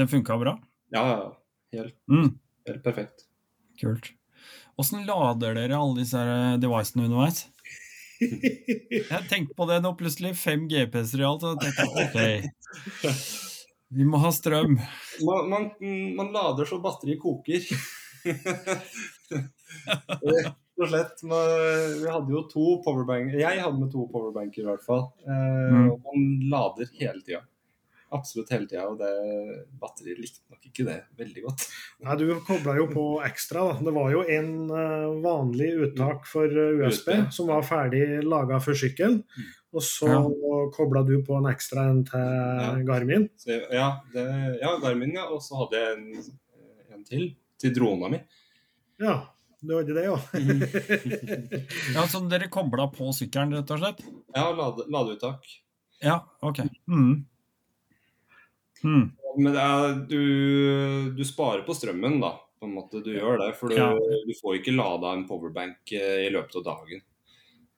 [0.01, 0.57] Det funka bra?
[0.95, 1.05] Ja,
[1.75, 2.33] helt, mm.
[2.69, 3.25] helt perfekt.
[3.81, 4.13] Kult.
[4.81, 6.21] Åssen lader dere alle disse
[6.61, 7.47] devicene underveis?
[8.21, 10.35] Jeg tenkte på det nå plutselig.
[10.41, 11.47] Fem GPS-er i alt.
[11.49, 13.15] Og tenkte ok,
[13.97, 14.77] vi må ha strøm.
[15.27, 15.71] Man, man,
[16.19, 17.65] man lader så batteriet koker.
[20.31, 21.23] Rett og slett.
[21.23, 23.39] Vi hadde jo to powerbanker.
[23.41, 25.07] Jeg hadde med to powerbanker i hvert fall.
[25.27, 25.91] Eh, mm.
[26.07, 27.45] Man lader hele tida
[28.15, 28.87] absolutt hele tida.
[28.91, 29.11] Og det
[29.81, 31.67] batteriet likte nok ikke det veldig godt.
[32.05, 33.67] Nei, Du kobla jo på ekstra.
[33.71, 33.87] da.
[33.87, 37.31] Det var jo en uh, vanlig uttak for USB, Ute.
[37.35, 39.23] som var ferdig laga for sykkelen.
[39.23, 39.57] Mm.
[39.71, 40.23] Og så ja.
[40.75, 42.73] kobla du på en ekstra en til ja.
[42.87, 43.29] Garmin.
[43.39, 44.27] Så, ja, det,
[44.59, 45.29] ja, Garmin, ja.
[45.31, 46.33] Og så hadde jeg en,
[46.91, 47.29] en til
[47.61, 48.21] til drona mi.
[49.01, 49.17] Ja,
[49.61, 50.19] du hadde det, jo.
[51.95, 54.05] ja, Så dere kobla på sykkelen, rett og slett?
[54.35, 55.49] Ja, lade, ladeuttak.
[56.01, 56.63] Ja, ok.
[56.89, 57.27] Mm.
[58.85, 59.11] Mm.
[59.37, 62.39] Men er, du, du, sparer på strømmen, da.
[62.61, 63.53] På en måte Du gjør det.
[63.57, 63.93] For du, ja.
[63.97, 67.05] du får ikke lada en powerbank eh, i løpet av dagen.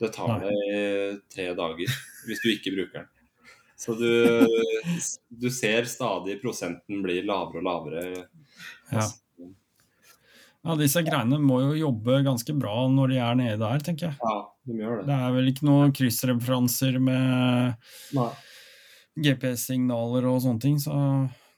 [0.03, 3.11] Det tar deg tre dager hvis du ikke bruker den.
[3.79, 4.09] Så du,
[5.43, 8.05] du ser stadig prosenten blir lavere og lavere.
[8.91, 9.07] Ja.
[10.63, 14.17] Ja, Disse greiene må jo jobbe ganske bra når de er nede der, tenker jeg.
[14.23, 17.75] Ja, de gjør Det Det er vel ikke noen kryssreferanser med
[19.19, 20.79] GPS-signaler og sånne ting.
[20.83, 20.95] Så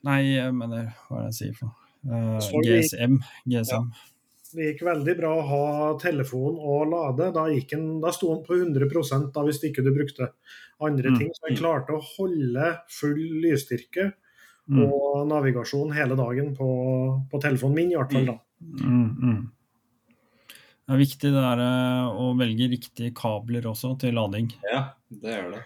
[0.04, 1.80] Nei, jeg mener Hva er det jeg sier for noe?
[2.04, 3.20] Uh, GSM.
[3.48, 3.86] GSM.
[3.88, 4.10] Ja.
[4.54, 5.62] Det gikk veldig bra å ha
[5.98, 7.30] telefon og lade.
[7.34, 10.28] Da, en, da sto den på 100% da, hvis ikke du brukte
[10.84, 11.16] andre mm.
[11.18, 11.32] ting.
[11.34, 14.10] Så jeg klarte å holde full lysstyrke
[14.70, 14.84] mm.
[14.84, 16.68] og navigasjon hele dagen på,
[17.30, 18.28] på, telefonen min, i hvert fall.
[18.30, 18.38] da.
[18.64, 19.42] Mm, mm.
[20.86, 24.50] det er viktig det der, eh, å velge riktige kabler også til lading.
[24.70, 25.62] Ja, det gjør det.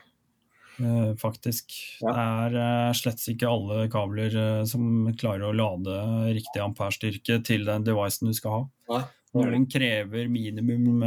[0.79, 1.75] Eh, faktisk.
[2.03, 2.13] Ja.
[2.13, 4.35] Det er uh, slett ikke alle kabler
[4.71, 5.95] som klarer å lade
[6.37, 8.67] riktig amperestyrke til den devicen du skal ha.
[8.95, 9.05] Nei.
[9.39, 11.03] Noen krever minimum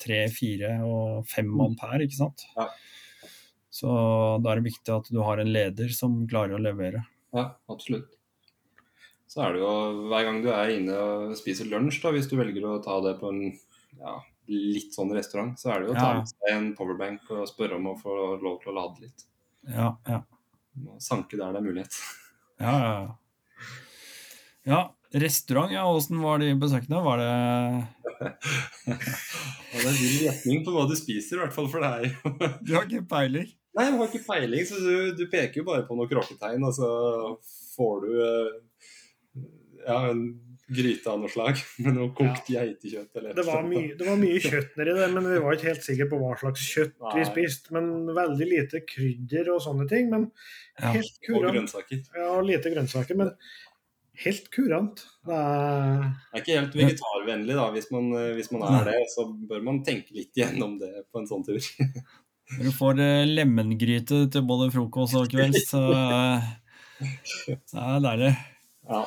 [0.00, 1.60] tre, fire og fem mm.
[1.66, 2.46] ampere, ikke sant.
[2.56, 2.70] Ja.
[3.78, 3.90] Så
[4.42, 7.04] da er det viktig at du har en leder som klarer å levere.
[7.36, 8.17] Ja, absolutt.
[9.28, 9.72] Så er det jo
[10.08, 13.18] hver gang du er inne og spiser lunsj, da, hvis du velger å ta det
[13.20, 13.42] på en
[13.98, 14.14] ja,
[14.48, 17.76] litt sånn restaurant, så er det jo å ta med seg en powerbank og spørre
[17.76, 19.26] om å få lov til å lade litt.
[19.68, 20.22] Ja, ja.
[21.02, 21.98] Sanke der det er mulighet.
[22.58, 23.02] Ja, ja.
[24.66, 24.78] ja
[25.22, 25.84] restaurant, ja.
[25.86, 26.98] Åssen var de besøkende?
[27.04, 27.28] Var det
[28.88, 32.16] det er vill retning på hva du spiser, i hvert fall for deg.
[32.66, 33.46] Du har ikke peiling?
[33.78, 36.74] Nei, jeg har ikke peiling, så du, du peker jo bare på noen kråketegn, og
[36.74, 36.90] så
[37.76, 38.50] får du eh,
[39.88, 40.22] ja, en
[40.68, 43.14] gryte av noe slag med noe kokt geitekjøtt.
[43.16, 45.86] Eller Det var, mye, det var mye kjøtt nedi det, men vi var ikke helt
[45.86, 47.28] sikre på hva slags kjøtt vi Nei.
[47.30, 47.72] spiste.
[47.76, 47.88] Men
[48.18, 50.10] veldig lite krydder og sånne ting.
[50.12, 50.28] Men
[50.78, 50.92] Ja.
[51.24, 51.48] kurant.
[51.48, 52.04] Og grønnsaker.
[52.14, 53.32] Ja, lite grønnsaker, men
[54.18, 55.04] helt kurant.
[55.26, 57.66] Det er Det er ikke helt vegetarvennlig, da.
[57.74, 61.22] Hvis man, eh, hvis man er det, så bør man tenke litt gjennom det på
[61.22, 61.58] en sånn tur.
[62.48, 66.46] Du får lemengryte lemmengryte til både frokost og kvelds, så eh,
[67.68, 68.30] så er det deilig.
[68.88, 69.02] Ja.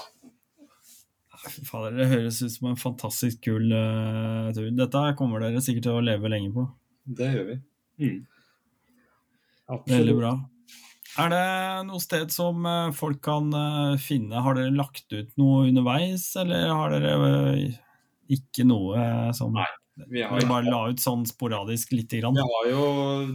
[1.49, 4.67] Fy Fader, det høres ut som en fantastisk kul uh, tur.
[4.77, 6.67] Dette kommer dere sikkert til å leve lenge på.
[7.17, 7.57] Det gjør vi.
[8.01, 8.19] Mm.
[9.89, 10.35] Veldig bra.
[11.21, 11.45] Er det
[11.89, 14.43] noe sted som eh, folk kan uh, finne?
[14.45, 17.31] Har dere lagt ut noe underveis, eller har dere
[18.31, 19.67] ikke noe som Nei,
[20.07, 22.37] Vi har, vi bare la ut sånn sporadisk lite grann?
[22.37, 22.85] vi har jo,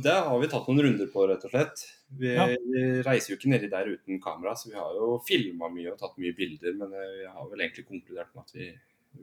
[0.05, 1.85] det har vi tatt noen runder på, rett og slett.
[2.16, 2.47] Vi, Ja.
[2.47, 5.99] vi reiser jo ikke nedi der uten kamera, så vi har jo filma mye og
[5.99, 6.74] tatt mye bilder.
[6.78, 8.69] Men eh, vi har vel egentlig konkludert med at vi,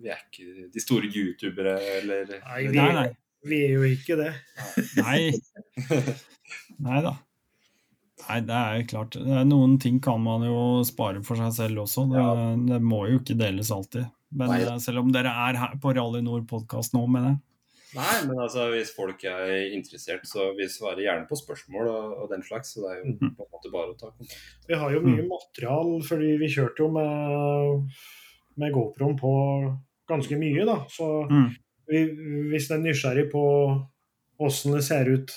[0.03, 3.05] vi er ikke de store youtubere eller Nei, vi, Nei, nei.
[3.47, 4.33] vi er jo ikke det.
[4.99, 5.31] Nei.
[6.83, 7.13] Nei da.
[8.23, 9.15] Nei, det er jo klart.
[9.47, 12.05] Noen ting kan man jo spare for seg selv også.
[12.11, 12.21] Det,
[12.69, 14.05] det må jo ikke deles alltid.
[14.33, 14.61] Men Nei.
[14.65, 17.41] eh, selv om dere er her på Rally Nord podkast nå, mener jeg.
[17.95, 22.29] Nei, men altså, hvis folk er interessert, så vi svarer gjerne på spørsmål og, og
[22.31, 22.73] den slags.
[22.73, 23.35] Så det er jo Mhm.
[23.37, 24.37] på en måte bare å ta kontakt.
[24.67, 27.91] Vi har jo mye material, fordi vi kjørte jo med,
[28.57, 29.33] med GoProen på
[30.09, 30.79] ganske mye, da.
[30.89, 31.49] Så Mm.
[31.87, 32.05] vi,
[32.51, 33.43] hvis en er nysgjerrig på
[34.39, 35.31] åssen det ser ut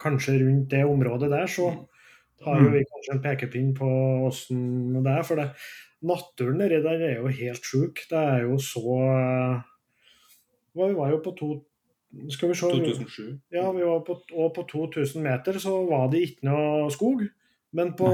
[0.00, 1.86] kanskje rundt det området der, så
[2.44, 3.86] har jo vi kanskje en pekepinn på
[4.26, 5.22] åssen det er.
[5.22, 5.50] For det,
[6.02, 8.00] naturen nedi der er jo helt sjuk.
[8.08, 9.62] Det er jo så eh,
[10.74, 11.64] Vi var jo på to
[12.34, 13.40] Skal vi se 2007.
[13.54, 17.22] ja, vi var på, og på 2000 meter så var det ikke noe skog.
[17.72, 18.08] Men på,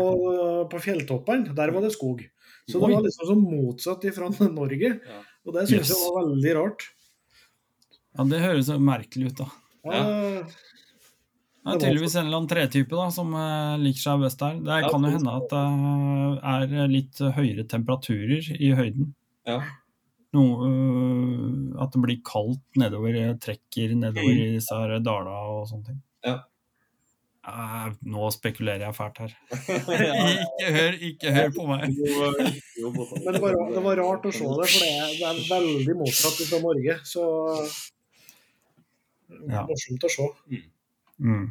[0.69, 2.21] på fjelltoppene, der var det skog.
[2.69, 4.91] Så det var liksom så motsatt ifra Norge.
[5.01, 5.23] Ja.
[5.47, 5.95] Og det syns Yes.
[5.95, 6.85] jeg var veldig rart.
[8.19, 9.47] Ja, Det høres så merkelig ut, da.
[9.87, 10.03] Ja,
[11.67, 14.61] Det er tydeligvis en eller annen tretype da, som eh, liker seg best der.
[14.67, 19.15] Det kan jo hende at det er litt høyere temperaturer i høyden.
[19.49, 19.61] Ja.
[20.35, 25.93] Noe, øh, at det blir kaldt nedover, trekker nedover i disse her dala og sånne
[25.93, 26.01] ting.
[26.27, 26.41] Ja.
[27.47, 29.35] Uh, nå spekulerer jeg fælt her.
[30.47, 31.85] Ikke hør, ikke hør på meg.
[31.95, 35.95] Men det var, det var rart å se det, for det er, det er veldig
[36.01, 36.99] motsatt fra Norge.
[37.07, 37.23] Så
[39.47, 39.63] Ja.
[39.67, 40.27] morsomt å se.
[41.23, 41.47] Mm.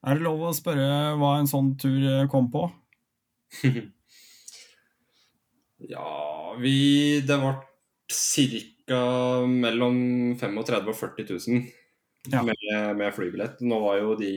[0.00, 0.88] Er det lov å spørre
[1.20, 2.64] hva en sånn tur eh, kom på?
[5.90, 7.54] Ja, vi Det ble
[8.10, 9.46] ca.
[9.46, 10.00] mellom
[10.40, 11.62] 35 000 og 40 000
[12.30, 12.42] Ja.
[12.44, 13.62] med, med flybillett.
[13.64, 14.32] Nå var jo de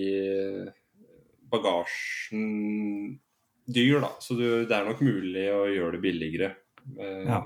[1.51, 3.19] bagasjen
[3.65, 6.49] dyr, da, så du, det er nok mulig å gjøre det billigere.
[6.99, 7.43] Eh, Ja.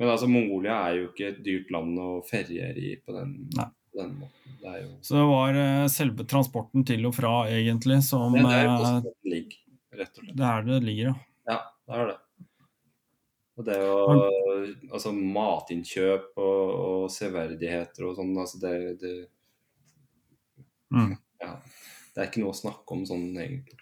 [0.00, 3.98] Men altså, Mongolia er jo ikke et dyrt land å feriere i på den, på
[4.00, 4.54] den måten.
[4.62, 8.54] Det jo Så det var eh, selve transporten til og fra, egentlig, som det, det
[8.62, 9.58] er jo eh, ligger,
[10.00, 10.36] rett og slett.
[10.40, 11.14] Det er det det ligger, ja.
[11.52, 12.16] Ja, det er det.
[13.60, 14.04] Og det å
[14.90, 19.14] Altså matinnkjøp og, og severdigheter og sånn, altså det, det
[20.90, 21.14] Mm.
[21.38, 21.52] Ja.
[22.10, 23.78] Det er ikke noe å snakke om sånn, egentlig.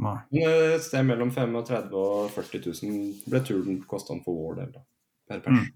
[0.00, 0.16] Nei.
[0.36, 4.84] Eh, et sted mellom 35 og 40 000 ble turen kostnaden for vår del, da.
[5.30, 5.68] Per pers.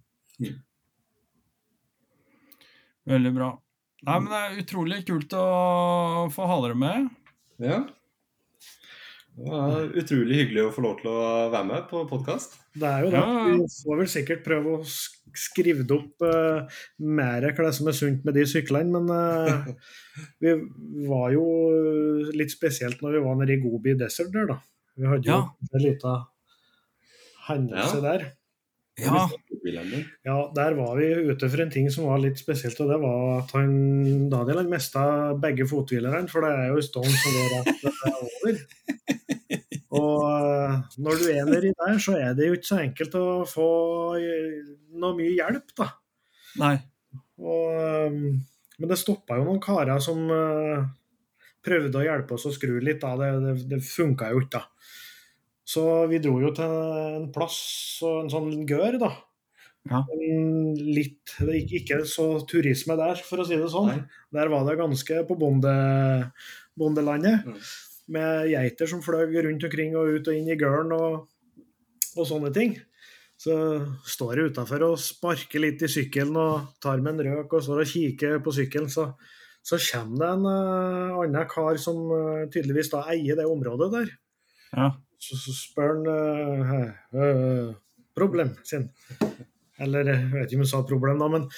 [3.08, 3.50] Veldig bra.
[4.04, 5.44] Nei, men Det er utrolig kult å
[6.32, 7.08] få ha dere med.
[7.64, 7.80] Ja.
[9.34, 12.60] Det var utrolig hyggelig å få lov til å være med på podkast.
[12.74, 13.20] Det er jo det.
[13.22, 13.42] Ja.
[13.54, 14.86] Vi får vel sikkert prøve å
[15.34, 16.66] skrive opp uh,
[16.98, 19.68] mer hva som er sunt med de syklene, men uh,
[20.42, 20.54] vi
[21.08, 21.44] var jo
[22.34, 24.58] litt spesielt når vi var nede i Gobi Desert der, da.
[24.98, 25.42] Vi hadde jo Ja.
[25.74, 26.24] en liten
[27.48, 28.02] hendelse Ja.
[28.08, 28.26] der.
[28.96, 29.28] Ja,
[30.24, 33.40] Ja, der var vi ute for en ting som var litt spesielt, og det var
[33.40, 37.84] at han Daniel han mista begge fothvilerne, for det er jo stående som går rett
[37.90, 38.60] eh, over.
[40.14, 40.74] Og eh,
[41.04, 43.68] når du er nedi der, så er det jo ikke så enkelt å få
[44.20, 44.58] eh,
[45.00, 45.88] noe mye hjelp, da.
[46.62, 46.76] nei.
[47.42, 48.20] Og, eh,
[48.78, 50.24] men det stoppa jo noen karer som
[51.64, 53.14] prøvde å hjelpe oss å skru litt, da.
[53.20, 54.64] Det, det, det funka jo ikke, da.
[55.64, 56.74] Så vi dro jo til
[57.20, 57.60] en plass,
[58.04, 59.14] og en sånn gør, da.
[59.90, 60.00] Ja.
[60.80, 63.90] Litt Ikke så turisme der, for å si det sånn.
[63.92, 64.04] Nei.
[64.36, 65.74] Der var det ganske på bonde,
[66.80, 67.44] bondelandet.
[67.48, 67.58] Mm.
[68.12, 71.22] Med geiter som fløy rundt omkring og ut og inn i gården og,
[72.18, 72.74] og sånne ting.
[73.40, 73.54] Så
[74.08, 77.82] står jeg utafor og sparker litt i sykkelen og tar med en røk og står
[77.82, 78.90] og kikker på sykkelen.
[78.92, 79.08] Så,
[79.64, 84.12] så kommer det en uh, annen kar som uh, tydeligvis da eier det området der.
[84.74, 84.90] Ja.
[85.18, 87.72] Så, så spør han uh,
[88.16, 88.86] problem sin.
[89.82, 91.48] Eller jeg vet ikke om han sa problem, da, men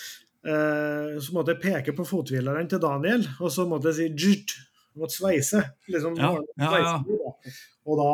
[0.46, 4.52] så måtte jeg peke på fothvilerne til Daniel, og så måtte jeg si djut.
[4.96, 5.62] Måtte sveise.
[5.92, 7.32] Liksom, ja, ja, ja.
[7.86, 8.12] Og da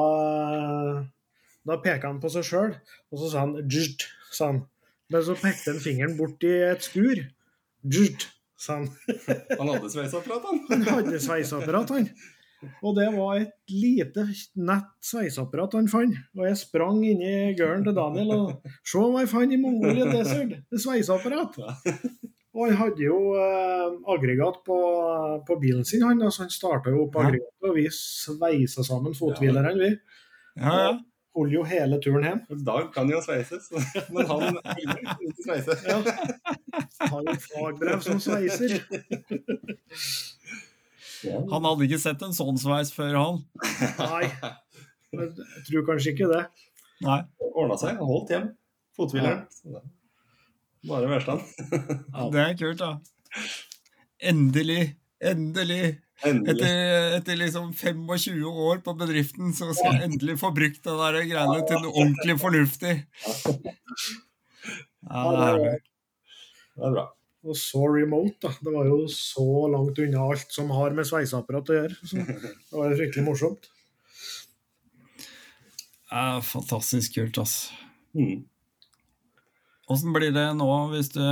[1.69, 2.77] da peka han på seg sjøl,
[3.13, 4.63] og så sa han djt, sa han.
[5.13, 7.21] Men så pekte han fingeren bort i et skur.
[7.87, 8.27] Djt,
[8.59, 8.89] sa han.
[9.61, 10.63] han hadde sveiseapparat, han.
[10.73, 12.09] han hadde sveiseapparat, han.
[12.83, 14.27] Og det var et lite,
[14.59, 16.19] nett sveiseapparat han fant.
[16.39, 20.07] Og jeg sprang inn i gøren til Daniel og Se hva jeg fant i Mongolia
[20.11, 20.61] Desert!
[20.71, 21.59] Det sveiseapparat!
[22.53, 24.79] Og han hadde jo eh, aggregat på,
[25.49, 26.21] på, bilen sin, han.
[26.21, 29.95] Altså, han starta jo opp aggregatet, og vi sveisa sammen fothvilerne, vi.
[30.61, 30.93] Ja, ja
[31.35, 32.41] holder jo hele turen hjem.
[32.67, 33.69] Dag kan jo sveises,
[34.13, 35.77] men han vil ikke sveise.
[35.89, 35.99] Ja.
[37.13, 38.77] Har jo fagbrev som sveiser.
[41.23, 43.41] Han hadde ikke sett en sånn sveis før, han.
[44.01, 44.27] Nei,
[45.15, 46.45] jeg tror kanskje ikke det.
[47.03, 47.23] Nei.
[47.53, 48.01] Ordna seg.
[48.03, 48.53] Holdt hjem.
[48.97, 49.45] Fothvileren.
[49.65, 49.85] Ja.
[50.89, 51.45] Bare verstand.
[52.33, 52.97] Det er kult, da.
[54.23, 54.83] Endelig,
[55.23, 55.83] endelig
[56.23, 61.19] etter, etter, liksom 25 år på bedriften, så skal jeg endelig få brukt det der
[61.31, 62.95] greiene til noe ordentlig fornuftig.
[65.09, 65.81] Ja, det er,
[66.79, 67.09] det er bra.
[67.43, 68.53] Og så remote, da.
[68.63, 71.97] Det var jo så langt unna alt som har med sveiseapparat å gjøre.
[72.07, 73.67] Så det var fryktelig morsomt.
[76.13, 77.57] Ja, fantastisk kult, ass.
[78.15, 78.45] Mm.
[79.93, 81.23] Åssen blir det nå hvis du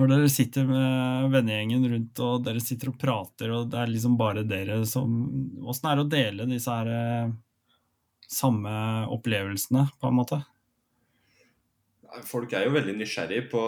[0.00, 4.14] når dere sitter med vennegjengen rundt og dere sitter og prater, og det er liksom
[4.20, 5.10] bare dere som
[5.68, 7.34] Åssen er det å dele disse her eh,
[8.30, 8.72] samme
[9.12, 10.40] opplevelsene, på en måte?
[12.26, 13.60] Folk er jo veldig nysgjerrig på,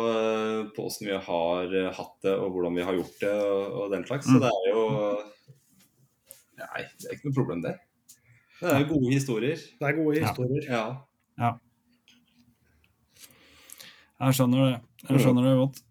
[0.74, 4.06] på hvordan vi har hatt det og hvordan vi har gjort det og, og den
[4.08, 4.26] slags.
[4.26, 4.42] Så mm.
[4.42, 4.82] det er jo
[6.62, 7.76] Nei, det er ikke noe problem, det.
[8.62, 9.62] Det er gode historier.
[9.78, 10.66] Det er gode historier.
[10.70, 10.82] Ja.
[11.40, 11.52] ja.
[14.22, 14.78] Jeg skjønner det.
[15.08, 15.82] Jeg skjønner det godt.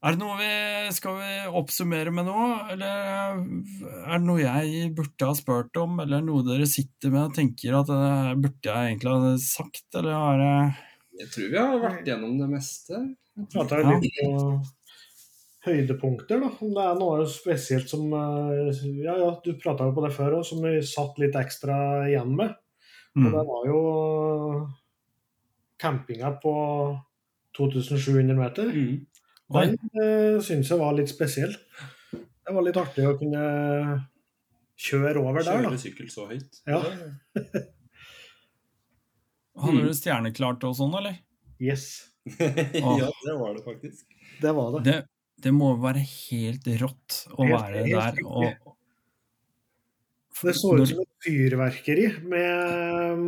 [0.00, 0.52] Er det noe vi
[0.96, 3.40] Skal vi oppsummere med noe, eller
[4.00, 7.76] er det noe jeg burde ha spurt om, eller noe dere sitter med og tenker
[7.78, 10.54] at det burde jeg egentlig ha sagt, eller er det
[11.20, 13.02] Jeg tror vi har vært gjennom det meste.
[13.52, 14.32] Prata litt på
[15.66, 16.48] høydepunkter, da.
[16.64, 20.40] Om det er noe spesielt som eh, Ja, ja, du prata jo på det før
[20.40, 21.76] òg, som vi satt litt ekstra
[22.08, 22.56] igjen med.
[23.18, 23.32] Og mm.
[23.34, 23.80] det var jo
[25.80, 26.54] campinga på
[27.56, 28.70] 2700 meter.
[28.70, 29.06] Mm.
[29.50, 31.56] Den eh, syns jeg var litt spesiell.
[32.12, 33.42] Det var litt artig å kunne
[34.80, 35.70] kjøre over kjøre der, da.
[35.72, 36.62] Kjøre sykkel så høyt.
[36.70, 36.80] Ja.
[39.60, 41.18] Hadde du stjerneklart og sånn, eller?
[41.60, 41.88] Yes.
[42.38, 44.06] ja, det var det faktisk.
[44.40, 44.84] Det var det.
[44.86, 44.98] Det,
[45.44, 48.76] det må være helt rått å helt, være helt der og
[50.40, 53.24] Det så ut som et fyrverkeri med,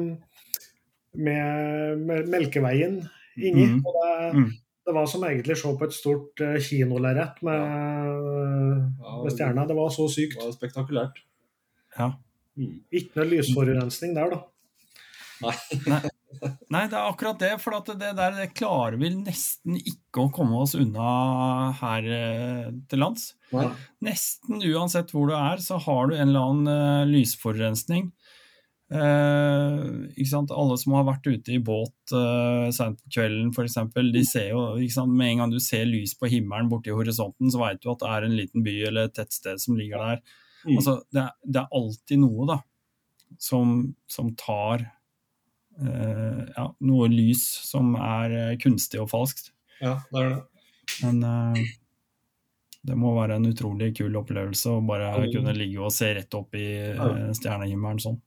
[1.15, 3.01] med, med Melkeveien
[3.37, 3.67] inni.
[3.69, 3.81] Mm.
[3.85, 4.51] Og det, mm.
[4.83, 7.61] Det var som egentlig å se på et stort uh, kinolerret med,
[8.99, 9.69] ja, med stjerner.
[9.69, 10.35] Det var så sykt.
[10.35, 11.21] Det var spektakulært.
[11.95, 12.09] Ja.
[12.59, 12.81] Mm.
[12.91, 14.41] Ikke noe lysforurensning der, da.
[15.43, 15.55] Nei.
[16.73, 16.83] Nei.
[16.89, 17.53] Det er akkurat det.
[17.63, 23.03] For det der det klarer vi nesten ikke å komme oss unna her eh, til
[23.05, 23.33] lands.
[23.55, 23.69] Nei.
[24.09, 28.11] Nesten uansett hvor du er, så har du en eller annen uh, lysforurensning.
[28.93, 33.79] Eh, Alle som har vært ute i båt eh, sent på kvelden f.eks.,
[34.13, 37.63] de ser jo sant, Med en gang du ser lys på himmelen borti horisonten, så
[37.63, 40.23] veit du at det er en liten by eller et tettsted som ligger der.
[40.67, 40.77] Mm.
[40.77, 42.59] Altså, det, er, det, er alltid noe da,
[43.41, 43.79] som,
[44.11, 44.85] som tar
[45.81, 49.55] eh, ja, noe lys som er eh, kunstig og falskt.
[49.81, 50.43] Ja, det er det.
[51.01, 51.73] Men eh,
[52.83, 56.61] det må være en utrolig kul opplevelse å bare kunne ligge og se rett opp
[56.61, 58.21] i eh, stjernehimmelen sånn.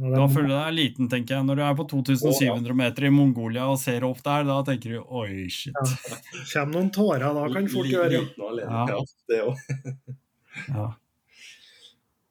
[0.00, 1.44] Da føler du deg liten, tenker jeg.
[1.44, 5.00] Når du er på 2700 meter i Mongolia og ser opp der, da tenker du
[5.20, 5.76] oi, shit.
[5.76, 6.20] Ja.
[6.54, 8.84] Kommer noen tårer, da kan folk gjøre ja.
[8.88, 9.60] ja, det òg.
[10.78, 10.86] ja.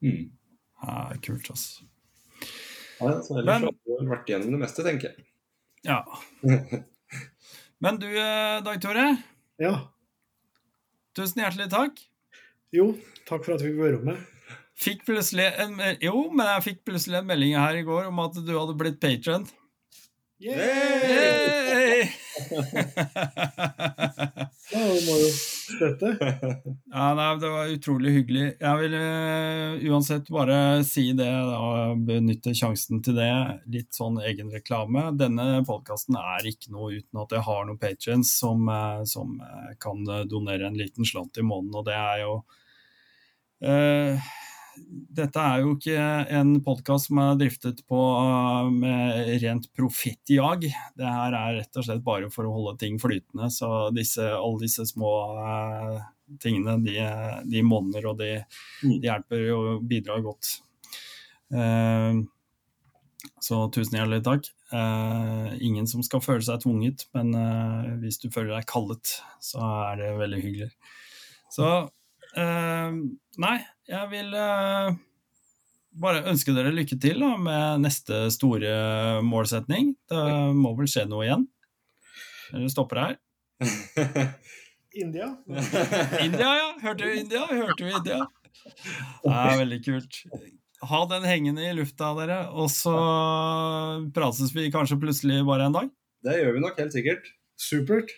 [0.02, 0.24] Mm.
[0.82, 0.98] ja.
[1.28, 1.86] Kult, altså.
[3.00, 5.28] Ja, så ellers Men, har du vært igjennom det meste, tenker jeg.
[5.86, 6.02] Ja.
[7.86, 9.06] Men du, eh, Dag Tore.
[9.62, 9.76] Ja.
[11.16, 12.02] Tusen hjertelig takk.
[12.76, 12.92] Jo,
[13.30, 14.26] takk for at vi fikk være med.
[14.80, 18.38] Fikk plutselig en, jo, men jeg fikk plutselig en melding her i går om at
[18.40, 19.48] du hadde blitt patron.
[20.40, 22.08] Yay!
[24.70, 26.12] Ja, vi må jo støtte.
[26.94, 28.44] Ja, nei, det var utrolig hyggelig.
[28.62, 33.32] Jeg vil uh, uansett bare si det, og benytte sjansen til det.
[33.74, 35.08] Litt sånn egenreklame.
[35.18, 39.74] Denne podkasten er ikke noe uten at jeg har noen patrients som, uh, som uh,
[39.82, 42.36] kan donere en liten slant i måneden, og det er jo
[44.90, 45.98] dette er jo ikke
[46.40, 50.68] en podkast som er driftet på uh, med rent profittjag.
[50.98, 53.50] Det her er rett og slett bare for å holde ting flytende.
[53.54, 56.00] Så disse, alle disse små uh,
[56.42, 56.98] tingene, de,
[57.50, 58.32] de monner og de,
[58.82, 58.98] de, mm.
[59.06, 60.56] hjelper og bidrar godt.
[61.54, 62.22] Uh,
[63.44, 64.48] så tusen hjertelig takk.
[65.60, 67.32] Ingen som skal føle seg tvunget, men
[68.04, 70.68] hvis du føler deg kallet, så er det veldig hyggelig.
[71.52, 71.66] Så
[72.38, 72.98] uh,
[73.42, 73.58] nei,
[73.90, 74.92] jeg vil uh,
[76.00, 78.74] bare ønske dere lykke til da, med neste store
[79.26, 79.96] målsetning.
[80.10, 80.26] Det
[80.56, 81.48] må vel skje noe igjen?
[82.54, 83.18] Eller stopper her?
[85.04, 85.28] India.
[86.24, 86.70] India, ja.
[86.82, 87.46] Hørte du India?
[87.50, 88.24] Hørte du India?
[89.24, 90.22] Det er veldig kult.
[90.90, 92.96] Ha den hengende i lufta, dere, og så
[94.16, 95.92] prates vi kanskje plutselig bare en dag?
[96.26, 97.30] Det gjør vi nok helt sikkert.
[97.60, 98.12] Supert.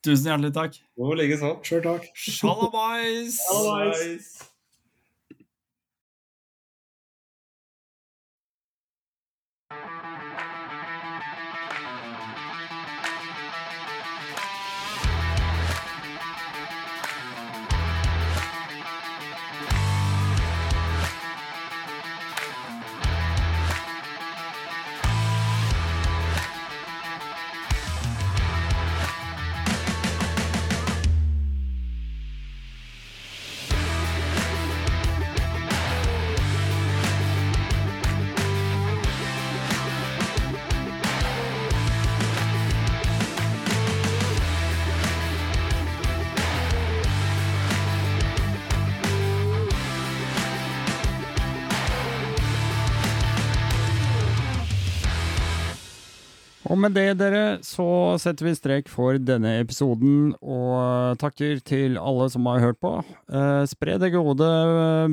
[0.00, 0.76] Tusen hjertelig takk.
[0.96, 1.50] Jo, likeså.
[1.66, 2.06] Sjøl takk.
[2.16, 3.36] Shalabais!
[56.82, 62.48] Med det, dere, så setter vi strek for denne episoden, og takker til alle som
[62.50, 62.92] har hørt på.
[63.30, 64.48] Eh, spre det gode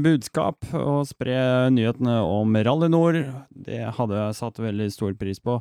[0.03, 1.38] budskap, og spre
[1.76, 3.19] nyhetene om Rally Nord.
[3.52, 5.60] Det hadde jeg satt veldig stor pris på.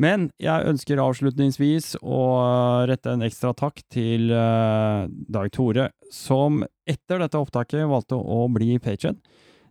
[0.00, 2.22] Men jeg ønsker avslutningsvis å
[2.88, 8.78] rette en ekstra takk til eh, Dag Tore, som etter dette opptaket valgte å bli
[8.82, 9.20] patron.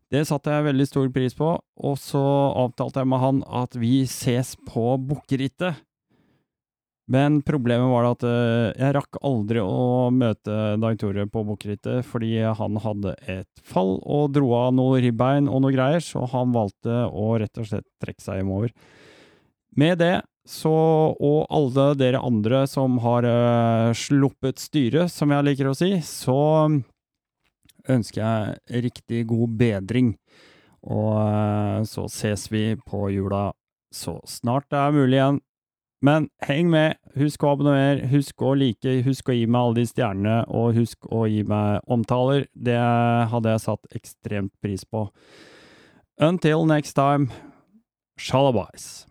[0.09, 2.23] Det satte jeg veldig stor pris på, og så
[2.57, 5.83] avtalte jeg med han at vi ses på Bukkerittet.
[7.09, 12.35] Men problemet var at uh, jeg rakk aldri å møte Dag Tore på Bukkerittet, fordi
[12.41, 17.05] han hadde et fall og dro av noe ribbein og noe greier, så han valgte
[17.09, 18.73] å rett og slett trekke seg hjemover.
[19.77, 20.15] Med det,
[20.49, 20.73] så,
[21.13, 26.39] og alle dere andre som har uh, sluppet styret, som jeg liker å si, så
[27.87, 30.13] ønsker jeg riktig god bedring.
[30.83, 33.49] Og eh, så ses vi på jula
[33.93, 35.39] så snart det er mulig igjen.
[36.05, 39.89] Men heng med, husk å abonnere, husk å like, husk å gi meg alle de
[39.89, 42.45] stjernene, og husk å gi meg omtaler.
[42.55, 42.77] Det
[43.33, 45.09] hadde jeg satt ekstremt pris på.
[46.23, 47.27] Until next time,
[48.15, 49.08] shalabais.